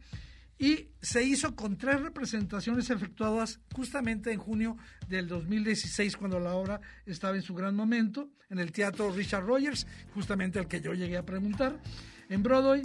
y 0.58 0.88
se 1.02 1.22
hizo 1.22 1.54
con 1.54 1.76
tres 1.76 2.00
representaciones 2.00 2.88
efectuadas 2.90 3.60
justamente 3.74 4.32
en 4.32 4.38
junio 4.38 4.76
del 5.08 5.28
2016 5.28 6.16
cuando 6.16 6.40
la 6.40 6.54
obra 6.54 6.80
estaba 7.04 7.36
en 7.36 7.42
su 7.42 7.54
gran 7.54 7.74
momento 7.74 8.30
en 8.48 8.58
el 8.58 8.72
teatro 8.72 9.12
Richard 9.12 9.44
Rogers, 9.44 9.86
justamente 10.14 10.58
al 10.58 10.68
que 10.68 10.80
yo 10.80 10.94
llegué 10.94 11.16
a 11.16 11.26
preguntar, 11.26 11.80
en 12.28 12.42
Broadway. 12.42 12.82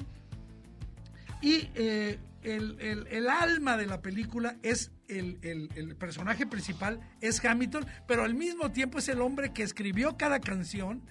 Y 1.41 1.69
eh, 1.75 2.19
el, 2.43 3.29
alma 3.29 3.77
de 3.77 3.85
la 3.85 4.01
película 4.01 4.57
es 4.63 4.91
el, 5.07 5.39
el, 5.41 5.95
personaje 5.95 6.45
principal, 6.45 6.99
es 7.21 7.43
Hamilton, 7.43 7.85
pero 8.07 8.23
al 8.23 8.33
mismo 8.33 8.71
tiempo 8.71 8.99
es 8.99 9.07
el 9.09 9.21
hombre 9.21 9.53
que 9.53 9.63
escribió 9.63 10.17
cada 10.17 10.39
canción, 10.39 11.03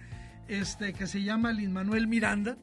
este, 0.49 0.92
que 0.92 1.07
se 1.07 1.23
llama 1.23 1.53
Lin 1.53 1.73
Manuel 1.73 2.07
Miranda 2.07 2.57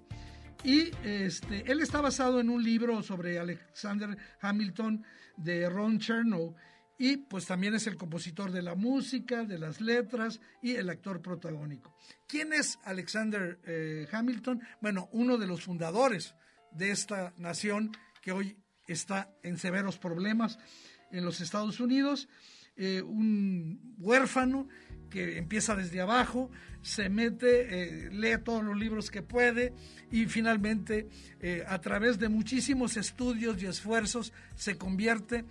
y 0.63 0.91
este, 1.03 1.69
él 1.71 1.81
está 1.81 2.01
basado 2.01 2.39
en 2.39 2.49
un 2.49 2.63
libro 2.63 3.01
sobre 3.03 3.39
Alexander 3.39 4.17
Hamilton 4.41 5.03
de 5.37 5.69
Ron 5.69 5.99
Chernow 5.99 6.55
y 6.99 7.17
pues 7.17 7.45
también 7.45 7.75
es 7.75 7.85
el 7.87 7.95
compositor 7.95 8.51
de 8.51 8.63
la 8.63 8.75
música, 8.75 9.43
de 9.43 9.59
las 9.59 9.81
letras 9.81 10.41
y 10.61 10.75
el 10.75 10.89
actor 10.89 11.21
protagónico. 11.21 11.95
¿Quién 12.27 12.53
es 12.53 12.79
Alexander 12.83 13.59
eh, 13.65 14.07
Hamilton? 14.11 14.61
Bueno, 14.81 15.07
uno 15.11 15.37
de 15.37 15.47
los 15.47 15.63
fundadores 15.63 16.33
de 16.71 16.91
esta 16.91 17.33
nación 17.37 17.91
que 18.21 18.31
hoy 18.31 18.57
está 18.87 19.29
en 19.43 19.57
severos 19.57 19.99
problemas 19.99 20.57
en 21.11 21.23
los 21.23 21.39
Estados 21.39 21.79
Unidos, 21.79 22.27
eh, 22.77 23.01
un 23.01 23.95
huérfano 23.97 24.67
que 25.09 25.39
empieza 25.39 25.75
desde 25.75 25.99
abajo, 25.99 26.51
se 26.83 27.09
mete, 27.09 28.05
eh, 28.05 28.11
lee 28.11 28.37
todos 28.43 28.63
los 28.63 28.77
libros 28.77 29.09
que 29.09 29.23
puede 29.23 29.73
y 30.11 30.27
finalmente 30.27 31.07
eh, 31.39 31.63
a 31.67 31.81
través 31.81 32.19
de 32.19 32.29
muchísimos 32.29 32.95
estudios 32.95 33.61
y 33.61 33.65
esfuerzos 33.65 34.31
se 34.55 34.77
convierte 34.77 35.43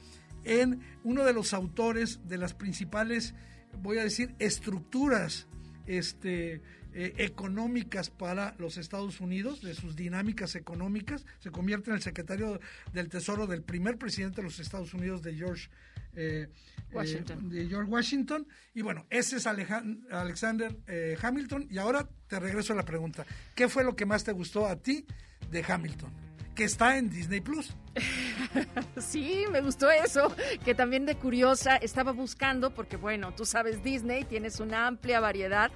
en 0.44 0.80
uno 1.02 1.24
de 1.24 1.32
los 1.32 1.52
autores 1.52 2.20
de 2.28 2.38
las 2.38 2.54
principales, 2.54 3.34
voy 3.82 3.98
a 3.98 4.04
decir, 4.04 4.36
estructuras 4.38 5.48
este, 5.86 6.62
económicas 6.94 8.08
para 8.08 8.54
los 8.58 8.76
Estados 8.76 9.20
Unidos, 9.20 9.60
de 9.62 9.74
sus 9.74 9.96
dinámicas 9.96 10.54
económicas, 10.54 11.26
se 11.40 11.50
convierte 11.50 11.90
en 11.90 11.96
el 11.96 12.02
secretario 12.02 12.60
del 12.92 13.08
Tesoro 13.08 13.48
del 13.48 13.62
primer 13.62 13.98
presidente 13.98 14.36
de 14.36 14.44
los 14.44 14.60
Estados 14.60 14.94
Unidos, 14.94 15.22
de 15.22 15.34
George 15.34 15.68
eh, 16.16 16.48
Washington. 16.92 17.48
de 17.48 17.68
George 17.68 17.90
Washington. 17.90 18.46
Y 18.74 18.82
bueno, 18.82 19.06
ese 19.10 19.36
es 19.36 19.46
Alexander 19.46 20.76
eh, 20.86 21.16
Hamilton. 21.20 21.68
Y 21.70 21.78
ahora 21.78 22.08
te 22.26 22.40
regreso 22.40 22.72
a 22.72 22.76
la 22.76 22.84
pregunta. 22.84 23.26
¿Qué 23.54 23.68
fue 23.68 23.84
lo 23.84 23.96
que 23.96 24.06
más 24.06 24.24
te 24.24 24.32
gustó 24.32 24.66
a 24.66 24.76
ti 24.76 25.06
de 25.50 25.64
Hamilton? 25.66 26.10
Que 26.54 26.64
está 26.64 26.96
en 26.96 27.10
Disney 27.10 27.40
Plus. 27.40 27.76
sí, 28.96 29.44
me 29.52 29.60
gustó 29.60 29.90
eso. 29.90 30.34
Que 30.64 30.74
también 30.74 31.04
de 31.04 31.16
curiosa 31.16 31.76
estaba 31.76 32.12
buscando, 32.12 32.74
porque 32.74 32.96
bueno, 32.96 33.34
tú 33.34 33.44
sabes, 33.44 33.82
Disney 33.84 34.24
tienes 34.24 34.58
una 34.60 34.86
amplia 34.86 35.20
variedad. 35.20 35.70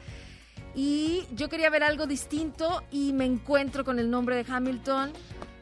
Y 0.74 1.26
yo 1.32 1.48
quería 1.48 1.68
ver 1.68 1.82
algo 1.82 2.06
distinto 2.06 2.82
y 2.90 3.12
me 3.12 3.24
encuentro 3.24 3.84
con 3.84 3.98
el 3.98 4.10
nombre 4.10 4.36
de 4.36 4.50
Hamilton. 4.50 5.12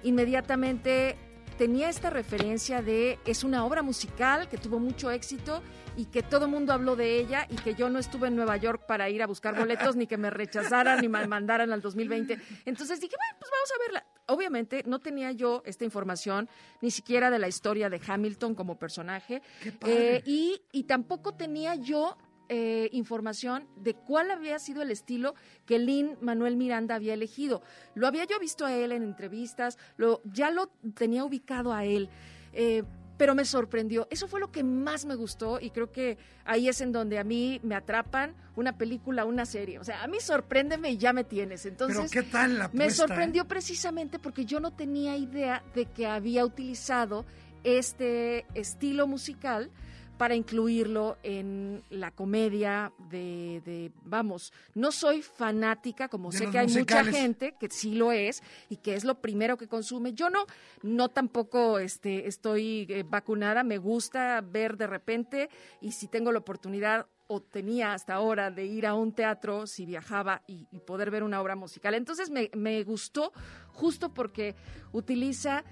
Inmediatamente 0.05 1.17
tenía 1.59 1.89
esta 1.89 2.09
referencia 2.09 2.81
de 2.83 3.19
es 3.27 3.43
una 3.43 3.65
obra 3.65 3.83
musical 3.83 4.49
que 4.49 4.57
tuvo 4.57 4.79
mucho 4.79 5.11
éxito 5.11 5.61
y 5.97 6.05
que 6.05 6.23
todo 6.23 6.45
el 6.45 6.53
mundo 6.53 6.73
habló 6.73 6.95
de 6.95 7.19
ella 7.19 7.49
y 7.51 7.57
que 7.57 7.75
yo 7.75 7.91
no 7.91 7.99
estuve 7.99 8.29
en 8.29 8.37
Nueva 8.37 8.57
York 8.57 8.87
para 8.87 9.11
ir 9.11 9.21
a 9.25 9.27
buscar 9.27 9.59
boletos 9.59 9.97
ni 9.97 10.07
que 10.07 10.17
me 10.17 10.31
rechazaran 10.31 11.01
ni 11.01 11.09
me 11.09 11.27
mandaran 11.27 11.73
al 11.73 11.83
2020. 11.83 12.39
Entonces 12.65 13.01
dije, 13.01 13.17
bueno, 13.17 13.37
pues 13.41 13.51
vamos 13.51 13.71
a 13.73 13.83
verla. 13.85 14.07
Obviamente 14.27 14.85
no 14.87 15.01
tenía 15.01 15.33
yo 15.33 15.63
esta 15.67 15.85
información 15.85 16.49
ni 16.81 16.93
siquiera 16.93 17.29
de 17.29 17.41
la 17.41 17.49
historia 17.49 17.91
de 17.91 18.01
Hamilton 18.07 18.55
como 18.55 18.79
personaje 18.79 19.43
eh, 19.85 20.23
y, 20.25 20.63
y 20.71 20.85
tampoco 20.85 21.35
tenía 21.35 21.75
yo 21.75 22.17
eh, 22.49 22.89
información 22.93 23.67
de 23.77 23.95
cuál 23.95 24.31
había 24.31 24.59
sido 24.59 24.83
el 24.83 24.91
estilo 24.91 25.35
que 25.67 25.79
Lin 25.79 26.17
Manuel 26.21 26.57
Miranda 26.57 26.95
había 26.95 27.15
elegido. 27.15 27.63
Lo 27.95 28.07
había 28.07 28.25
yo 28.25 28.39
visto 28.39 28.65
a 28.65 28.75
él 28.75 28.93
en 28.93 29.03
entrevistas, 29.03 29.79
lo, 29.97 30.23
ya 30.25 30.51
lo 30.51 30.69
tenía 30.95 31.25
ubicado 31.25 31.73
a 31.73 31.85
él. 31.85 32.09
Eh, 32.53 32.85
pero 33.19 33.35
me 33.35 33.45
sorprendió. 33.45 34.07
Eso 34.11 34.29
fue 34.29 34.41
lo 34.41 34.51
que 34.51 34.63
más 34.63 35.05
me 35.05 35.17
gustó 35.17 35.59
y 35.61 35.71
creo 35.71 35.91
que 35.91 36.17
ahí 36.45 36.69
es 36.69 36.81
en 36.81 36.93
donde 36.93 37.19
a 37.19 37.25
mí 37.25 37.61
me 37.65 37.75
atrapan 37.75 38.35
una 38.57 38.79
película, 38.79 39.25
una 39.25 39.45
serie. 39.45 39.79
O 39.79 39.85
sea, 39.85 40.03
a 40.03 40.07
mí 40.07 40.19
sorpréndeme 40.21 40.93
y 40.93 40.97
ya 40.97 41.13
me 41.13 41.25
tienes. 41.25 41.67
Entonces, 41.67 42.11
¿qué 42.11 42.23
tal 42.23 42.59
la 42.59 42.71
Me 42.73 42.91
sorprendió 42.91 43.47
precisamente 43.47 44.19
porque 44.19 44.45
yo 44.45 44.61
no 44.61 44.73
tenía 44.73 45.17
idea 45.17 45.63
de 45.75 45.87
que 45.87 46.07
había 46.07 46.45
utilizado 46.45 47.27
este 47.65 48.47
estilo 48.55 49.07
musical 49.09 49.71
para 50.19 50.35
incluirlo 50.35 51.17
en 51.23 51.83
la 51.91 52.11
comedia 52.11 52.93
de, 53.09 53.93
vamos, 54.03 54.53
no 54.75 54.91
soy 54.91 55.23
fanática, 55.23 56.09
como 56.09 56.33
sé 56.33 56.51
que 56.51 56.59
hay 56.59 56.67
mucha 56.67 57.05
gente 57.05 57.55
que 57.59 57.69
sí 57.71 57.95
lo 57.95 58.11
es 58.11 58.43
y 58.69 58.77
que 58.77 58.95
es 58.95 59.05
lo 59.05 59.21
primero 59.21 59.57
que 59.57 59.69
consume. 59.69 60.13
Yo 60.13 60.29
no, 60.29 60.45
no 60.83 61.09
tampoco 61.09 61.79
este, 61.79 62.27
estoy 62.27 62.87
eh, 62.89 63.05
vacunada, 63.09 63.63
me 63.63 63.79
gusta 63.79 64.41
ver 64.41 64.77
de 64.77 64.89
repente 64.89 65.49
y 65.81 65.93
si 65.93 66.09
tengo 66.09 66.33
la 66.33 66.41
oportunidad 66.41 67.07
o 67.29 67.41
tenía 67.41 67.93
hasta 67.93 68.15
ahora 68.15 68.51
de 68.51 68.65
ir 68.65 68.87
a 68.87 68.95
un 68.95 69.13
teatro 69.13 69.67
si 69.67 69.87
viajaba 69.87 70.43
y, 70.47 70.65
poder 70.81 71.11
ver 71.11 71.23
una 71.23 71.41
obra 71.41 71.55
musical. 71.55 71.95
Entonces 71.95 72.31
me, 72.31 72.51
me 72.55 72.83
gustó 72.83 73.33
justo 73.73 74.13
porque 74.15 74.57
utiliza 74.93 75.65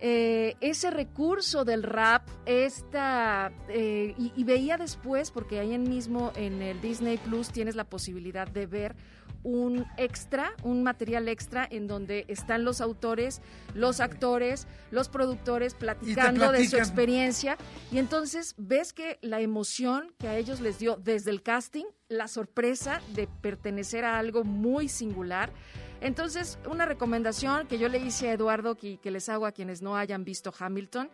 eh, 0.00 0.54
ese 0.60 0.90
recurso 0.90 1.64
del 1.64 1.82
rap, 1.82 2.28
esta, 2.46 3.52
eh, 3.68 4.14
y, 4.16 4.44
veía 4.44 4.76
después, 4.76 5.32
porque 5.32 5.58
ahí 5.58 5.76
mismo 5.76 6.32
en 6.36 6.62
el 6.62 6.80
Disney 6.80 7.18
Plus 7.18 7.50
tienes 7.50 7.74
la 7.74 7.84
posibilidad 7.84 8.46
de 8.46 8.66
ver 8.66 8.94
un 9.42 9.86
extra, 9.96 10.52
un 10.62 10.82
material 10.82 11.28
extra 11.28 11.66
en 11.68 11.86
donde 11.86 12.24
están 12.28 12.64
los 12.64 12.80
autores, 12.80 13.40
los 13.74 14.00
actores, 14.00 14.66
los 14.90 15.08
productores 15.08 15.74
platicando 15.74 16.52
de 16.52 16.66
su 16.68 16.76
experiencia. 16.76 17.56
Y 17.90 17.98
entonces 17.98 18.54
ves 18.56 18.92
que 18.92 19.18
la 19.20 19.40
emoción 19.40 20.12
que 20.18 20.28
a 20.28 20.36
ellos 20.36 20.60
les 20.60 20.78
dio 20.78 20.96
desde 20.96 21.30
el 21.30 21.42
casting, 21.42 21.86
la 22.08 22.28
sorpresa 22.28 23.00
de 23.14 23.28
pertenecer 23.40 24.04
a 24.04 24.18
algo 24.18 24.44
muy 24.44 24.88
singular, 24.88 25.52
entonces, 26.00 26.58
una 26.70 26.86
recomendación 26.86 27.66
que 27.66 27.78
yo 27.78 27.88
le 27.88 27.98
hice 27.98 28.28
a 28.28 28.32
Eduardo 28.32 28.76
y 28.80 28.98
que 28.98 29.10
les 29.10 29.28
hago 29.28 29.46
a 29.46 29.52
quienes 29.52 29.82
no 29.82 29.96
hayan 29.96 30.24
visto 30.24 30.52
Hamilton 30.56 31.10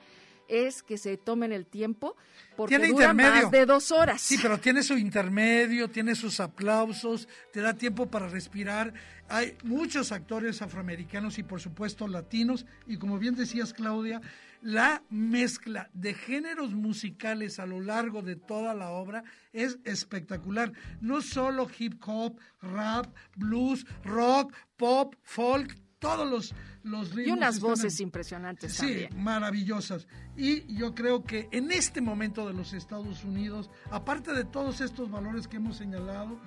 es 0.48 0.82
que 0.82 0.98
se 0.98 1.16
tomen 1.16 1.52
el 1.52 1.66
tiempo 1.66 2.16
porque 2.56 2.78
dura 2.78 3.14
más 3.14 3.50
de 3.50 3.66
dos 3.66 3.90
horas. 3.90 4.20
Sí, 4.20 4.38
pero 4.40 4.58
tiene 4.58 4.82
su 4.82 4.96
intermedio, 4.96 5.88
tiene 5.88 6.14
sus 6.14 6.40
aplausos, 6.40 7.28
te 7.52 7.60
da 7.60 7.74
tiempo 7.74 8.10
para 8.10 8.28
respirar. 8.28 8.92
Hay 9.28 9.56
muchos 9.64 10.12
actores 10.12 10.60
afroamericanos 10.60 11.38
y 11.38 11.42
por 11.42 11.60
supuesto 11.60 12.06
latinos 12.06 12.66
y 12.86 12.98
como 12.98 13.18
bien 13.18 13.34
decías 13.34 13.72
Claudia, 13.72 14.20
la 14.64 15.02
mezcla 15.10 15.90
de 15.92 16.14
géneros 16.14 16.72
musicales 16.72 17.58
a 17.58 17.66
lo 17.66 17.80
largo 17.80 18.22
de 18.22 18.34
toda 18.34 18.72
la 18.72 18.92
obra 18.92 19.22
es 19.52 19.78
espectacular. 19.84 20.72
No 21.02 21.20
solo 21.20 21.68
hip 21.78 22.02
hop, 22.06 22.38
rap, 22.62 23.14
blues, 23.36 23.86
rock, 24.04 24.54
pop, 24.78 25.14
folk, 25.22 25.78
todos 25.98 26.26
los, 26.26 26.54
los 26.82 27.10
ritmos. 27.10 27.28
Y 27.28 27.30
unas 27.38 27.60
voces 27.60 28.00
impresionantes 28.00 28.72
sí, 28.72 29.06
maravillosas. 29.14 30.08
Y 30.34 30.74
yo 30.74 30.94
creo 30.94 31.24
que 31.24 31.46
en 31.52 31.70
este 31.70 32.00
momento 32.00 32.46
de 32.46 32.54
los 32.54 32.72
Estados 32.72 33.22
Unidos, 33.22 33.70
aparte 33.90 34.32
de 34.32 34.44
todos 34.44 34.80
estos 34.80 35.10
valores 35.10 35.46
que 35.46 35.58
hemos 35.58 35.76
señalado, 35.76 36.40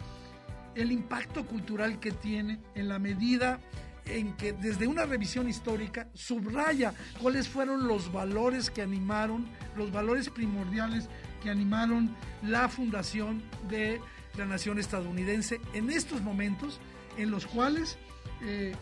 el 0.73 0.91
impacto 0.91 1.45
cultural 1.45 1.99
que 1.99 2.11
tiene 2.11 2.59
en 2.73 2.87
la 2.87 2.97
medida 2.97 3.59
en 4.09 4.33
que 4.35 4.53
desde 4.53 4.87
una 4.87 5.05
revisión 5.05 5.49
histórica 5.49 6.09
subraya 6.13 6.93
cuáles 7.21 7.47
fueron 7.47 7.87
los 7.87 8.11
valores 8.11 8.69
que 8.69 8.81
animaron, 8.81 9.47
los 9.75 9.91
valores 9.91 10.29
primordiales 10.29 11.09
que 11.41 11.49
animaron 11.49 12.15
la 12.43 12.69
fundación 12.69 13.43
de 13.69 14.01
la 14.37 14.45
nación 14.45 14.79
estadounidense 14.79 15.59
en 15.73 15.89
estos 15.89 16.21
momentos 16.21 16.79
en 17.17 17.31
los 17.31 17.45
cuales 17.47 17.97
eh, 18.41 18.75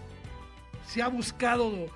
se 0.87 1.01
ha 1.01 1.07
buscado 1.07 1.89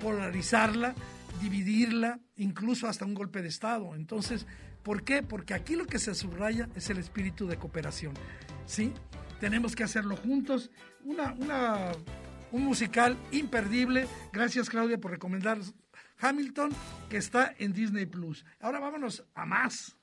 polarizarla, 0.00 0.94
dividirla, 1.40 2.20
incluso 2.36 2.88
hasta 2.88 3.04
un 3.04 3.14
golpe 3.14 3.42
de 3.42 3.48
Estado. 3.48 3.94
Entonces, 3.94 4.46
¿por 4.82 5.02
qué? 5.04 5.22
Porque 5.22 5.54
aquí 5.54 5.76
lo 5.76 5.86
que 5.86 5.98
se 5.98 6.14
subraya 6.14 6.68
es 6.74 6.90
el 6.90 6.98
espíritu 6.98 7.46
de 7.46 7.56
cooperación. 7.56 8.14
¿Sí? 8.66 8.92
Tenemos 9.40 9.74
que 9.74 9.84
hacerlo 9.84 10.16
juntos. 10.16 10.70
Una, 11.04 11.32
una, 11.32 11.92
un 12.52 12.64
musical 12.64 13.16
imperdible. 13.32 14.06
Gracias, 14.32 14.70
Claudia, 14.70 14.98
por 14.98 15.10
recomendar 15.10 15.58
Hamilton, 16.20 16.70
que 17.10 17.16
está 17.16 17.54
en 17.58 17.72
Disney 17.72 18.06
Plus. 18.06 18.44
Ahora 18.60 18.78
vámonos 18.78 19.24
a 19.34 19.44
más. 19.44 19.96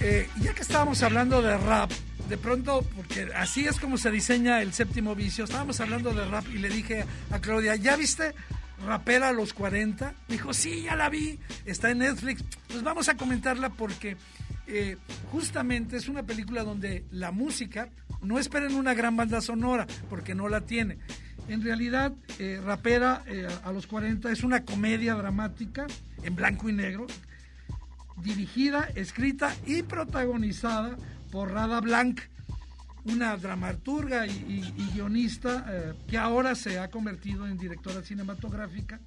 Eh, 0.00 0.28
ya 0.40 0.52
que 0.52 0.62
estábamos 0.62 1.00
hablando 1.04 1.40
de 1.42 1.56
rap, 1.56 1.92
de 2.28 2.36
pronto, 2.36 2.84
porque 2.96 3.28
así 3.36 3.66
es 3.66 3.78
como 3.78 3.96
se 3.96 4.10
diseña 4.10 4.60
el 4.60 4.72
séptimo 4.72 5.14
vicio, 5.14 5.44
estábamos 5.44 5.78
hablando 5.80 6.12
de 6.12 6.24
rap 6.24 6.44
y 6.52 6.58
le 6.58 6.70
dije 6.70 7.04
a 7.30 7.38
Claudia, 7.38 7.76
¿ya 7.76 7.94
viste 7.94 8.34
Rapera 8.84 9.28
a 9.28 9.32
los 9.32 9.52
40? 9.52 10.14
Dijo, 10.28 10.52
sí, 10.52 10.82
ya 10.82 10.96
la 10.96 11.08
vi, 11.08 11.38
está 11.64 11.90
en 11.90 11.98
Netflix. 11.98 12.44
Pues 12.68 12.82
vamos 12.82 13.08
a 13.08 13.16
comentarla 13.16 13.70
porque 13.70 14.16
eh, 14.66 14.96
justamente 15.30 15.96
es 15.96 16.08
una 16.08 16.22
película 16.22 16.64
donde 16.64 17.04
la 17.10 17.30
música, 17.30 17.88
no 18.22 18.38
esperen 18.38 18.74
una 18.74 18.94
gran 18.94 19.16
banda 19.16 19.40
sonora, 19.40 19.86
porque 20.08 20.34
no 20.34 20.48
la 20.48 20.62
tiene. 20.62 20.98
En 21.48 21.62
realidad, 21.62 22.12
eh, 22.38 22.60
Rapera 22.64 23.24
a 23.64 23.72
los 23.72 23.86
40 23.86 24.30
es 24.30 24.44
una 24.44 24.64
comedia 24.64 25.14
dramática 25.14 25.86
en 26.22 26.36
blanco 26.36 26.68
y 26.68 26.72
negro 26.72 27.06
dirigida, 28.22 28.88
escrita 28.94 29.54
y 29.66 29.82
protagonizada 29.82 30.96
por 31.30 31.52
Rada 31.52 31.80
Blanc, 31.80 32.20
una 33.04 33.36
dramaturga 33.36 34.26
y, 34.26 34.60
guionista 34.94 35.64
eh, 35.68 35.94
que 36.08 36.18
ahora 36.18 36.54
se 36.54 36.78
ha 36.78 36.88
convertido 36.88 37.46
en 37.46 37.58
directora 37.58 38.02
cinematográfica. 38.02 39.00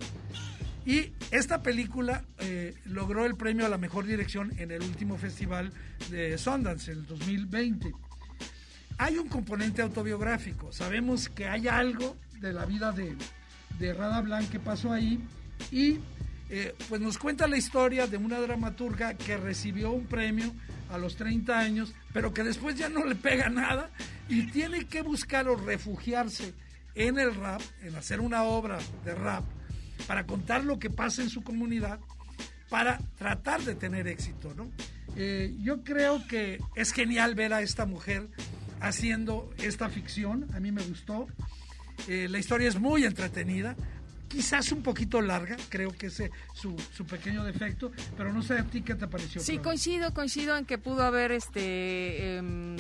Y 0.86 1.14
esta 1.32 1.62
película 1.64 2.24
eh, 2.40 2.76
logró 2.86 3.26
el 3.26 3.36
premio 3.36 3.66
a 3.66 3.70
la 3.70 3.78
mejor 3.78 4.06
dirección 4.06 4.54
en 4.58 4.72
el 4.72 4.84
último 4.84 5.18
festival 5.18 5.72
de 6.12 6.38
Sundance, 6.38 6.92
el 6.92 7.06
2020. 7.06 7.92
Hay 8.98 9.18
un 9.18 9.28
componente 9.28 9.82
autobiográfico, 9.82 10.72
sabemos 10.72 11.28
que 11.28 11.48
hay 11.48 11.68
algo 11.68 12.16
de 12.40 12.54
la 12.54 12.66
vida 12.66 12.92
de, 12.92 13.16
de 13.80 13.94
Rada 13.94 14.22
Blanc 14.22 14.50
que 14.50 14.60
pasó 14.60 14.94
ahí 14.94 15.20
y 15.72 15.98
eh, 16.50 16.76
pues 16.88 17.02
nos 17.02 17.18
cuenta 17.18 17.48
la 17.48 17.58
historia 17.58 18.06
de 18.08 18.18
una 18.18 18.40
dramaturga 18.40 19.16
que 19.16 19.38
recibió 19.38 19.92
un 19.92 20.06
premio 20.06 20.54
a 20.96 20.98
los 20.98 21.16
30 21.16 21.58
años, 21.58 21.94
pero 22.14 22.34
que 22.34 22.44
después 22.44 22.76
ya 22.76 22.90
no 22.90 23.06
le 23.06 23.16
pega 23.16 23.50
nada 23.50 23.90
y 24.28 24.48
tiene 24.48 24.86
que 24.86 25.02
buscar 25.02 25.48
o 25.48 25.56
refugiarse 25.56 26.54
en 26.96 27.20
el 27.20 27.36
rap, 27.36 27.62
en 27.82 27.96
hacer 27.96 28.20
una 28.20 28.44
obra 28.44 28.80
de 29.04 29.14
rap, 29.14 29.44
para 30.08 30.26
contar 30.26 30.64
lo 30.64 30.80
que 30.80 30.90
pasa 30.90 31.22
en 31.22 31.30
su 31.30 31.44
comunidad, 31.44 32.00
para 32.70 33.00
tratar 33.18 33.62
de 33.64 33.76
tener 33.76 34.08
éxito, 34.08 34.54
¿no? 34.56 34.72
Eh, 35.16 35.56
yo 35.62 35.84
creo 35.84 36.26
que 36.28 36.60
es 36.76 36.92
genial 36.92 37.36
ver 37.36 37.54
a 37.54 37.62
esta 37.62 37.86
mujer 37.86 38.28
haciendo 38.82 39.54
esta 39.58 39.90
ficción, 39.90 40.48
a 40.54 40.60
mí 40.60 40.72
me 40.72 40.84
gustó. 40.84 41.28
Eh, 42.08 42.28
la 42.30 42.40
historia 42.40 42.68
es 42.68 42.80
muy 42.80 43.06
entretenida 43.06 43.76
quizás 44.28 44.72
un 44.72 44.82
poquito 44.82 45.22
larga, 45.22 45.58
creo 45.70 45.92
que 45.92 46.08
ese 46.08 46.32
su, 46.54 46.76
su 46.94 47.06
pequeño 47.06 47.44
defecto, 47.44 47.92
pero 48.18 48.34
no 48.34 48.42
sé 48.42 48.58
a 48.58 48.64
ti 48.64 48.82
qué 48.82 48.96
te 48.96 49.08
pareció. 49.08 49.42
Sí, 49.42 49.60
coincido, 49.60 50.14
coincido 50.14 50.58
en 50.58 50.66
que 50.66 50.78
pudo 50.78 51.04
haber 51.04 51.32
este 51.32 52.38
em, 52.38 52.78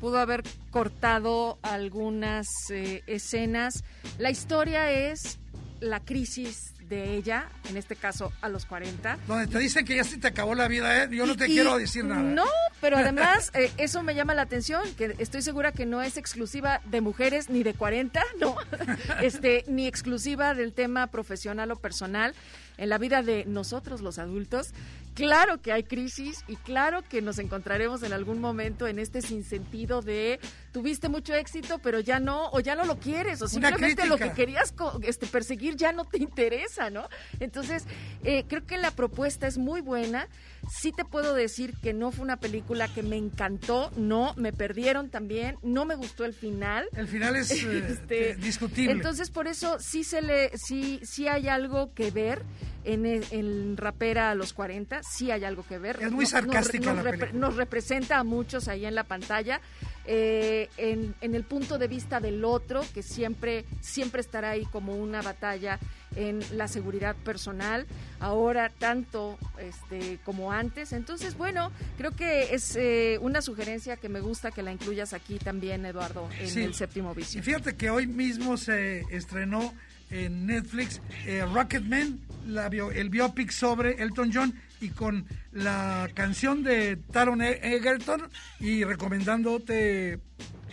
pudo 0.00 0.18
haber 0.18 0.42
cortado 0.70 1.58
algunas 1.62 2.48
eh, 2.70 3.02
escenas. 3.06 3.84
La 4.18 4.30
historia 4.30 4.90
es 4.90 5.38
la 5.80 6.00
crisis 6.00 6.71
de 6.92 7.16
ella, 7.16 7.46
en 7.70 7.78
este 7.78 7.96
caso 7.96 8.32
a 8.42 8.50
los 8.50 8.66
40. 8.66 9.18
Donde 9.26 9.46
te 9.46 9.58
dicen 9.58 9.86
que 9.86 9.96
ya 9.96 10.04
se 10.04 10.18
te 10.18 10.28
acabó 10.28 10.54
la 10.54 10.68
vida, 10.68 11.04
¿eh? 11.04 11.08
Yo 11.10 11.24
no 11.24 11.36
te 11.36 11.46
quiero 11.46 11.78
decir 11.78 12.04
nada. 12.04 12.20
No, 12.20 12.44
pero 12.82 12.96
además 12.98 13.50
eh, 13.54 13.72
eso 13.78 14.02
me 14.02 14.14
llama 14.14 14.34
la 14.34 14.42
atención, 14.42 14.82
que 14.98 15.16
estoy 15.18 15.40
segura 15.40 15.72
que 15.72 15.86
no 15.86 16.02
es 16.02 16.18
exclusiva 16.18 16.82
de 16.84 17.00
mujeres 17.00 17.48
ni 17.48 17.62
de 17.62 17.72
40, 17.72 18.22
no, 18.38 18.56
este, 19.22 19.64
ni 19.68 19.86
exclusiva 19.86 20.54
del 20.54 20.74
tema 20.74 21.06
profesional 21.06 21.70
o 21.70 21.76
personal 21.76 22.34
en 22.78 22.88
la 22.88 22.98
vida 22.98 23.22
de 23.22 23.44
nosotros 23.44 24.00
los 24.00 24.18
adultos. 24.18 24.72
Claro 25.14 25.60
que 25.60 25.72
hay 25.72 25.82
crisis 25.82 26.42
y 26.48 26.56
claro 26.56 27.02
que 27.02 27.20
nos 27.20 27.38
encontraremos 27.38 28.02
en 28.02 28.14
algún 28.14 28.40
momento 28.40 28.86
en 28.86 28.98
este 28.98 29.20
sinsentido 29.20 30.00
de 30.00 30.40
tuviste 30.72 31.10
mucho 31.10 31.34
éxito, 31.34 31.80
pero 31.82 32.00
ya 32.00 32.18
no, 32.18 32.48
o 32.50 32.60
ya 32.60 32.74
no 32.74 32.86
lo 32.86 32.98
quieres, 32.98 33.42
o 33.42 33.48
simplemente 33.48 34.06
lo 34.06 34.16
que 34.16 34.32
querías 34.32 34.72
este, 35.02 35.26
perseguir 35.26 35.76
ya 35.76 35.92
no 35.92 36.06
te 36.06 36.16
interesa, 36.22 36.88
¿no? 36.88 37.08
Entonces, 37.40 37.84
eh, 38.24 38.44
creo 38.48 38.64
que 38.64 38.78
la 38.78 38.90
propuesta 38.90 39.46
es 39.46 39.58
muy 39.58 39.82
buena. 39.82 40.28
Sí 40.70 40.92
te 40.92 41.04
puedo 41.04 41.34
decir 41.34 41.74
que 41.82 41.92
no 41.92 42.12
fue 42.12 42.24
una 42.24 42.38
película 42.38 42.88
que 42.88 43.02
me 43.02 43.16
encantó, 43.16 43.90
no, 43.96 44.34
me 44.36 44.52
perdieron 44.52 45.10
también, 45.10 45.56
no 45.62 45.84
me 45.84 45.94
gustó 45.94 46.24
el 46.24 46.34
final. 46.34 46.88
El 46.96 47.08
final 47.08 47.36
es 47.36 47.50
eh, 47.64 47.86
este, 47.88 48.36
discutible. 48.36 48.92
Entonces, 48.92 49.30
por 49.30 49.48
eso 49.48 49.78
sí 49.80 50.04
se 50.04 50.22
le, 50.22 50.56
sí, 50.56 51.00
sí 51.02 51.28
hay 51.28 51.48
algo 51.48 51.92
que 51.94 52.10
ver 52.10 52.42
en, 52.84 53.06
el, 53.06 53.76
Rapera 53.76 54.30
a 54.30 54.34
los 54.34 54.52
40, 54.52 55.02
sí 55.02 55.30
hay 55.30 55.44
algo 55.44 55.64
que 55.64 55.78
ver. 55.78 55.98
Es 56.00 56.10
muy 56.10 56.26
sarcástica 56.26 56.94
nos, 57.32 57.56
representa 57.56 58.18
a 58.18 58.24
muchos 58.24 58.68
ahí 58.68 58.84
en 58.84 58.94
la 58.94 59.04
pantalla. 59.04 59.60
Eh, 60.04 60.68
en, 60.78 61.14
el 61.20 61.44
punto 61.44 61.78
de 61.78 61.86
vista 61.86 62.20
del 62.20 62.44
otro, 62.44 62.84
que 62.92 63.02
siempre, 63.02 63.64
siempre 63.80 64.20
estará 64.20 64.50
ahí 64.50 64.64
como 64.66 64.96
una 64.96 65.22
batalla 65.22 65.78
en 66.16 66.40
la 66.56 66.68
seguridad 66.68 67.14
personal, 67.16 67.86
ahora 68.20 68.70
tanto 68.70 69.38
este, 69.58 70.18
como 70.24 70.52
antes. 70.52 70.92
Entonces, 70.92 71.36
bueno, 71.36 71.70
creo 71.96 72.10
que 72.10 72.54
es 72.54 72.76
eh, 72.76 73.18
una 73.22 73.42
sugerencia 73.42 73.96
que 73.96 74.08
me 74.08 74.20
gusta 74.20 74.50
que 74.50 74.62
la 74.62 74.72
incluyas 74.72 75.12
aquí 75.12 75.38
también, 75.38 75.86
Eduardo, 75.86 76.28
en 76.38 76.58
el 76.58 76.74
séptimo 76.74 77.14
vicio. 77.14 77.40
Y 77.40 77.42
fíjate 77.42 77.76
que 77.76 77.90
hoy 77.90 78.06
mismo 78.06 78.56
se 78.56 79.02
estrenó 79.10 79.72
en 80.10 80.46
Netflix 80.46 81.00
eh, 81.26 81.44
Rocketman, 81.52 82.20
la 82.46 82.66
el 82.66 83.10
biopic 83.10 83.50
sobre 83.50 84.02
Elton 84.02 84.30
John 84.32 84.54
y 84.80 84.90
con 84.90 85.26
la 85.52 86.08
canción 86.14 86.62
de 86.62 86.96
Taron 86.96 87.42
e-, 87.42 87.60
Egerton 87.62 88.28
y 88.60 88.84
recomendándote 88.84 90.20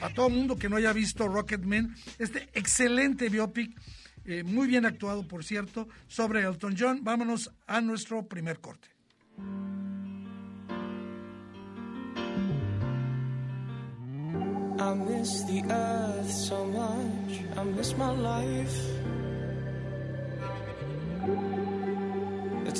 a 0.01 0.09
todo 0.09 0.29
mundo 0.29 0.57
que 0.57 0.69
no 0.69 0.77
haya 0.77 0.93
visto 0.93 1.27
Rocketman, 1.27 1.95
este 2.17 2.49
excelente 2.53 3.29
biopic, 3.29 3.77
eh, 4.25 4.43
muy 4.43 4.67
bien 4.67 4.85
actuado 4.85 5.27
por 5.27 5.43
cierto, 5.43 5.87
sobre 6.07 6.41
Elton 6.43 6.75
John. 6.77 7.03
Vámonos 7.03 7.51
a 7.67 7.81
nuestro 7.81 8.27
primer 8.27 8.59
corte. 8.59 8.87
I 17.59 17.63
miss 17.63 17.97
my 17.97 18.11
life. 18.11 18.99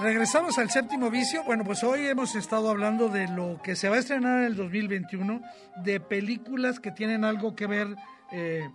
Regresamos 0.00 0.58
al 0.58 0.70
séptimo 0.70 1.10
vicio. 1.10 1.42
Bueno, 1.44 1.64
pues 1.64 1.82
hoy 1.82 2.06
hemos 2.06 2.34
estado 2.34 2.70
hablando 2.70 3.08
de 3.08 3.28
lo 3.28 3.60
que 3.62 3.74
se 3.74 3.88
va 3.88 3.96
a 3.96 3.98
estrenar 3.98 4.40
en 4.40 4.44
el 4.44 4.56
2021, 4.56 5.42
de 5.82 6.00
películas 6.00 6.80
que 6.80 6.92
tienen 6.92 7.24
algo 7.24 7.54
que 7.54 7.66
ver 7.66 7.96
eh, 8.30 8.68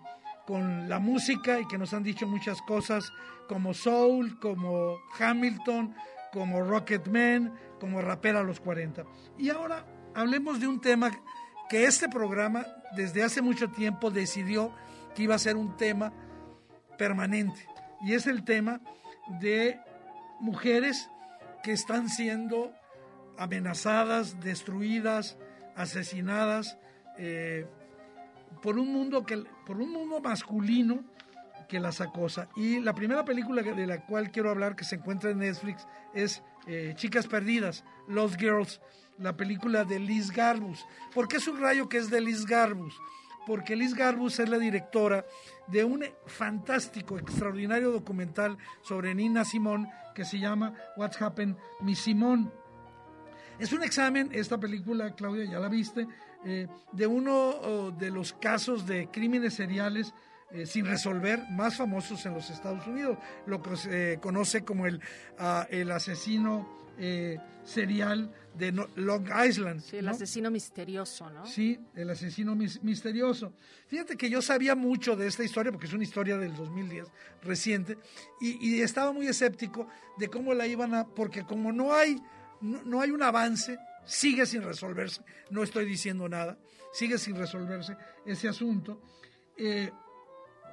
con 0.46 0.90
la 0.90 1.00
música 1.00 1.60
y 1.60 1.68
que 1.68 1.78
nos 1.78 1.94
han 1.94 2.04
dicho 2.04 2.28
muchas 2.28 2.62
cosas, 2.62 3.12
como 3.48 3.74
Soul, 3.74 4.40
como 4.40 4.98
Hamilton, 5.18 5.96
como 6.32 6.62
Rocketman, 6.62 7.54
como 7.80 8.02
Rapera 8.02 8.42
a 8.42 8.44
los 8.44 8.60
40. 8.60 9.04
Y 9.38 9.50
ahora 9.50 9.86
hablemos 10.16 10.60
de 10.60 10.68
un 10.68 10.82
tema 10.82 11.12
que 11.70 11.86
este 11.86 12.10
programa 12.10 12.66
desde 12.96 13.24
hace 13.24 13.42
mucho 13.42 13.70
tiempo 13.70 14.12
decidió 14.12 14.74
que 15.16 15.24
iba 15.24 15.36
a 15.36 15.40
ser 15.40 15.56
un 15.56 15.78
tema 15.78 16.12
permanente 16.98 17.66
y 18.02 18.14
es 18.14 18.28
el 18.28 18.44
tema 18.44 18.82
de 19.40 19.80
mujeres 20.40 21.10
que 21.64 21.72
están 21.72 22.10
siendo 22.10 22.72
amenazadas, 23.38 24.40
destruidas, 24.40 25.38
asesinadas 25.76 26.78
eh, 27.18 27.66
por 28.62 28.78
un 28.78 28.92
mundo 28.92 29.26
que 29.26 29.44
por 29.66 29.78
un 29.78 29.92
mundo 29.92 30.20
masculino 30.20 31.04
que 31.68 31.80
las 31.80 32.02
acosa. 32.02 32.50
Y 32.56 32.80
la 32.80 32.94
primera 32.94 33.26
película 33.26 33.64
de 33.64 33.88
la 33.88 34.06
cual 34.06 34.32
quiero 34.32 34.50
hablar 34.52 34.76
que 34.76 34.84
se 34.84 34.96
encuentra 34.96 35.32
en 35.32 35.40
Netflix 35.40 35.88
es 36.14 36.44
eh, 36.68 36.94
Chicas 36.96 37.28
Perdidas, 37.28 37.84
Lost 38.08 38.40
Girls, 38.40 38.80
la 39.18 39.36
película 39.36 39.84
de 39.84 40.00
Liz 40.00 40.32
Garbus. 40.32 40.86
¿Por 41.14 41.28
qué 41.28 41.38
rayo 41.60 41.90
que 41.90 41.98
es 41.98 42.10
de 42.10 42.22
Liz 42.22 42.46
Garbus? 42.46 42.96
Porque 43.46 43.76
Liz 43.76 43.94
Garbus 43.94 44.40
es 44.40 44.50
la 44.50 44.58
directora 44.58 45.26
de 45.68 45.84
un 45.84 46.06
fantástico, 46.26 47.18
extraordinario 47.18 47.92
documental 47.92 48.58
sobre 48.82 49.14
Nina 49.14 49.46
Simón 49.46 49.88
que 50.14 50.26
se 50.26 50.40
llama 50.40 50.74
What's 50.96 51.22
Happened, 51.22 51.58
Miss 51.82 52.00
Simón. 52.00 52.52
Es 53.60 53.72
un 53.72 53.84
examen, 53.84 54.30
esta 54.34 54.60
película, 54.60 55.14
Claudia, 55.16 55.46
ya 55.46 55.60
la 55.60 55.70
viste, 55.70 56.08
eh, 56.46 56.68
de 56.92 57.08
uno 57.08 57.50
oh, 57.50 57.92
de 57.92 58.12
los 58.12 58.34
casos 58.34 58.86
de 58.86 59.08
crímenes 59.08 59.54
seriales 59.54 60.14
eh, 60.52 60.66
sin 60.66 60.86
resolver 60.86 61.44
más 61.52 61.78
famosos 61.78 62.26
en 62.26 62.34
los 62.34 62.50
Estados 62.50 62.86
Unidos, 62.86 63.18
lo 63.46 63.62
que 63.62 63.76
se 63.76 64.20
conoce 64.22 64.64
como 64.64 64.86
el, 64.86 65.02
ah, 65.40 65.66
el 65.70 65.92
asesino 65.92 66.83
eh, 66.98 67.40
serial 67.64 68.32
de 68.56 68.72
Long 68.72 69.28
Island. 69.48 69.82
Sí, 69.82 69.98
el 69.98 70.08
asesino 70.08 70.52
misterioso, 70.52 71.30
¿no? 71.30 71.46
Sí, 71.46 71.80
el 71.96 72.10
asesino 72.10 72.56
misterioso. 72.56 73.54
Fíjate 73.88 74.16
que 74.16 74.30
yo 74.30 74.42
sabía 74.42 74.76
mucho 74.76 75.16
de 75.16 75.28
esta 75.28 75.44
historia, 75.44 75.72
porque 75.72 75.88
es 75.88 75.94
una 75.94 76.04
historia 76.04 76.38
del 76.38 76.56
2010, 76.56 77.08
reciente, 77.42 77.98
y, 78.42 78.82
estaba 78.82 79.12
muy 79.12 79.28
escéptico 79.28 79.88
de 80.18 80.28
cómo 80.28 80.54
la 80.54 80.68
iban 80.68 80.94
a, 80.94 81.08
porque 81.08 81.44
como 81.44 81.72
no 81.72 81.94
hay, 81.94 82.22
no, 82.62 83.02
hay 83.02 83.12
un 83.12 83.24
avance, 83.24 83.78
sigue 84.06 84.46
sin 84.46 84.62
resolverse, 84.62 85.22
no 85.50 85.64
estoy 85.64 85.86
diciendo 85.86 86.30
nada, 86.30 86.58
sigue 86.92 87.18
sin 87.18 87.36
resolverse 87.36 87.96
ese 88.26 88.48
asunto. 88.48 89.02
Eh, 89.58 89.90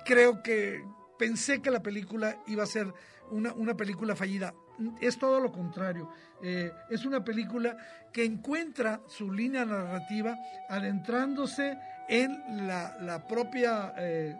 creo 0.04 0.42
que 0.42 0.84
pensé 1.18 1.62
que 1.62 1.70
la 1.70 1.82
película 1.82 2.42
iba 2.46 2.62
a 2.62 2.66
ser 2.66 2.92
una, 3.30 3.52
una 3.54 3.76
película 3.76 4.16
fallida 4.16 4.54
es 5.00 5.18
todo 5.18 5.40
lo 5.40 5.52
contrario. 5.52 6.10
Eh, 6.42 6.72
es 6.88 7.04
una 7.04 7.24
película 7.24 7.76
que 8.12 8.24
encuentra 8.24 9.00
su 9.06 9.32
línea 9.32 9.64
narrativa 9.64 10.36
adentrándose 10.68 11.78
en 12.08 12.66
la, 12.66 13.24
propia 13.28 13.94
eh, 13.96 14.36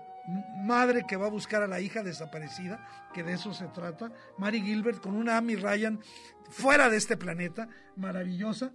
madre 0.56 1.04
que 1.06 1.16
va 1.16 1.26
a 1.26 1.30
buscar 1.30 1.62
a 1.62 1.66
la 1.68 1.80
hija 1.80 2.02
desaparecida, 2.02 2.84
que 3.14 3.22
de 3.22 3.34
eso 3.34 3.52
se 3.54 3.66
trata, 3.68 4.10
Mary 4.38 4.60
Gilbert, 4.60 5.00
con 5.00 5.14
una 5.14 5.36
Amy 5.36 5.56
Ryan 5.56 6.00
fuera 6.50 6.88
de 6.88 6.96
este 6.96 7.16
planeta, 7.16 7.68
maravillosa, 7.96 8.72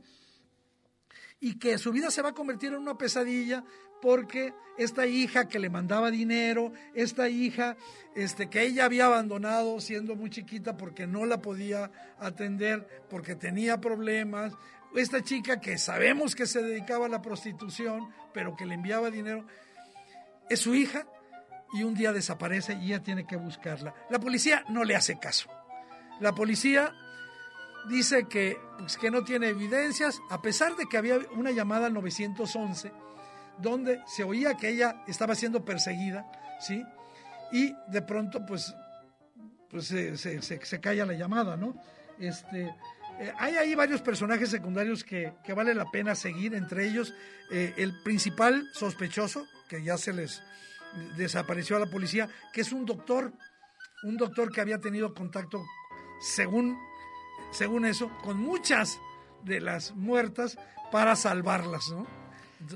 y 1.39 1.59
que 1.59 1.77
su 1.77 1.91
vida 1.91 2.11
se 2.11 2.21
va 2.21 2.29
a 2.29 2.33
convertir 2.33 2.73
en 2.73 2.79
una 2.79 2.97
pesadilla 2.97 3.63
porque 4.01 4.53
esta 4.77 5.07
hija 5.07 5.47
que 5.47 5.59
le 5.59 5.69
mandaba 5.69 6.11
dinero, 6.11 6.71
esta 6.93 7.29
hija 7.29 7.75
este, 8.15 8.49
que 8.49 8.63
ella 8.63 8.85
había 8.85 9.05
abandonado 9.05 9.79
siendo 9.79 10.15
muy 10.15 10.29
chiquita 10.29 10.77
porque 10.77 11.07
no 11.07 11.25
la 11.25 11.41
podía 11.41 11.91
atender, 12.19 13.05
porque 13.09 13.35
tenía 13.35 13.79
problemas, 13.79 14.53
esta 14.95 15.21
chica 15.21 15.59
que 15.59 15.77
sabemos 15.77 16.35
que 16.35 16.45
se 16.45 16.61
dedicaba 16.61 17.07
a 17.07 17.09
la 17.09 17.21
prostitución, 17.21 18.09
pero 18.33 18.55
que 18.55 18.65
le 18.65 18.75
enviaba 18.75 19.11
dinero, 19.11 19.45
es 20.49 20.59
su 20.59 20.75
hija 20.75 21.07
y 21.73 21.83
un 21.83 21.95
día 21.95 22.13
desaparece 22.13 22.73
y 22.73 22.87
ella 22.87 23.03
tiene 23.03 23.25
que 23.25 23.35
buscarla. 23.35 23.93
La 24.09 24.19
policía 24.19 24.63
no 24.69 24.83
le 24.83 24.95
hace 24.95 25.17
caso. 25.19 25.49
La 26.19 26.33
policía 26.33 26.93
dice 27.89 28.27
que, 28.27 28.57
pues, 28.79 28.97
que 28.97 29.11
no 29.11 29.23
tiene 29.23 29.49
evidencias, 29.49 30.19
a 30.29 30.41
pesar 30.41 30.75
de 30.75 30.85
que 30.85 30.97
había 30.97 31.19
una 31.35 31.51
llamada 31.51 31.87
al 31.87 31.93
911 31.93 32.91
donde 33.57 34.01
se 34.05 34.23
oía 34.23 34.55
que 34.55 34.69
ella 34.69 35.03
estaba 35.07 35.35
siendo 35.35 35.63
perseguida, 35.63 36.29
¿sí? 36.59 36.83
Y 37.51 37.73
de 37.87 38.01
pronto, 38.01 38.45
pues, 38.45 38.75
pues 39.69 39.85
se, 39.87 40.17
se, 40.17 40.79
calla 40.79 41.05
la 41.05 41.13
llamada, 41.13 41.55
¿no? 41.55 41.75
Este, 42.19 42.73
eh, 43.19 43.33
hay 43.37 43.55
ahí 43.55 43.75
varios 43.75 44.01
personajes 44.01 44.49
secundarios 44.49 45.03
que, 45.03 45.33
vale 45.55 45.73
la 45.73 45.89
pena 45.89 46.15
seguir, 46.15 46.53
entre 46.53 46.85
ellos 46.85 47.13
eh, 47.51 47.73
el 47.77 48.01
principal 48.03 48.67
sospechoso, 48.73 49.47
que 49.69 49.83
ya 49.83 49.97
se 49.97 50.13
les 50.13 50.43
desapareció 51.17 51.77
a 51.77 51.79
la 51.79 51.87
policía, 51.87 52.29
que 52.53 52.61
es 52.61 52.71
un 52.71 52.85
doctor, 52.85 53.33
un 54.03 54.17
doctor 54.17 54.51
que 54.51 54.61
había 54.61 54.79
tenido 54.79 55.13
contacto, 55.13 55.63
según, 56.19 56.77
según 57.51 57.85
eso, 57.85 58.11
con 58.23 58.37
muchas 58.37 58.99
de 59.43 59.61
las 59.61 59.95
muertas 59.95 60.57
para 60.91 61.15
salvarlas, 61.15 61.89
¿no? 61.89 62.07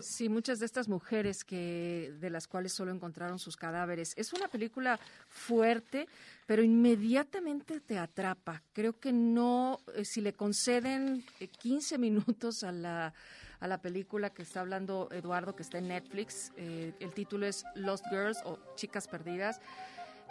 Sí, 0.01 0.29
muchas 0.29 0.59
de 0.59 0.65
estas 0.65 0.87
mujeres 0.87 1.43
que 1.43 2.13
de 2.19 2.29
las 2.29 2.47
cuales 2.47 2.73
solo 2.73 2.91
encontraron 2.91 3.39
sus 3.39 3.55
cadáveres. 3.55 4.13
Es 4.17 4.33
una 4.33 4.47
película 4.47 4.99
fuerte, 5.27 6.07
pero 6.45 6.61
inmediatamente 6.61 7.79
te 7.79 7.97
atrapa. 7.97 8.61
Creo 8.73 8.99
que 8.99 9.11
no, 9.11 9.79
eh, 9.95 10.05
si 10.05 10.21
le 10.21 10.33
conceden 10.33 11.25
15 11.59 11.95
eh, 11.95 11.97
minutos 11.97 12.63
a 12.63 12.71
la 12.71 13.13
a 13.59 13.67
la 13.67 13.81
película 13.81 14.29
que 14.29 14.43
está 14.43 14.61
hablando 14.61 15.09
Eduardo, 15.11 15.55
que 15.55 15.63
está 15.63 15.77
en 15.79 15.89
Netflix. 15.89 16.51
Eh, 16.57 16.93
el 16.99 17.13
título 17.13 17.45
es 17.45 17.65
Lost 17.75 18.05
Girls 18.09 18.39
o 18.45 18.57
Chicas 18.75 19.07
Perdidas. 19.07 19.59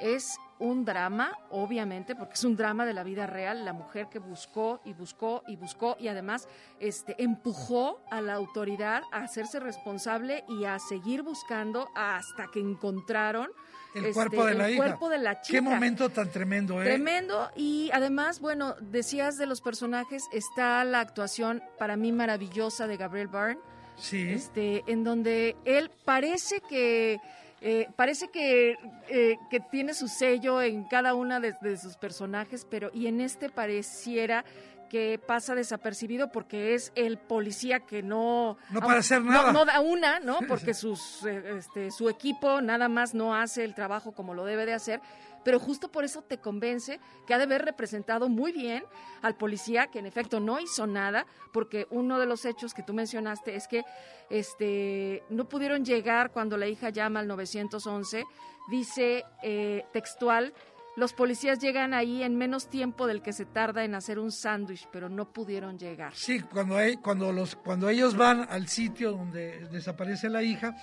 Es 0.01 0.39
un 0.59 0.85
drama, 0.85 1.39
obviamente, 1.51 2.15
porque 2.15 2.35
es 2.35 2.45
un 2.45 2.57
drama 2.57 2.85
de 2.85 2.93
la 2.93 3.05
vida 3.05 3.27
real, 3.27 3.65
la 3.65 3.73
mujer 3.73 4.09
que 4.11 4.19
buscó 4.19 4.81
y 4.85 4.93
buscó 4.93 5.43
y 5.47 5.57
buscó 5.57 5.97
y 6.01 6.09
además 6.09 6.49
este, 6.81 7.15
empujó 7.23 8.01
a 8.11 8.21
la 8.21 8.35
autoridad 8.35 9.03
a 9.13 9.23
hacerse 9.23 9.61
responsable 9.61 10.45
y 10.49 10.65
a 10.65 10.79
seguir 10.79 11.23
buscando 11.23 11.89
hasta 11.95 12.49
que 12.49 12.61
encontraron 12.61 13.51
el 13.95 14.07
este, 14.07 14.15
cuerpo 14.15 14.45
de 14.45 14.55
la 14.55 14.77
cuerpo 14.77 15.09
de 15.09 15.19
la 15.19 15.41
chica. 15.41 15.59
Qué 15.59 15.63
momento 15.63 16.09
tan 16.11 16.31
tremendo, 16.31 16.83
¿eh? 16.83 16.87
Tremendo 16.87 17.51
y 17.57 17.91
además, 17.93 18.41
bueno, 18.41 18.75
decías 18.81 19.39
de 19.39 19.47
los 19.47 19.61
personajes, 19.61 20.25
está 20.33 20.85
la 20.85 21.01
actuación 21.01 21.63
para 21.79 21.97
mí 21.97 22.13
maravillosa 22.13 22.87
de 22.87 22.97
Gabriel 22.97 23.29
Byrne. 23.29 23.61
Sí. 23.97 24.29
Este, 24.31 24.85
en 24.87 25.03
donde 25.03 25.57
él 25.65 25.91
parece 26.05 26.61
que 26.61 27.21
eh, 27.61 27.89
parece 27.97 28.29
que, 28.29 28.77
eh, 29.09 29.37
que, 29.51 29.61
tiene 29.61 29.93
su 29.95 30.07
sello 30.07 30.63
en 30.63 30.85
cada 30.85 31.15
una 31.15 31.41
de, 31.41 31.77
sus 31.77 31.97
personajes, 31.97 32.67
pero 32.69 32.91
y 32.95 33.09
en 33.09 33.21
este 33.21 33.51
pareciera 33.51 34.45
que 34.89 35.19
pasa 35.19 35.55
desapercibido 35.55 36.31
porque 36.33 36.75
es 36.75 36.93
el 36.95 37.19
policía 37.19 37.81
que 37.81 38.03
no 38.03 38.57
no 38.71 38.81
para 38.81 39.01
hacer 39.01 39.23
nada. 39.23 39.53
no, 39.53 39.67
da 39.67 39.81
una 39.81 40.19
no 40.19 40.39
porque 40.49 40.73
sus 40.73 41.27
eh, 41.27 41.59
este, 41.59 41.91
su 41.91 42.09
equipo 42.09 42.63
nada 42.63 42.89
más 42.89 43.13
no 43.13 43.35
hace 43.35 43.65
el 43.65 43.75
trabajo 43.75 44.13
como 44.13 44.33
lo 44.33 44.47
debe 44.47 44.65
de 44.65 44.73
hacer 44.73 45.03
pero 45.49 45.61
justo 45.61 45.91
por 45.91 46.05
eso 46.05 46.21
te 46.21 46.37
convence 46.37 47.01
que 47.27 47.33
ha 47.33 47.39
de 47.39 47.45
haber 47.45 47.65
representado 47.65 48.29
muy 48.29 48.53
bien 48.53 48.85
al 49.23 49.35
policía, 49.35 49.87
que 49.87 49.99
en 49.99 50.05
efecto 50.05 50.41
no 50.41 50.61
hizo 50.61 50.87
nada, 50.87 51.25
porque 51.55 51.87
uno 51.89 52.19
de 52.19 52.27
los 52.27 52.45
hechos 52.45 52.75
que 52.75 52.83
tú 52.83 52.93
mencionaste 52.93 53.55
es 53.55 53.67
que 53.67 53.83
este, 54.29 55.23
no 55.31 55.49
pudieron 55.49 55.87
llegar 55.87 56.33
cuando 56.33 56.59
la 56.59 56.67
hija 56.67 56.91
llama 56.91 57.21
al 57.21 57.29
911, 57.29 58.25
dice 58.71 59.25
eh, 59.43 59.87
textual, 59.91 60.53
los 60.97 61.15
policías 61.15 61.59
llegan 61.61 61.95
ahí 61.95 62.23
en 62.23 62.37
menos 62.37 62.69
tiempo 62.69 63.07
del 63.07 63.23
que 63.23 63.33
se 63.33 63.47
tarda 63.47 63.85
en 63.85 63.95
hacer 63.95 64.19
un 64.19 64.33
sándwich, 64.33 64.87
pero 64.93 65.09
no 65.09 65.33
pudieron 65.33 65.79
llegar. 65.79 66.15
Sí, 66.15 66.41
cuando, 66.41 66.77
hay, 66.77 66.99
cuando, 66.99 67.33
los, 67.33 67.57
cuando 67.57 67.89
ellos 67.89 68.19
van 68.19 68.47
al 68.51 68.69
sitio 68.69 69.13
donde 69.13 69.67
desaparece 69.71 70.29
la 70.29 70.43
hija, 70.43 70.77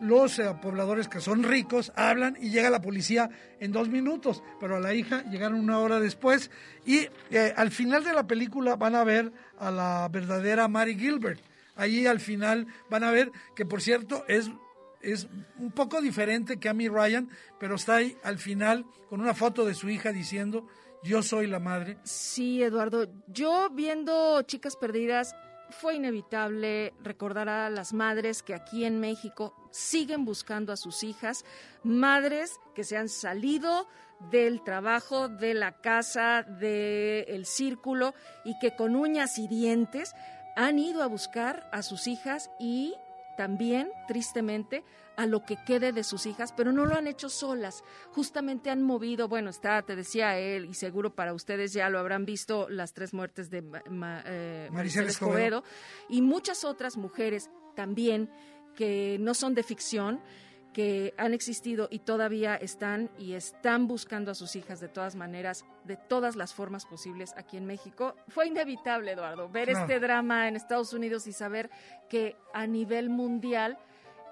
los 0.00 0.38
eh, 0.38 0.54
pobladores 0.60 1.08
que 1.08 1.20
son 1.20 1.42
ricos 1.42 1.92
hablan 1.94 2.36
y 2.40 2.50
llega 2.50 2.70
la 2.70 2.80
policía 2.80 3.30
en 3.60 3.72
dos 3.72 3.88
minutos, 3.88 4.42
pero 4.58 4.76
a 4.76 4.80
la 4.80 4.94
hija 4.94 5.22
llegaron 5.30 5.60
una 5.60 5.78
hora 5.78 6.00
después 6.00 6.50
y 6.84 7.08
eh, 7.30 7.52
al 7.56 7.70
final 7.70 8.02
de 8.04 8.14
la 8.14 8.26
película 8.26 8.76
van 8.76 8.94
a 8.94 9.04
ver 9.04 9.32
a 9.58 9.70
la 9.70 10.08
verdadera 10.10 10.68
Mary 10.68 10.98
Gilbert. 10.98 11.40
Allí 11.76 12.06
al 12.06 12.20
final 12.20 12.66
van 12.88 13.04
a 13.04 13.10
ver 13.10 13.30
que 13.54 13.64
por 13.66 13.80
cierto 13.80 14.24
es, 14.28 14.50
es 15.02 15.28
un 15.58 15.70
poco 15.72 16.00
diferente 16.00 16.58
que 16.58 16.68
Amy 16.68 16.88
Ryan, 16.88 17.28
pero 17.58 17.76
está 17.76 17.96
ahí 17.96 18.16
al 18.22 18.38
final 18.38 18.84
con 19.08 19.20
una 19.20 19.34
foto 19.34 19.64
de 19.64 19.74
su 19.74 19.88
hija 19.88 20.12
diciendo 20.12 20.66
yo 21.02 21.22
soy 21.22 21.46
la 21.46 21.60
madre. 21.60 21.98
Sí, 22.04 22.62
Eduardo, 22.62 23.06
yo 23.26 23.70
viendo 23.70 24.42
Chicas 24.42 24.76
Perdidas 24.76 25.34
fue 25.70 25.96
inevitable 25.96 26.92
recordar 27.02 27.48
a 27.48 27.70
las 27.70 27.92
madres 27.92 28.42
que 28.42 28.54
aquí 28.54 28.84
en 28.84 29.00
México 29.00 29.54
siguen 29.70 30.24
buscando 30.24 30.72
a 30.72 30.76
sus 30.76 31.02
hijas, 31.02 31.44
madres 31.82 32.58
que 32.74 32.84
se 32.84 32.96
han 32.96 33.08
salido 33.08 33.86
del 34.30 34.62
trabajo, 34.62 35.28
de 35.28 35.54
la 35.54 35.80
casa, 35.80 36.42
del 36.42 37.46
círculo 37.46 38.14
y 38.44 38.58
que 38.58 38.76
con 38.76 38.96
uñas 38.96 39.38
y 39.38 39.48
dientes 39.48 40.14
han 40.56 40.78
ido 40.78 41.02
a 41.02 41.06
buscar 41.06 41.68
a 41.72 41.82
sus 41.82 42.06
hijas 42.06 42.50
y 42.58 42.94
también, 43.36 43.90
tristemente, 44.06 44.84
a 45.20 45.26
lo 45.26 45.44
que 45.44 45.58
quede 45.66 45.92
de 45.92 46.02
sus 46.02 46.24
hijas, 46.24 46.54
pero 46.56 46.72
no 46.72 46.86
lo 46.86 46.94
han 46.94 47.06
hecho 47.06 47.28
solas. 47.28 47.84
Justamente 48.12 48.70
han 48.70 48.80
movido, 48.80 49.28
bueno, 49.28 49.50
está, 49.50 49.82
te 49.82 49.94
decía 49.94 50.38
él, 50.38 50.64
y 50.64 50.72
seguro 50.72 51.14
para 51.14 51.34
ustedes 51.34 51.74
ya 51.74 51.90
lo 51.90 51.98
habrán 51.98 52.24
visto, 52.24 52.70
las 52.70 52.94
tres 52.94 53.12
muertes 53.12 53.50
de 53.50 53.62
eh, 54.24 54.68
Maricel 54.72 55.08
Escobedo, 55.08 55.62
y 56.08 56.22
muchas 56.22 56.64
otras 56.64 56.96
mujeres 56.96 57.50
también 57.76 58.30
que 58.74 59.18
no 59.20 59.34
son 59.34 59.54
de 59.54 59.62
ficción, 59.62 60.22
que 60.72 61.12
han 61.18 61.34
existido 61.34 61.88
y 61.90 61.98
todavía 61.98 62.56
están 62.56 63.10
y 63.18 63.34
están 63.34 63.88
buscando 63.88 64.30
a 64.30 64.34
sus 64.34 64.56
hijas 64.56 64.80
de 64.80 64.88
todas 64.88 65.16
maneras, 65.16 65.66
de 65.84 65.96
todas 65.96 66.34
las 66.34 66.54
formas 66.54 66.86
posibles 66.86 67.34
aquí 67.36 67.58
en 67.58 67.66
México. 67.66 68.14
Fue 68.28 68.46
inevitable, 68.46 69.12
Eduardo, 69.12 69.50
ver 69.50 69.68
este 69.68 70.00
drama 70.00 70.48
en 70.48 70.56
Estados 70.56 70.94
Unidos 70.94 71.26
y 71.26 71.34
saber 71.34 71.68
que 72.08 72.36
a 72.54 72.66
nivel 72.66 73.10
mundial 73.10 73.76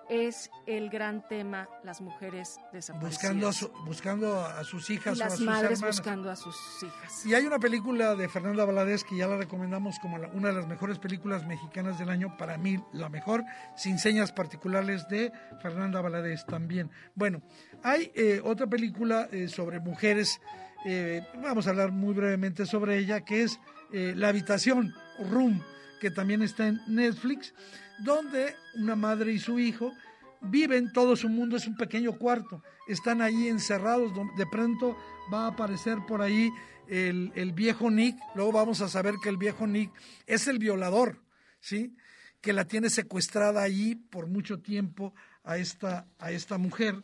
es 0.09 0.51
el 0.67 0.91
gran 0.91 1.27
tema, 1.29 1.69
las 1.85 2.01
mujeres 2.01 2.59
desaparecidas. 2.73 3.13
Buscando 3.13 3.49
a, 3.49 3.85
buscando 3.85 4.41
a 4.41 4.65
sus 4.65 4.91
hijas. 4.91 5.19
las 5.19 5.41
madres 5.41 5.81
buscando 5.81 6.31
a 6.31 6.37
sus 6.37 6.57
hijas. 6.83 7.27
Y 7.27 7.35
hay 7.35 7.45
una 7.45 7.59
película 7.59 8.15
de 8.15 8.29
Fernanda 8.29 8.65
Valadez 8.65 9.05
que 9.05 9.17
ya 9.17 9.27
la 9.27 9.37
recomendamos 9.37 9.99
como 9.99 10.17
una 10.33 10.49
de 10.49 10.55
las 10.55 10.67
mejores 10.67 10.99
películas 10.99 11.47
mexicanas 11.47 11.99
del 11.99 12.09
año, 12.09 12.37
para 12.37 12.57
mí 12.59 12.83
la 12.93 13.09
mejor, 13.09 13.45
sin 13.77 13.99
señas 13.99 14.33
particulares 14.33 15.09
de 15.09 15.33
Fernanda 15.61 16.01
Valadez 16.01 16.45
también. 16.47 16.91
Bueno, 17.15 17.43
hay 17.83 18.11
eh, 18.15 18.41
otra 18.43 18.67
película 18.67 19.29
eh, 19.31 19.49
sobre 19.49 19.81
mujeres, 19.81 20.41
eh, 20.85 21.23
vamos 21.43 21.67
a 21.67 21.71
hablar 21.71 21.93
muy 21.93 22.15
brevemente 22.15 22.67
sobre 22.67 22.99
ella, 22.99 23.21
que 23.21 23.43
es 23.43 23.61
La 23.91 24.29
habitación, 24.29 24.95
Room, 25.31 25.63
que 26.01 26.11
también 26.11 26.43
está 26.43 26.69
en 26.69 26.81
Netflix 26.87 27.53
donde 27.99 28.55
una 28.77 28.97
madre 28.97 29.33
y 29.33 29.39
su 29.39 29.59
hijo 29.59 29.93
viven, 30.41 30.93
todo 30.93 31.17
su 31.17 31.29
mundo 31.29 31.57
es 31.57 31.67
un 31.67 31.77
pequeño 31.77 32.17
cuarto, 32.17 32.63
están 32.87 33.21
ahí 33.21 33.49
encerrados, 33.49 34.13
de 34.37 34.47
pronto 34.47 34.97
va 35.33 35.45
a 35.45 35.49
aparecer 35.49 35.99
por 36.07 36.23
ahí 36.23 36.51
el, 36.87 37.33
el, 37.35 37.53
viejo 37.53 37.91
Nick, 37.91 38.17
luego 38.35 38.53
vamos 38.53 38.81
a 38.81 38.89
saber 38.89 39.17
que 39.23 39.29
el 39.29 39.37
viejo 39.37 39.67
Nick 39.67 39.93
es 40.27 40.47
el 40.47 40.59
violador, 40.59 41.23
¿sí? 41.61 41.97
Que 42.41 42.53
la 42.53 42.67
tiene 42.67 42.89
secuestrada 42.89 43.63
ahí 43.63 43.97
por 43.97 44.29
mucho 44.29 44.61
tiempo 44.61 45.13
a 45.43 45.59
esta, 45.59 46.07
a 46.19 46.31
esta 46.31 46.57
mujer. 46.57 47.03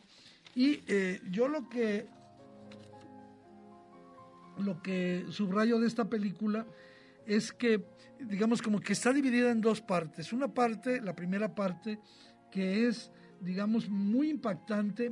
Y 0.55 0.81
eh, 0.87 1.21
yo 1.29 1.49
lo 1.49 1.67
que, 1.67 2.07
lo 4.57 4.81
que 4.81 5.25
subrayo 5.29 5.79
de 5.79 5.87
esta 5.87 6.05
película 6.09 6.65
es 7.25 7.51
que 7.51 7.83
digamos, 8.19 8.61
como 8.61 8.79
que 8.79 8.93
está 8.93 9.13
dividida 9.13 9.51
en 9.51 9.61
dos 9.61 9.81
partes. 9.81 10.33
Una 10.33 10.47
parte, 10.47 11.01
la 11.01 11.15
primera 11.15 11.53
parte, 11.53 11.99
que 12.51 12.87
es, 12.87 13.11
digamos, 13.41 13.89
muy 13.89 14.29
impactante, 14.29 15.11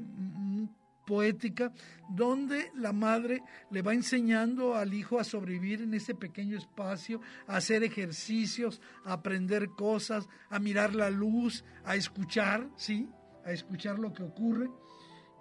poética, 1.05 1.71
donde 2.09 2.71
la 2.75 2.93
madre 2.93 3.41
le 3.71 3.81
va 3.81 3.93
enseñando 3.93 4.75
al 4.75 4.93
hijo 4.93 5.19
a 5.19 5.23
sobrevivir 5.23 5.81
en 5.81 5.93
ese 5.93 6.15
pequeño 6.15 6.57
espacio, 6.57 7.21
a 7.47 7.57
hacer 7.57 7.83
ejercicios, 7.83 8.81
a 9.03 9.13
aprender 9.13 9.69
cosas, 9.69 10.27
a 10.49 10.59
mirar 10.59 10.95
la 10.95 11.09
luz, 11.09 11.63
a 11.83 11.95
escuchar, 11.95 12.69
¿sí? 12.75 13.09
A 13.45 13.51
escuchar 13.51 13.99
lo 13.99 14.13
que 14.13 14.23
ocurre. 14.23 14.69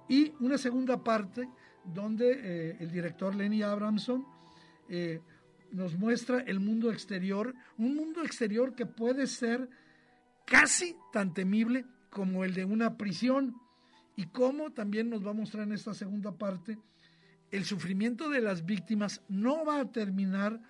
Y 0.09 0.33
una 0.41 0.59
segunda 0.59 1.03
parte 1.03 1.49
donde 1.85 2.33
eh, 2.33 2.77
el 2.81 2.91
director 2.91 3.35
Lenny 3.35 3.63
Abramson 3.63 4.27
eh, 4.89 5.21
nos 5.73 5.97
muestra 5.97 6.41
el 6.41 6.61
mundo 6.61 6.93
exterior, 6.93 7.55
un 7.79 7.97
mundo 7.97 8.23
exterior 8.23 8.75
que 8.75 8.87
puede 8.87 9.27
ser 9.27 9.69
casi 10.47 10.97
tan 11.13 11.35
temible 11.35 11.85
como 12.11 12.45
el 12.45 12.55
de 12.55 12.65
una 12.65 12.97
prisión 12.97 13.57
y 14.17 14.27
cómo 14.27 14.73
también 14.73 15.09
nos 15.09 15.25
va 15.27 15.31
a 15.31 15.35
mostrar 15.35 15.67
en 15.67 15.73
esta 15.73 15.95
segunda 15.95 16.33
parte 16.33 16.79
el 17.51 17.65
sufrimiento 17.65 18.31
de 18.31 18.41
las 18.41 18.65
víctimas 18.65 19.23
no 19.29 19.65
va 19.65 19.81
a 19.81 19.93
terminar 19.93 20.61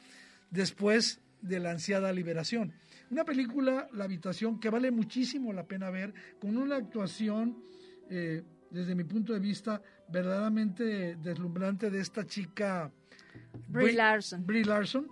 después 0.51 1.21
de 1.41 1.61
la 1.61 1.71
ansiada 1.71 2.13
liberación. 2.13 2.73
Una 3.11 3.25
película, 3.25 3.89
La 3.93 4.05
habitación, 4.05 4.59
que 4.59 4.71
vale 4.71 4.91
muchísimo 4.91 5.53
la 5.53 5.67
pena 5.67 5.91
ver, 5.91 6.13
con 6.41 6.57
una 6.57 6.77
actuación, 6.77 7.63
eh, 8.11 8.43
desde 8.71 8.95
mi 8.95 9.05
punto 9.05 9.33
de 9.33 9.39
vista, 9.39 9.83
verdaderamente 10.09 11.17
deslumbrante 11.17 11.91
de 11.91 12.01
esta 12.01 12.27
chica 12.27 12.91
Brie 13.69 13.93
Larson. 13.93 14.47
Brie 14.47 14.65
Larson. 14.65 15.09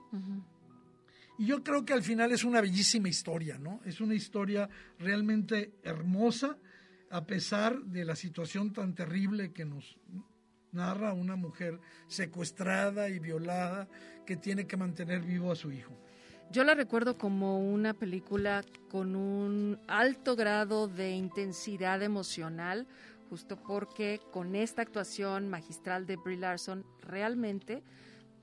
Y 1.39 1.47
yo 1.47 1.63
creo 1.65 1.85
que 1.85 1.95
al 1.95 2.03
final 2.03 2.33
es 2.33 2.45
una 2.45 2.61
bellísima 2.61 3.09
historia, 3.09 3.59
¿no? 3.59 3.81
Es 3.85 4.01
una 4.01 4.15
historia 4.15 4.69
realmente 4.99 5.73
hermosa, 5.83 6.59
a 7.11 7.25
pesar 7.25 7.83
de 7.83 8.05
la 8.05 8.15
situación 8.15 8.73
tan 8.73 8.95
terrible 8.95 9.53
que 9.53 9.65
nos 9.65 9.97
narra 10.73 11.13
una 11.13 11.37
mujer 11.37 11.81
secuestrada 12.07 13.09
y 13.09 13.19
violada 13.19 13.89
que 14.27 14.37
tiene 14.37 14.67
que 14.67 14.77
mantener 14.77 15.23
vivo 15.23 15.51
a 15.51 15.57
su 15.57 15.73
hijo. 15.73 15.99
Yo 16.53 16.65
la 16.65 16.75
recuerdo 16.75 17.17
como 17.17 17.61
una 17.61 17.95
película 17.95 18.65
con 18.89 19.15
un 19.15 19.79
alto 19.87 20.37
grado 20.37 20.89
de 20.89 21.13
intensidad 21.13 22.03
emocional, 22.03 22.87
justo 23.29 23.57
porque 23.57 24.21
con 24.33 24.57
esta 24.57 24.83
actuación 24.83 25.49
magistral 25.49 26.07
de 26.07 26.17
Brie 26.17 26.37
Larson 26.37 26.85
realmente 27.01 27.83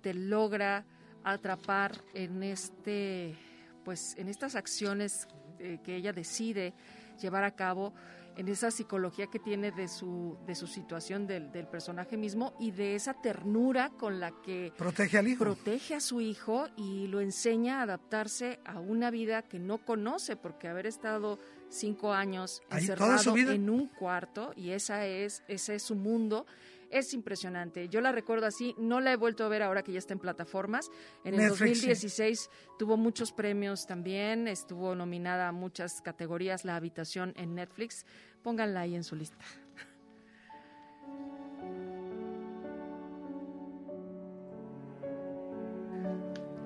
te 0.01 0.13
logra 0.13 0.85
atrapar 1.23 2.03
en 2.13 2.43
este 2.43 3.35
pues 3.83 4.15
en 4.17 4.27
estas 4.27 4.55
acciones 4.55 5.27
eh, 5.59 5.79
que 5.83 5.95
ella 5.95 6.13
decide 6.13 6.73
llevar 7.19 7.43
a 7.43 7.55
cabo 7.55 7.93
en 8.37 8.47
esa 8.47 8.69
psicología 8.69 9.27
que 9.27 9.39
tiene 9.39 9.71
de 9.71 9.87
su, 9.87 10.37
de 10.45 10.53
su 10.53 10.67
situación 10.67 11.25
del, 11.25 11.51
del, 11.51 11.67
personaje 11.67 12.17
mismo 12.17 12.53
y 12.59 12.69
de 12.69 12.93
esa 12.93 13.15
ternura 13.15 13.89
con 13.97 14.19
la 14.19 14.31
que 14.43 14.71
protege 14.77 15.17
al 15.17 15.27
hijo. 15.27 15.43
Protege 15.43 15.95
a 15.95 15.99
su 15.99 16.21
hijo 16.21 16.67
y 16.77 17.07
lo 17.07 17.19
enseña 17.19 17.79
a 17.79 17.83
adaptarse 17.83 18.59
a 18.63 18.79
una 18.79 19.09
vida 19.09 19.41
que 19.41 19.57
no 19.57 19.79
conoce, 19.79 20.35
porque 20.35 20.67
haber 20.67 20.85
estado 20.85 21.39
cinco 21.69 22.13
años 22.13 22.61
encerrado 22.69 23.35
en 23.35 23.69
un 23.71 23.87
cuarto 23.87 24.53
y 24.55 24.69
esa 24.69 25.07
es, 25.07 25.43
ese 25.47 25.75
es 25.75 25.83
su 25.83 25.95
mundo 25.95 26.45
es 26.91 27.13
impresionante. 27.13 27.89
Yo 27.89 28.01
la 28.01 28.11
recuerdo 28.11 28.45
así, 28.45 28.75
no 28.77 28.99
la 28.99 29.11
he 29.11 29.15
vuelto 29.15 29.45
a 29.45 29.49
ver 29.49 29.63
ahora 29.63 29.83
que 29.83 29.91
ya 29.91 29.99
está 29.99 30.13
en 30.13 30.19
plataformas. 30.19 30.89
En 31.23 31.39
el 31.39 31.49
2016 31.49 32.49
tuvo 32.77 32.97
muchos 32.97 33.31
premios 33.31 33.85
también, 33.85 34.47
estuvo 34.47 34.95
nominada 34.95 35.47
a 35.49 35.51
muchas 35.51 36.01
categorías 36.01 36.65
La 36.65 36.75
Habitación 36.75 37.33
en 37.35 37.55
Netflix. 37.55 38.05
Pónganla 38.43 38.81
ahí 38.81 38.95
en 38.95 39.03
su 39.03 39.15
lista. 39.15 39.43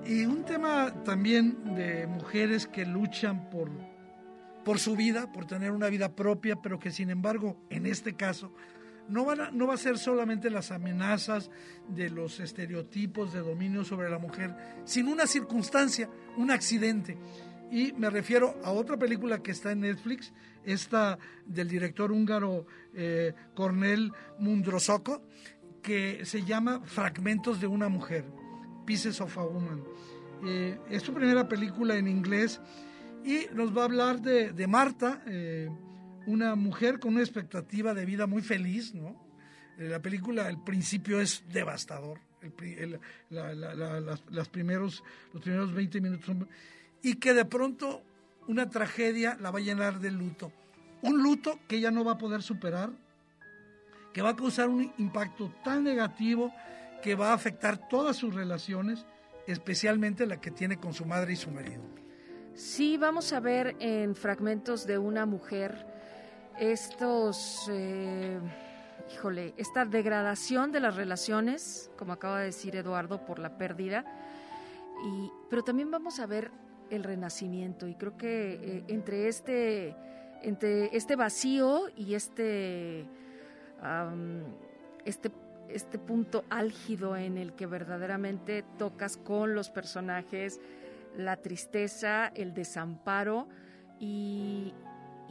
Y 0.04 0.24
un 0.24 0.44
tema 0.44 0.92
también 1.04 1.74
de 1.76 2.06
mujeres 2.06 2.66
que 2.66 2.84
luchan 2.84 3.48
por, 3.50 3.70
por 4.64 4.80
su 4.80 4.96
vida, 4.96 5.30
por 5.32 5.46
tener 5.46 5.70
una 5.70 5.88
vida 5.88 6.14
propia, 6.14 6.56
pero 6.56 6.78
que 6.78 6.90
sin 6.90 7.08
embargo, 7.08 7.56
en 7.70 7.86
este 7.86 8.14
caso, 8.14 8.52
no, 9.08 9.26
no 9.52 9.66
va 9.66 9.74
a 9.74 9.78
ser 9.78 9.98
solamente 9.98 10.50
las 10.50 10.70
amenazas 10.70 11.50
de 11.88 12.10
los 12.10 12.40
estereotipos 12.40 13.32
de 13.32 13.40
dominio 13.40 13.84
sobre 13.84 14.10
la 14.10 14.18
mujer, 14.18 14.54
sino 14.84 15.12
una 15.12 15.26
circunstancia, 15.26 16.08
un 16.36 16.50
accidente. 16.50 17.18
Y 17.70 17.92
me 17.94 18.10
refiero 18.10 18.60
a 18.64 18.70
otra 18.70 18.98
película 18.98 19.42
que 19.42 19.50
está 19.50 19.72
en 19.72 19.80
Netflix, 19.80 20.32
esta 20.64 21.18
del 21.46 21.68
director 21.68 22.12
húngaro 22.12 22.66
eh, 22.94 23.32
Cornel 23.54 24.12
Mundrosoko, 24.38 25.22
que 25.82 26.24
se 26.24 26.44
llama 26.44 26.80
Fragmentos 26.84 27.60
de 27.60 27.66
una 27.66 27.88
mujer, 27.88 28.24
Pieces 28.84 29.20
of 29.20 29.36
a 29.38 29.44
Woman. 29.44 29.82
Eh, 30.44 30.78
es 30.90 31.02
su 31.02 31.14
primera 31.14 31.48
película 31.48 31.96
en 31.96 32.08
inglés 32.08 32.60
y 33.24 33.46
nos 33.54 33.76
va 33.76 33.82
a 33.82 33.84
hablar 33.84 34.20
de, 34.20 34.66
Marta. 34.66 35.22
Eh, 35.26 35.68
una 36.26 36.54
mujer 36.54 36.98
con 36.98 37.14
una 37.14 37.22
expectativa 37.22 37.94
de 37.94 38.04
vida 38.04 38.26
muy 38.26 38.42
feliz, 38.42 38.94
¿no? 38.94 39.16
Eh, 39.78 39.88
la 39.88 40.00
película, 40.00 40.48
el 40.48 40.62
principio 40.62 41.20
es 41.20 41.44
devastador, 41.48 42.20
las, 43.30 44.48
primeros, 44.48 45.02
los 45.32 45.42
primeros 45.42 45.72
20 45.72 46.00
minutos 46.00 46.36
y 47.02 47.14
que 47.14 47.34
de 47.34 47.44
pronto 47.44 48.02
una 48.48 48.68
tragedia 48.68 49.36
la 49.40 49.50
va 49.50 49.58
a 49.58 49.62
llenar 49.62 50.00
de 50.00 50.10
luto. 50.10 50.52
Un 51.02 51.22
luto 51.22 51.58
que 51.68 51.76
ella 51.76 51.90
no 51.90 52.04
va 52.04 52.12
a 52.12 52.18
poder 52.18 52.42
superar, 52.42 52.90
que 54.12 54.22
va 54.22 54.30
a 54.30 54.36
causar 54.36 54.68
un 54.68 54.92
impacto 54.98 55.52
tan 55.64 55.84
negativo 55.84 56.52
que 57.02 57.14
va 57.14 57.30
a 57.30 57.34
afectar 57.34 57.88
todas 57.88 58.16
sus 58.16 58.34
relaciones, 58.34 59.04
especialmente 59.46 60.26
la 60.26 60.40
que 60.40 60.50
tiene 60.50 60.78
con 60.78 60.94
su 60.94 61.04
madre 61.04 61.32
y 61.32 61.36
su 61.36 61.50
marido. 61.50 61.82
Sí, 62.54 62.98
vamos 62.98 63.32
a 63.32 63.40
ver 63.40 63.74
en 63.80 64.14
fragmentos 64.14 64.86
de 64.86 64.98
una 64.98 65.26
mujer 65.26 65.91
estos, 66.58 67.68
eh, 67.70 68.38
híjole, 69.12 69.54
esta 69.56 69.84
degradación 69.84 70.72
de 70.72 70.80
las 70.80 70.96
relaciones, 70.96 71.90
como 71.96 72.12
acaba 72.12 72.40
de 72.40 72.46
decir 72.46 72.76
Eduardo, 72.76 73.24
por 73.24 73.38
la 73.38 73.56
pérdida, 73.56 74.04
y, 75.04 75.30
pero 75.50 75.62
también 75.62 75.90
vamos 75.90 76.20
a 76.20 76.26
ver 76.26 76.50
el 76.90 77.04
renacimiento. 77.04 77.86
Y 77.86 77.94
creo 77.94 78.16
que 78.16 78.52
eh, 78.54 78.84
entre 78.88 79.28
este 79.28 79.96
entre 80.42 80.96
este 80.96 81.16
vacío 81.16 81.84
y 81.96 82.14
este, 82.14 83.06
este, 85.04 85.30
este 85.68 85.98
punto 85.98 86.44
álgido 86.50 87.16
en 87.16 87.38
el 87.38 87.52
que 87.52 87.66
verdaderamente 87.66 88.64
tocas 88.76 89.16
con 89.16 89.54
los 89.54 89.70
personajes 89.70 90.60
la 91.16 91.36
tristeza, 91.36 92.28
el 92.28 92.54
desamparo 92.54 93.48
y, 94.00 94.74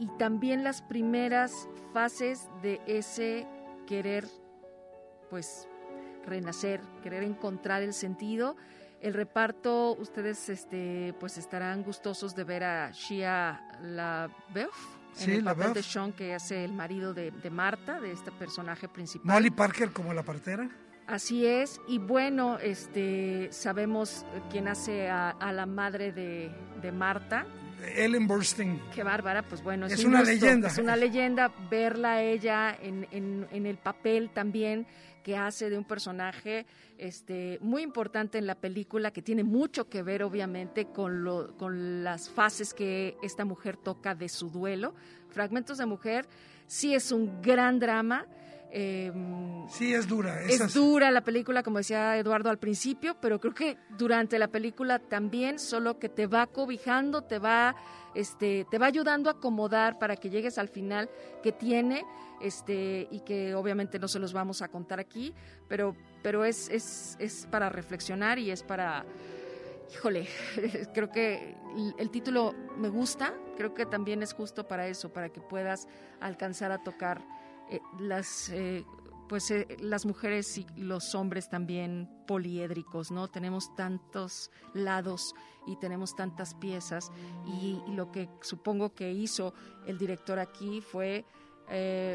y 0.02 0.08
también 0.18 0.64
las 0.64 0.82
primeras 0.82 1.68
fases 1.92 2.48
de 2.60 2.80
ese 2.88 3.46
querer, 3.86 4.26
pues, 5.30 5.68
renacer, 6.26 6.80
querer 7.04 7.22
encontrar 7.22 7.82
el 7.82 7.92
sentido. 7.92 8.56
El 9.00 9.14
reparto, 9.14 9.94
ustedes 9.94 10.48
este, 10.48 11.14
pues 11.20 11.38
estarán 11.38 11.84
gustosos 11.84 12.34
de 12.34 12.42
ver 12.42 12.64
a 12.64 12.90
Shia 12.90 13.62
LaBeouf 13.80 14.74
en 15.20 15.30
el 15.30 15.44
papel 15.44 15.72
de 15.72 15.82
Sean, 15.84 16.12
que 16.12 16.34
hace 16.34 16.64
el 16.64 16.72
marido 16.72 17.14
de, 17.14 17.32
Marta, 17.52 18.00
de 18.00 18.10
este 18.10 18.32
personaje 18.32 18.88
principal. 18.88 19.32
Molly 19.32 19.50
Parker 19.50 19.92
como 19.92 20.12
la 20.12 20.24
partera. 20.24 20.68
Así 21.06 21.46
es, 21.46 21.80
y 21.86 21.98
bueno, 21.98 22.58
este, 22.58 23.52
sabemos 23.52 24.26
quién 24.50 24.66
hace 24.66 25.08
a, 25.08 25.52
la 25.52 25.66
madre 25.66 26.10
de, 26.10 26.50
de 26.80 26.90
Marta, 26.90 27.46
Ellen 27.82 28.26
Burstyn. 28.26 28.80
Qué 28.94 29.02
bárbara, 29.02 29.42
pues 29.42 29.62
bueno, 29.62 29.86
es, 29.86 30.04
una 30.04 30.22
leyenda. 30.22 30.68
Es 30.68 30.78
una 30.78 30.96
leyenda 30.96 31.52
verla 31.70 32.14
a 32.14 32.22
ella 32.22 32.76
en, 32.80 33.06
en, 33.10 33.66
el 33.66 33.76
papel 33.76 34.30
también 34.30 34.86
que 35.22 35.36
hace 35.36 35.70
de 35.70 35.78
un 35.78 35.84
personaje 35.84 36.66
este, 36.98 37.58
muy 37.60 37.82
importante 37.82 38.38
en 38.38 38.46
la 38.46 38.56
película, 38.56 39.12
que 39.12 39.22
tiene 39.22 39.44
mucho 39.44 39.88
que 39.88 40.02
ver 40.02 40.22
obviamente 40.22 40.86
con, 40.86 41.24
lo, 41.24 41.56
con 41.56 42.02
las 42.02 42.28
fases 42.28 42.74
que 42.74 43.16
esta 43.22 43.44
mujer 43.44 43.76
toca 43.76 44.14
de 44.14 44.28
su 44.28 44.50
duelo. 44.50 44.94
Fragmentos 45.30 45.78
de 45.78 45.86
Mujer 45.86 46.26
sí 46.66 46.94
es 46.94 47.12
un 47.12 47.40
gran 47.42 47.78
drama 47.78 48.26
eh, 48.74 49.12
sí, 49.68 49.92
es 49.92 50.08
dura. 50.08 50.40
Es 50.44 50.72
dura 50.72 51.10
la 51.10 51.20
película, 51.20 51.62
como 51.62 51.76
decía 51.76 52.16
Eduardo 52.16 52.48
al 52.48 52.58
principio, 52.58 53.16
pero 53.20 53.38
creo 53.38 53.52
que 53.52 53.76
durante 53.98 54.38
la 54.38 54.48
película 54.48 54.98
también, 54.98 55.58
solo 55.58 55.98
que 55.98 56.08
te 56.08 56.26
va 56.26 56.46
cobijando, 56.46 57.22
te 57.22 57.38
va, 57.38 57.76
este, 58.14 58.66
te 58.70 58.78
va 58.78 58.86
ayudando 58.86 59.28
a 59.28 59.34
acomodar 59.34 59.98
para 59.98 60.16
que 60.16 60.30
llegues 60.30 60.56
al 60.56 60.68
final 60.68 61.10
que 61.42 61.52
tiene, 61.52 62.02
este, 62.40 63.08
y 63.10 63.20
que 63.20 63.54
obviamente 63.54 63.98
no 63.98 64.08
se 64.08 64.18
los 64.18 64.32
vamos 64.32 64.62
a 64.62 64.68
contar 64.68 64.98
aquí, 64.98 65.34
pero, 65.68 65.94
pero 66.22 66.46
es, 66.46 66.70
es, 66.70 67.16
es 67.20 67.46
para 67.50 67.68
reflexionar 67.68 68.38
y 68.38 68.50
es 68.50 68.62
para 68.62 69.04
híjole, 69.92 70.26
creo 70.94 71.10
que 71.10 71.54
el 71.98 72.10
título 72.10 72.54
me 72.78 72.88
gusta, 72.88 73.34
creo 73.58 73.74
que 73.74 73.84
también 73.84 74.22
es 74.22 74.32
justo 74.32 74.66
para 74.66 74.86
eso, 74.86 75.12
para 75.12 75.28
que 75.28 75.42
puedas 75.42 75.88
alcanzar 76.20 76.72
a 76.72 76.82
tocar 76.82 77.22
las 77.98 78.48
eh, 78.50 78.84
pues 79.28 79.50
eh, 79.50 79.66
las 79.80 80.04
mujeres 80.04 80.58
y 80.58 80.66
los 80.76 81.14
hombres 81.14 81.48
también 81.48 82.08
poliédricos, 82.26 83.10
¿no? 83.10 83.28
Tenemos 83.28 83.74
tantos 83.76 84.50
lados 84.74 85.34
y 85.66 85.76
tenemos 85.76 86.14
tantas 86.14 86.54
piezas 86.54 87.10
y, 87.46 87.80
lo 87.94 88.10
que 88.10 88.28
supongo 88.42 88.94
que 88.94 89.12
hizo 89.12 89.54
el 89.86 89.96
director 89.96 90.38
aquí 90.38 90.80
fue 90.80 91.24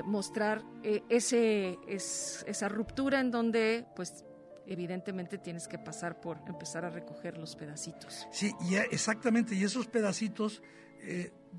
mostrar 0.05 0.63
ese 0.83 1.79
es, 1.87 2.45
esa 2.47 2.69
ruptura 2.69 3.19
en 3.19 3.31
donde 3.31 3.87
pues 3.95 4.23
evidentemente 4.67 5.39
tienes 5.39 5.67
que 5.67 5.79
pasar 5.79 6.21
por 6.21 6.41
empezar 6.45 6.85
a 6.85 6.91
recoger 6.91 7.39
los 7.39 7.55
pedacitos. 7.55 8.27
Sí, 8.31 8.53
y 8.69 8.75
exactamente, 8.75 9.55
y 9.55 9.63
esos 9.63 9.87
pedacitos 9.87 10.61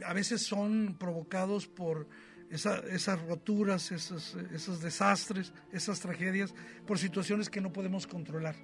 a 0.05 0.13
veces 0.13 0.47
son 0.47 0.97
provocados 0.99 1.67
por 1.67 2.09
esas 2.51 3.23
roturas, 3.23 3.93
esos, 3.93 4.37
esos 4.55 4.81
desastres, 4.81 5.53
esas 5.73 6.01
tragedias, 6.01 6.55
por 6.87 6.99
situaciones 6.99 7.51
que 7.51 7.61
no 7.61 7.73
podemos 7.73 8.07
controlar. 8.07 8.57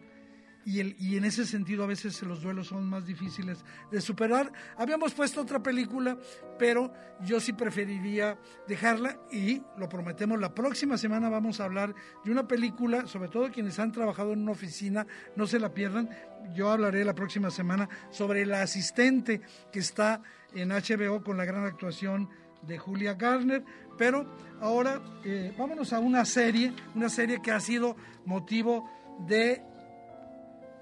Y, 0.66 0.80
el, 0.80 0.96
y, 0.98 1.16
en 1.18 1.24
ese 1.24 1.44
sentido 1.44 1.84
a 1.84 1.86
veces 1.86 2.22
los 2.22 2.40
duelos 2.40 2.68
son 2.68 2.88
más 2.88 3.04
difíciles 3.06 3.62
de 3.90 4.00
superar. 4.00 4.50
Habíamos 4.78 5.12
puesto 5.12 5.42
otra 5.42 5.62
película, 5.62 6.16
pero 6.58 6.90
yo 7.20 7.38
sí 7.38 7.52
preferiría 7.52 8.38
dejarla 8.66 9.20
y 9.30 9.60
lo 9.76 9.90
prometemos, 9.90 10.40
la 10.40 10.54
próxima 10.54 10.96
semana 10.96 11.28
vamos 11.28 11.60
a 11.60 11.64
hablar 11.64 11.94
de 12.24 12.30
una 12.30 12.48
película, 12.48 13.06
sobre 13.06 13.28
todo 13.28 13.52
quienes 13.52 13.78
han 13.78 13.92
trabajado 13.92 14.32
en 14.32 14.40
una 14.40 14.52
oficina, 14.52 15.06
no 15.36 15.46
se 15.46 15.58
la 15.58 15.74
pierdan. 15.74 16.08
Yo 16.54 16.70
hablaré 16.70 17.04
la 17.04 17.14
próxima 17.14 17.50
semana 17.50 17.88
sobre 18.10 18.46
la 18.46 18.62
asistente 18.62 19.42
que 19.70 19.80
está 19.80 20.22
en 20.54 20.70
HBO 20.70 21.22
con 21.22 21.36
la 21.36 21.44
gran 21.44 21.66
actuación 21.66 22.30
de 22.66 22.78
Julia 22.78 23.14
Garner, 23.14 23.64
pero 23.96 24.26
ahora 24.60 25.00
eh, 25.24 25.52
vámonos 25.56 25.92
a 25.92 26.00
una 26.00 26.24
serie, 26.24 26.72
una 26.94 27.08
serie 27.08 27.40
que 27.42 27.50
ha 27.50 27.60
sido 27.60 27.96
motivo 28.24 28.88
de 29.26 29.62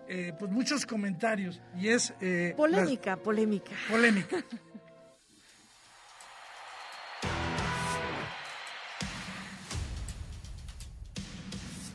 eh, 0.09 0.33
pues 0.39 0.51
muchos 0.51 0.85
comentarios 0.87 1.61
y 1.79 1.89
es 1.89 2.13
eh, 2.21 2.55
polémica, 2.57 3.17
polémica, 3.17 3.73
polémica. 3.91 4.45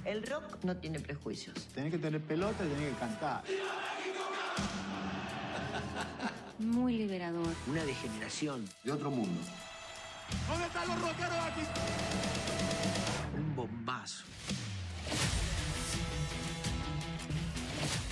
El 0.06 0.24
rock 0.24 0.64
no 0.64 0.78
tiene 0.78 1.02
prejuicios. 1.02 1.68
Tenés 1.76 1.92
que 1.92 1.98
tener 1.98 2.22
pelota 2.22 2.66
y 2.66 2.70
tenés 2.70 2.94
que 2.94 3.00
cantar. 3.00 3.44
Muy 6.60 6.98
liberador. 6.98 7.54
Una 7.68 7.84
degeneración. 7.84 8.66
De 8.84 8.94
otro 8.94 9.12
mundo. 9.12 9.42
¿Dónde 10.48 10.66
están 10.66 10.88
los 10.88 11.02
rockeros 11.02 11.38
aquí? 11.46 11.62
Un 13.36 13.56
bombazo. 13.56 14.24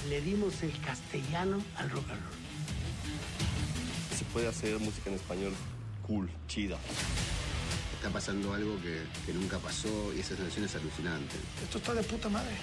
Le 0.10 0.22
dimos 0.22 0.62
el 0.64 0.80
castellano 0.82 1.62
al 1.78 1.90
rock 1.90 2.10
and 2.12 2.22
roll. 2.22 2.34
Se 4.18 4.26
puede 4.26 4.48
hacer 4.48 4.80
música 4.80 5.10
en 5.10 5.16
español 5.16 5.54
cool, 6.06 6.30
chida. 6.48 6.78
Está 7.96 8.10
pasando 8.10 8.54
algo 8.54 8.80
que, 8.82 9.04
que 9.26 9.34
nunca 9.34 9.58
pasó 9.58 10.14
y 10.14 10.20
esa 10.20 10.36
sensación 10.36 10.66
es 10.66 10.76
alucinante. 10.76 11.36
Esto 11.64 11.80
está 11.80 11.94
de 11.94 12.04
puta 12.04 12.30
madre. 12.30 12.56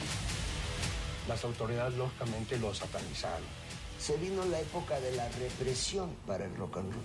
Las 1.29 1.45
autoridades 1.45 1.97
lógicamente 1.97 2.59
lo 2.59 2.75
satanizaron. 2.75 3.47
Se 3.99 4.17
vino 4.17 4.45
la 4.45 4.61
época 4.61 5.01
de 5.01 5.13
la 5.17 5.29
represión 5.31 6.15
para 6.27 6.45
el 6.45 6.57
rock 6.57 6.79
and 6.79 6.93
roll 6.93 7.03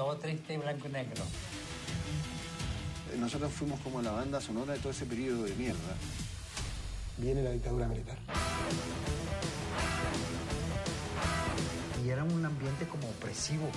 todo 0.00 0.16
triste 0.16 0.54
y 0.54 0.56
blanco 0.56 0.88
y 0.88 0.92
negro. 0.92 1.22
Nosotros 3.18 3.52
fuimos 3.52 3.78
como 3.80 4.00
la 4.00 4.12
banda 4.12 4.40
sonora 4.40 4.72
de 4.72 4.78
todo 4.78 4.92
ese 4.92 5.04
periodo 5.04 5.42
de 5.42 5.54
mierda. 5.56 5.94
Viene 7.18 7.42
la 7.42 7.50
dictadura 7.50 7.86
militar. 7.86 8.16
Y 12.02 12.08
era 12.08 12.24
un 12.24 12.42
ambiente 12.42 12.86
como 12.86 13.10
opresivo. 13.10 13.68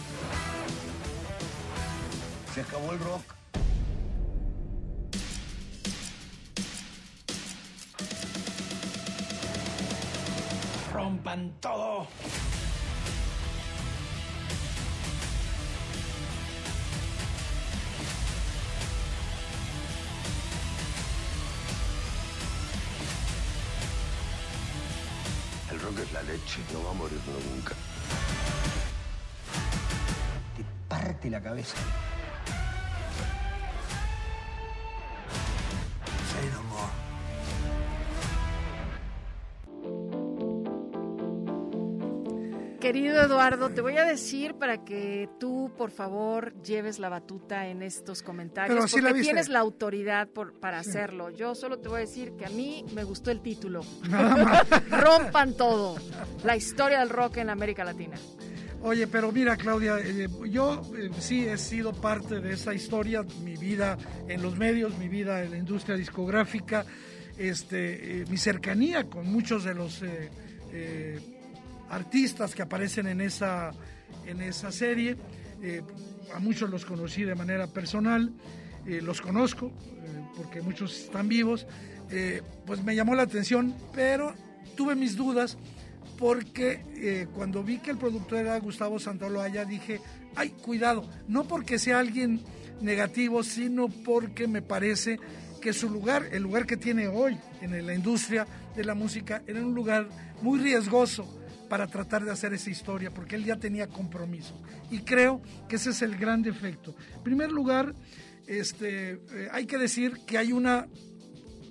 Se 2.54 2.62
acabó 2.62 2.94
el 2.94 3.00
rock. 3.00 3.24
Rompan 10.94 11.54
todo. 11.60 12.08
Es 25.90 26.14
la 26.14 26.24
leche, 26.24 26.62
no 26.72 26.84
va 26.84 26.92
a 26.92 26.94
morir 26.94 27.20
nunca. 27.28 27.76
Te 30.56 30.64
parte 30.88 31.30
la 31.30 31.42
cabeza. 31.42 31.76
Querido 43.14 43.28
Eduardo, 43.28 43.70
te 43.70 43.82
voy 43.82 43.96
a 43.98 44.06
decir 44.06 44.56
para 44.56 44.84
que 44.84 45.30
tú, 45.40 45.72
por 45.78 45.92
favor, 45.92 46.60
lleves 46.64 46.98
la 46.98 47.10
batuta 47.10 47.68
en 47.68 47.84
estos 47.84 48.24
comentarios, 48.24 48.92
porque 48.92 49.22
tienes 49.22 49.50
la 49.50 49.60
autoridad 49.60 50.28
por, 50.30 50.60
para 50.60 50.80
hacerlo. 50.80 51.30
Yo 51.30 51.54
solo 51.54 51.78
te 51.78 51.90
voy 51.90 51.98
a 51.98 52.00
decir 52.00 52.32
que 52.36 52.48
a 52.48 52.50
mí 52.50 52.84
me 52.96 53.04
gustó 53.04 53.30
el 53.30 53.42
título. 53.42 53.82
Rompan 54.90 55.54
todo. 55.54 55.96
La 56.44 56.56
historia 56.56 57.02
del 57.02 57.12
rock 57.12 57.38
en 57.38 57.52
América 57.52 57.84
Latina. 57.84 58.18
Oye, 58.82 59.06
pero 59.06 59.32
mira, 59.32 59.58
Claudia, 59.58 60.00
eh, 60.00 60.28
yo 60.50 60.82
eh, 60.98 61.12
sí 61.20 61.46
he 61.46 61.60
sido 61.60 61.94
parte 61.94 62.40
de 62.40 62.54
esa 62.54 62.74
historia, 62.74 63.24
mi 63.44 63.58
vida 63.58 63.96
en 64.28 64.42
los 64.42 64.58
medios, 64.58 64.98
mi 64.98 65.08
vida 65.08 65.44
en 65.44 65.52
la 65.52 65.58
industria 65.58 65.96
discográfica, 65.96 66.84
este, 67.38 68.22
eh, 68.22 68.26
mi 68.28 68.38
cercanía 68.38 69.04
con 69.08 69.32
muchos 69.32 69.66
de 69.66 69.76
los 69.76 70.02
artistas 71.94 72.56
que 72.56 72.62
aparecen 72.62 73.08
en 73.08 73.22
esa, 73.22 73.72
en 74.26 74.42
esa 74.42 74.72
serie. 74.72 75.16
Eh, 75.62 75.82
a 76.34 76.40
muchos 76.40 76.70
los 76.70 76.86
conocí 76.86 77.24
de 77.24 77.36
manera 77.36 77.68
personal, 77.68 78.34
eh, 78.86 79.02
los 79.02 79.22
conozco 79.22 79.68
eh, 79.68 80.26
porque 80.36 80.62
muchos 80.62 81.06
están 81.06 81.28
vivos. 81.28 81.66
pues 82.66 82.84
me 82.84 82.96
llamó 82.96 83.16
la 83.16 83.24
atención, 83.24 83.74
pero 83.94 84.36
tuve 84.76 84.94
mis 84.94 85.16
dudas 85.16 85.58
porque 86.20 87.28
cuando 87.34 87.64
vi 87.64 87.80
que 87.80 87.90
el 87.90 87.98
productor 87.98 88.40
era 88.40 88.60
Gustavo 88.60 89.00
Santaolalla 89.00 89.66
dije, 89.66 90.00
ay, 90.36 90.50
cuidado, 90.50 91.10
no 91.28 91.44
porque 91.46 91.80
sea 91.80 91.98
alguien 91.98 92.42
negativo, 92.82 93.42
sino 93.42 93.88
porque 93.88 94.48
me 94.48 94.62
parece 94.62 95.18
que 95.60 95.74
su 95.74 95.90
lugar, 95.90 96.28
el 96.32 96.44
lugar 96.44 96.68
que 96.68 96.78
tiene 96.78 97.08
hoy 97.08 97.36
en 97.62 97.84
la 97.84 97.96
industria 97.96 98.46
de 98.76 98.84
la 98.84 98.94
música, 98.94 99.42
era 99.48 99.60
un 99.60 99.74
lugar 99.74 100.08
muy 100.44 100.60
riesgoso 100.60 101.43
para 101.70 101.88
tratar 101.88 102.24
de 102.24 102.32
hacer 102.32 102.54
esa 102.54 102.70
historia, 102.70 103.12
porque 103.12 103.36
él 103.36 103.46
ya 103.46 103.58
tenía 103.58 103.88
compromiso. 103.88 104.62
Y 104.92 105.00
creo 105.00 105.42
que 105.68 105.78
ese 105.78 105.92
es 105.92 106.02
el 106.02 106.18
gran 106.18 106.42
defecto. 106.42 106.96
En 107.16 107.24
primer 107.24 107.52
lugar, 107.52 107.94
este, 108.48 109.12
eh, 109.14 109.50
hay 109.52 109.66
que 109.66 109.78
decir 109.78 110.20
que 110.26 110.38
hay 110.38 110.52
una 110.52 110.88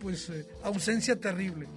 pues, 0.01 0.31
eh, 0.31 0.47
ausencia 0.65 1.19
terrible. 1.19 1.69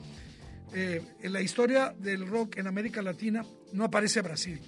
Eh, 0.73 1.01
en 1.21 1.33
la 1.33 1.41
historia 1.41 1.95
del 1.97 2.27
rock 2.27 2.57
en 2.57 2.67
América 2.67 3.01
Latina 3.01 3.45
no 3.73 3.85
aparece 3.85 4.21
Brasil. 4.21 4.59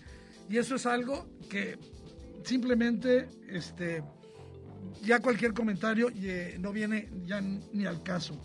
Y 0.50 0.58
eso 0.58 0.76
es 0.76 0.86
algo 0.86 1.28
que 1.50 1.78
simplemente 2.46 3.28
este, 3.50 4.04
ya 5.04 5.20
cualquier 5.20 5.54
comentario 5.54 6.10
no 6.60 6.72
viene 6.72 7.10
ya 7.26 7.42
ni 7.42 7.86
al 7.86 8.04
caso 8.04 8.40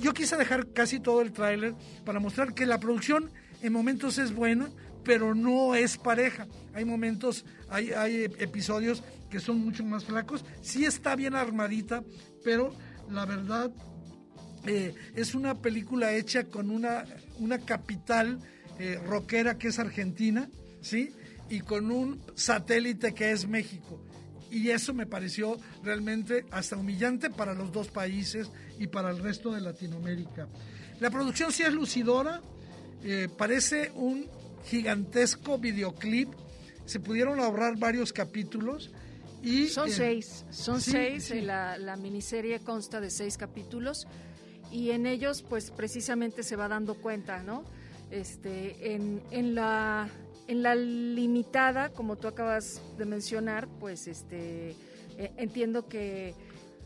yo 0.00 0.14
quise 0.14 0.36
dejar 0.36 0.72
casi 0.72 1.00
todo 1.00 1.20
el 1.20 1.32
tráiler 1.32 1.74
para 2.04 2.20
mostrar 2.20 2.54
que 2.54 2.66
la 2.66 2.78
producción 2.78 3.30
en 3.62 3.72
momentos 3.72 4.18
es 4.18 4.34
buena, 4.34 4.68
pero 5.04 5.34
no 5.34 5.74
es 5.74 5.96
pareja. 5.96 6.46
Hay 6.74 6.84
momentos, 6.84 7.44
hay, 7.68 7.92
hay 7.92 8.24
episodios 8.38 9.02
que 9.30 9.40
son 9.40 9.58
mucho 9.60 9.84
más 9.84 10.04
flacos. 10.04 10.44
Sí 10.62 10.84
está 10.84 11.16
bien 11.16 11.34
armadita, 11.34 12.02
pero 12.44 12.74
la 13.10 13.24
verdad 13.24 13.70
eh, 14.66 14.94
es 15.14 15.34
una 15.34 15.60
película 15.60 16.12
hecha 16.12 16.44
con 16.44 16.70
una, 16.70 17.04
una 17.38 17.58
capital 17.58 18.38
eh, 18.78 19.00
rockera 19.04 19.58
que 19.58 19.68
es 19.68 19.78
Argentina, 19.78 20.48
¿sí? 20.80 21.12
Y 21.48 21.60
con 21.60 21.90
un 21.90 22.20
satélite 22.34 23.14
que 23.14 23.32
es 23.32 23.48
México 23.48 24.04
y 24.50 24.70
eso 24.70 24.94
me 24.94 25.06
pareció 25.06 25.56
realmente 25.82 26.44
hasta 26.50 26.76
humillante 26.76 27.30
para 27.30 27.54
los 27.54 27.72
dos 27.72 27.88
países 27.88 28.50
y 28.78 28.86
para 28.86 29.10
el 29.10 29.18
resto 29.18 29.52
de 29.52 29.60
Latinoamérica. 29.60 30.48
La 31.00 31.10
producción 31.10 31.52
sí 31.52 31.62
es 31.62 31.72
lucidora, 31.72 32.40
eh, 33.04 33.28
parece 33.36 33.92
un 33.94 34.26
gigantesco 34.64 35.58
videoclip, 35.58 36.28
se 36.84 37.00
pudieron 37.00 37.40
ahorrar 37.40 37.78
varios 37.78 38.12
capítulos. 38.12 38.90
Y, 39.42 39.68
son 39.68 39.88
eh, 39.88 39.92
seis, 39.92 40.44
son 40.50 40.80
seis, 40.80 41.30
eh, 41.30 41.42
La, 41.42 41.78
la 41.78 41.96
miniserie 41.96 42.58
consta 42.60 43.00
de 43.00 43.10
seis 43.10 43.36
capítulos 43.38 44.08
y 44.72 44.90
en 44.90 45.06
ellos 45.06 45.42
pues 45.42 45.70
precisamente 45.70 46.42
se 46.42 46.56
va 46.56 46.68
dando 46.68 46.94
cuenta, 46.94 47.42
¿no? 47.42 47.64
Este, 48.10 48.94
en, 48.94 49.22
en 49.30 49.54
la 49.54 50.08
en 50.48 50.62
la 50.62 50.74
limitada, 50.74 51.90
como 51.90 52.16
tú 52.16 52.26
acabas 52.26 52.80
de 52.96 53.04
mencionar, 53.04 53.68
pues 53.78 54.08
este 54.08 54.70
eh, 55.18 55.30
entiendo 55.36 55.86
que, 55.86 56.34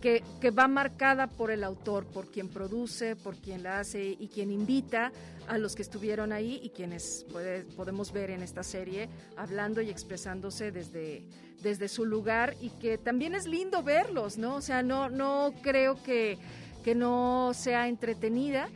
que, 0.00 0.50
va 0.50 0.66
marcada 0.66 1.28
por 1.28 1.52
el 1.52 1.62
autor, 1.62 2.06
por 2.06 2.26
quien 2.30 2.48
produce, 2.48 3.14
por 3.14 3.36
quien 3.36 3.62
la 3.62 3.78
hace 3.78 4.16
y 4.18 4.28
quien 4.28 4.50
invita 4.50 5.12
a 5.46 5.58
los 5.58 5.76
que 5.76 5.82
estuvieron 5.82 6.32
ahí 6.32 6.60
y 6.62 6.70
quienes 6.70 7.24
podemos 7.76 8.12
ver 8.12 8.30
en 8.30 8.42
esta 8.42 8.64
serie 8.64 9.08
hablando 9.36 9.80
y 9.80 9.90
expresándose 9.90 10.72
desde, 10.72 11.22
desde 11.62 11.86
su 11.86 12.04
lugar 12.04 12.56
y 12.60 12.70
que 12.70 12.98
también 12.98 13.36
es 13.36 13.46
lindo 13.46 13.84
verlos, 13.84 14.38
¿no? 14.38 14.56
O 14.56 14.60
sea, 14.60 14.82
no, 14.82 15.08
no 15.08 15.54
creo 15.62 16.02
que, 16.02 16.36
que 16.82 16.96
no 16.96 17.52
sea 17.54 17.86
entretenida 17.86 18.68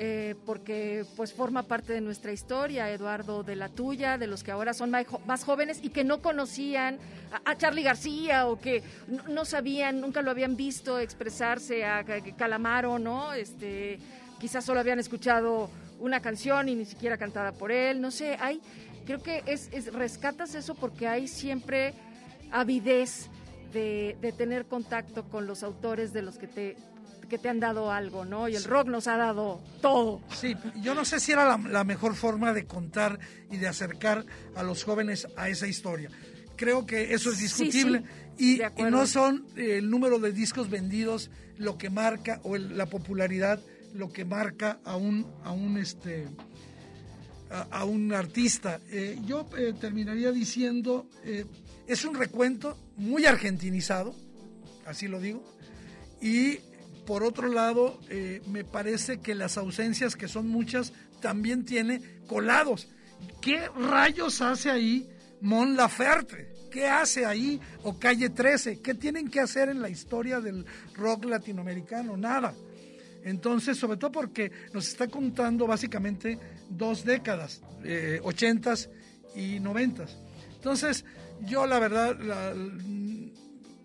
eh, 0.00 0.36
porque 0.46 1.04
pues 1.16 1.32
forma 1.32 1.64
parte 1.64 1.92
de 1.92 2.00
nuestra 2.00 2.30
historia, 2.30 2.88
Eduardo, 2.88 3.42
de 3.42 3.56
la 3.56 3.68
tuya, 3.68 4.16
de 4.16 4.28
los 4.28 4.44
que 4.44 4.52
ahora 4.52 4.72
son 4.72 4.92
más, 4.92 5.42
jóvenes 5.42 5.80
y 5.82 5.88
que 5.88 6.04
no 6.04 6.22
conocían 6.22 6.98
a, 7.44 7.56
Charlie 7.56 7.82
García 7.82 8.46
o 8.46 8.60
que 8.60 8.84
no, 9.28 9.44
sabían, 9.44 10.00
nunca 10.00 10.22
lo 10.22 10.30
habían 10.30 10.54
visto 10.54 11.00
expresarse 11.00 11.84
a, 11.84 12.04
Calamaro, 12.36 13.00
¿no? 13.00 13.32
Este, 13.32 13.98
quizás 14.38 14.64
solo 14.64 14.78
habían 14.78 15.00
escuchado 15.00 15.68
una 15.98 16.20
canción 16.20 16.68
y 16.68 16.76
ni 16.76 16.84
siquiera 16.84 17.18
cantada 17.18 17.50
por 17.50 17.72
él, 17.72 18.00
no 18.00 18.12
sé, 18.12 18.36
hay, 18.38 18.60
creo 19.04 19.20
que 19.20 19.42
es, 19.46 19.92
rescatas 19.92 20.54
eso 20.54 20.76
porque 20.76 21.08
hay 21.08 21.26
siempre 21.26 21.92
avidez 22.52 23.28
de, 23.72 24.16
de, 24.20 24.30
tener 24.30 24.66
contacto 24.66 25.24
con 25.24 25.48
los 25.48 25.64
autores 25.64 26.12
de 26.12 26.22
los 26.22 26.38
que 26.38 26.46
te 26.46 26.76
que 27.28 27.38
te 27.38 27.48
han 27.48 27.60
dado 27.60 27.92
algo, 27.92 28.24
¿no? 28.24 28.48
Y 28.48 28.56
el 28.56 28.64
rock 28.64 28.88
nos 28.88 29.06
ha 29.06 29.16
dado 29.16 29.62
todo. 29.80 30.20
Sí, 30.34 30.56
yo 30.80 30.94
no 30.94 31.04
sé 31.04 31.20
si 31.20 31.32
era 31.32 31.58
la, 31.58 31.84
mejor 31.84 32.14
forma 32.14 32.52
de 32.52 32.66
contar 32.66 33.18
y 33.50 33.58
de 33.58 33.68
acercar 33.68 34.24
a 34.56 34.62
los 34.62 34.84
jóvenes 34.84 35.28
a 35.36 35.48
esa 35.48 35.66
historia. 35.66 36.10
Creo 36.56 36.86
que 36.86 37.14
eso 37.14 37.30
es 37.30 37.38
discutible 37.38 38.02
y, 38.36 38.60
no 38.90 39.06
son 39.06 39.46
eh, 39.56 39.78
el 39.78 39.90
número 39.90 40.18
de 40.18 40.32
discos 40.32 40.70
vendidos 40.70 41.30
lo 41.56 41.78
que 41.78 41.90
marca 41.90 42.40
o 42.44 42.56
la 42.56 42.86
popularidad 42.86 43.60
lo 43.94 44.12
que 44.12 44.24
marca 44.24 44.78
a 44.84 44.96
un 44.96 45.26
a 45.44 45.52
un 45.52 45.78
este 45.78 46.28
a, 47.50 47.84
un 47.84 48.12
artista. 48.12 48.80
Eh, 48.90 49.18
yo 49.24 49.48
eh, 49.56 49.72
terminaría 49.80 50.30
diciendo 50.30 51.08
es 51.86 52.04
un 52.04 52.14
recuento 52.14 52.76
muy 52.96 53.24
argentinizado, 53.24 54.14
así 54.84 55.08
lo 55.08 55.20
digo, 55.20 55.42
y 56.20 56.58
por 57.08 57.24
otro 57.24 57.48
lado, 57.48 57.98
eh, 58.10 58.42
me 58.48 58.64
parece 58.64 59.20
que 59.20 59.34
las 59.34 59.56
ausencias, 59.56 60.14
que 60.14 60.28
son 60.28 60.46
muchas, 60.46 60.92
también 61.22 61.64
tiene 61.64 62.02
colados. 62.26 62.86
¿Qué 63.40 63.66
rayos 63.68 64.42
hace 64.42 64.70
ahí 64.70 65.08
Mon 65.40 65.74
Laferte? 65.74 66.52
¿Qué 66.70 66.86
hace 66.86 67.24
ahí 67.24 67.58
o 67.82 67.98
Calle 67.98 68.28
13? 68.28 68.82
¿Qué 68.82 68.92
tienen 68.92 69.30
que 69.30 69.40
hacer 69.40 69.70
en 69.70 69.80
la 69.80 69.88
historia 69.88 70.42
del 70.42 70.66
rock 70.96 71.24
latinoamericano? 71.24 72.14
Nada. 72.18 72.52
Entonces, 73.24 73.78
sobre 73.78 73.96
todo 73.96 74.12
porque 74.12 74.52
nos 74.74 74.86
está 74.86 75.08
contando 75.08 75.66
básicamente 75.66 76.38
dos 76.68 77.06
décadas, 77.06 77.62
eh, 77.84 78.20
ochentas 78.22 78.90
y 79.34 79.60
noventas. 79.60 80.18
Entonces, 80.56 81.06
yo 81.46 81.66
la 81.66 81.78
verdad, 81.78 82.18
la, 82.20 82.52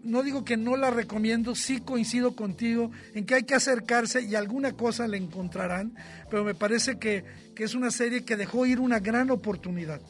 no 0.03 0.21
digo 0.21 0.43
que 0.43 0.57
no 0.57 0.75
la 0.75 0.91
recomiendo, 0.91 1.55
sí 1.55 1.79
coincido 1.79 2.35
contigo 2.35 2.91
en 3.13 3.25
que 3.25 3.35
hay 3.35 3.43
que 3.43 3.55
acercarse 3.55 4.21
y 4.21 4.35
alguna 4.35 4.73
cosa 4.73 5.07
le 5.07 5.17
encontrarán, 5.17 5.95
pero 6.29 6.43
me 6.43 6.53
parece 6.53 6.99
que, 6.99 7.23
es 7.57 7.75
una 7.75 7.91
serie 7.91 8.25
que 8.25 8.35
dejó 8.35 8.65
ir 8.65 8.79
una 8.79 8.99
gran 8.99 9.31
oportunidad. 9.31 10.01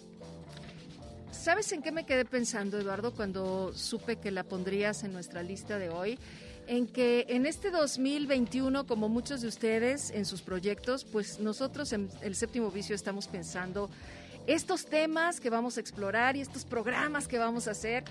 ¿Sabes 1.31 1.71
en 1.71 1.83
qué 1.83 1.91
me 1.91 2.05
quedé 2.05 2.25
pensando, 2.25 2.79
Eduardo, 2.79 3.13
cuando 3.13 3.73
supe 3.73 4.15
que 4.15 4.31
la 4.31 4.43
pondrías 4.43 5.03
en 5.03 5.13
nuestra 5.13 5.43
lista 5.43 5.77
de 5.77 5.89
hoy? 5.89 6.17
En 6.65 6.87
que 6.87 7.25
en 7.29 7.45
este 7.45 7.69
2021, 7.69 8.87
como 8.87 9.09
muchos 9.09 9.41
de 9.41 9.49
ustedes 9.49 10.09
en 10.11 10.25
sus 10.25 10.41
proyectos, 10.41 11.03
pues 11.03 11.39
nosotros 11.39 11.91
en 11.93 12.09
el 12.21 12.35
séptimo 12.35 12.71
vicio 12.71 12.95
estamos 12.95 13.27
pensando 13.27 13.89
estos 14.47 14.85
temas 14.85 15.39
que 15.39 15.49
vamos 15.49 15.77
a 15.77 15.81
explorar 15.81 16.35
y 16.35 16.41
estos 16.41 16.65
programas 16.65 17.27
que 17.27 17.37
vamos 17.37 17.67
a 17.67 17.71
hacer 17.71 18.03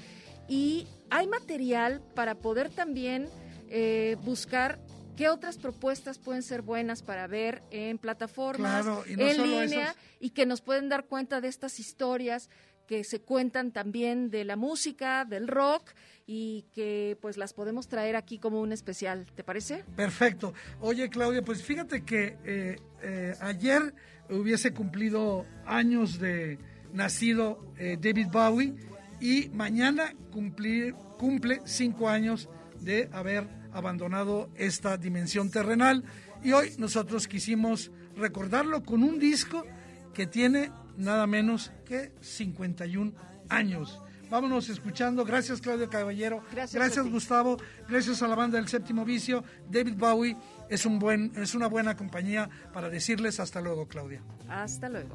y 0.49 0.87
hay 1.11 1.27
material 1.27 2.03
para 2.15 2.35
poder 2.37 2.71
también 2.71 3.29
eh, 3.69 4.17
buscar 4.23 4.79
qué 5.17 5.29
otras 5.29 5.59
propuestas 5.59 6.19
pueden 6.19 6.43
ser 6.43 6.63
buenas 6.63 7.03
para 7.03 7.27
ver 7.27 7.63
en 7.71 7.99
plataformas, 7.99 8.87
en 9.07 9.43
línea, 9.43 9.95
y 10.21 10.31
que 10.31 10.47
nos 10.47 10.63
pueden 10.63 10.89
dar 10.89 11.05
cuenta 11.05 11.41
de 11.41 11.49
estas 11.49 11.79
historias 11.79 12.49
que 12.87 13.05
se 13.05 13.21
cuentan 13.21 13.73
también 13.73 14.31
de 14.31 14.45
la 14.45 14.57
música, 14.57 15.25
del 15.25 15.49
rock 15.49 15.91
y 16.27 16.67
que 16.75 17.17
pues 17.21 17.37
las 17.37 17.53
podemos 17.53 17.89
traer 17.89 18.17
aquí 18.17 18.39
como 18.39 18.61
un 18.61 18.73
especial, 18.73 19.27
¿te 19.35 19.45
parece? 19.45 19.85
Perfecto. 19.97 20.53
Oye 20.81 21.09
Claudia, 21.09 21.43
pues 21.43 21.63
fíjate 21.63 22.05
que 22.05 22.37
eh, 22.45 22.77
eh, 23.03 23.35
ayer 23.41 23.95
hubiese 24.29 24.73
cumplido 24.73 25.47
años 25.67 26.19
de 26.19 26.59
nacido 26.93 27.73
David 27.79 28.29
Bowie 28.31 28.75
y 29.23 29.49
mañana 29.51 30.13
cumplir, 30.33 30.95
cumple 31.17 31.63
cinco 31.65 32.09
años 32.09 32.49
de 32.81 33.09
haber 33.13 33.47
abandonado 33.73 34.51
esta 34.57 34.97
dimensión 34.97 35.49
terrenal 35.49 36.03
y 36.43 36.53
hoy 36.53 36.73
nosotros 36.79 37.29
quisimos 37.29 37.93
recordarlo 38.17 38.83
con 38.83 39.05
un 39.05 39.21
disco 39.21 39.65
que 40.13 40.27
tiene 40.27 40.73
nada 40.97 41.29
menos 41.29 41.71
que 41.87 42.11
51 42.21 43.13
años. 43.49 44.01
Vámonos 44.29 44.69
escuchando. 44.69 45.25
Gracias 45.25 45.61
Claudio 45.61 45.89
Caballero. 45.89 46.43
Gracias, 46.53 47.07
Gustavo. 47.09 47.59
Gracias 47.89 48.23
a 48.23 48.29
la 48.29 48.35
banda 48.35 48.59
del 48.59 48.67
Séptimo 48.67 49.05
Vicio. 49.05 49.45
David 49.71 49.95
Bowie 49.97 50.37
es 50.69 50.85
un 50.85 50.99
buen 50.99 51.33
es 51.37 51.55
una 51.55 51.69
buena 51.69 51.97
compañía 51.97 52.51
para 52.73 52.89
decirles 52.89 53.39
hasta 53.39 53.61
luego, 53.61 53.87
Claudia. 53.87 54.21
Hasta 54.49 54.89
luego. 54.89 55.15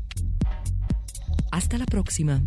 Hasta 1.51 1.77
la 1.77 1.85
próxima. 1.85 2.41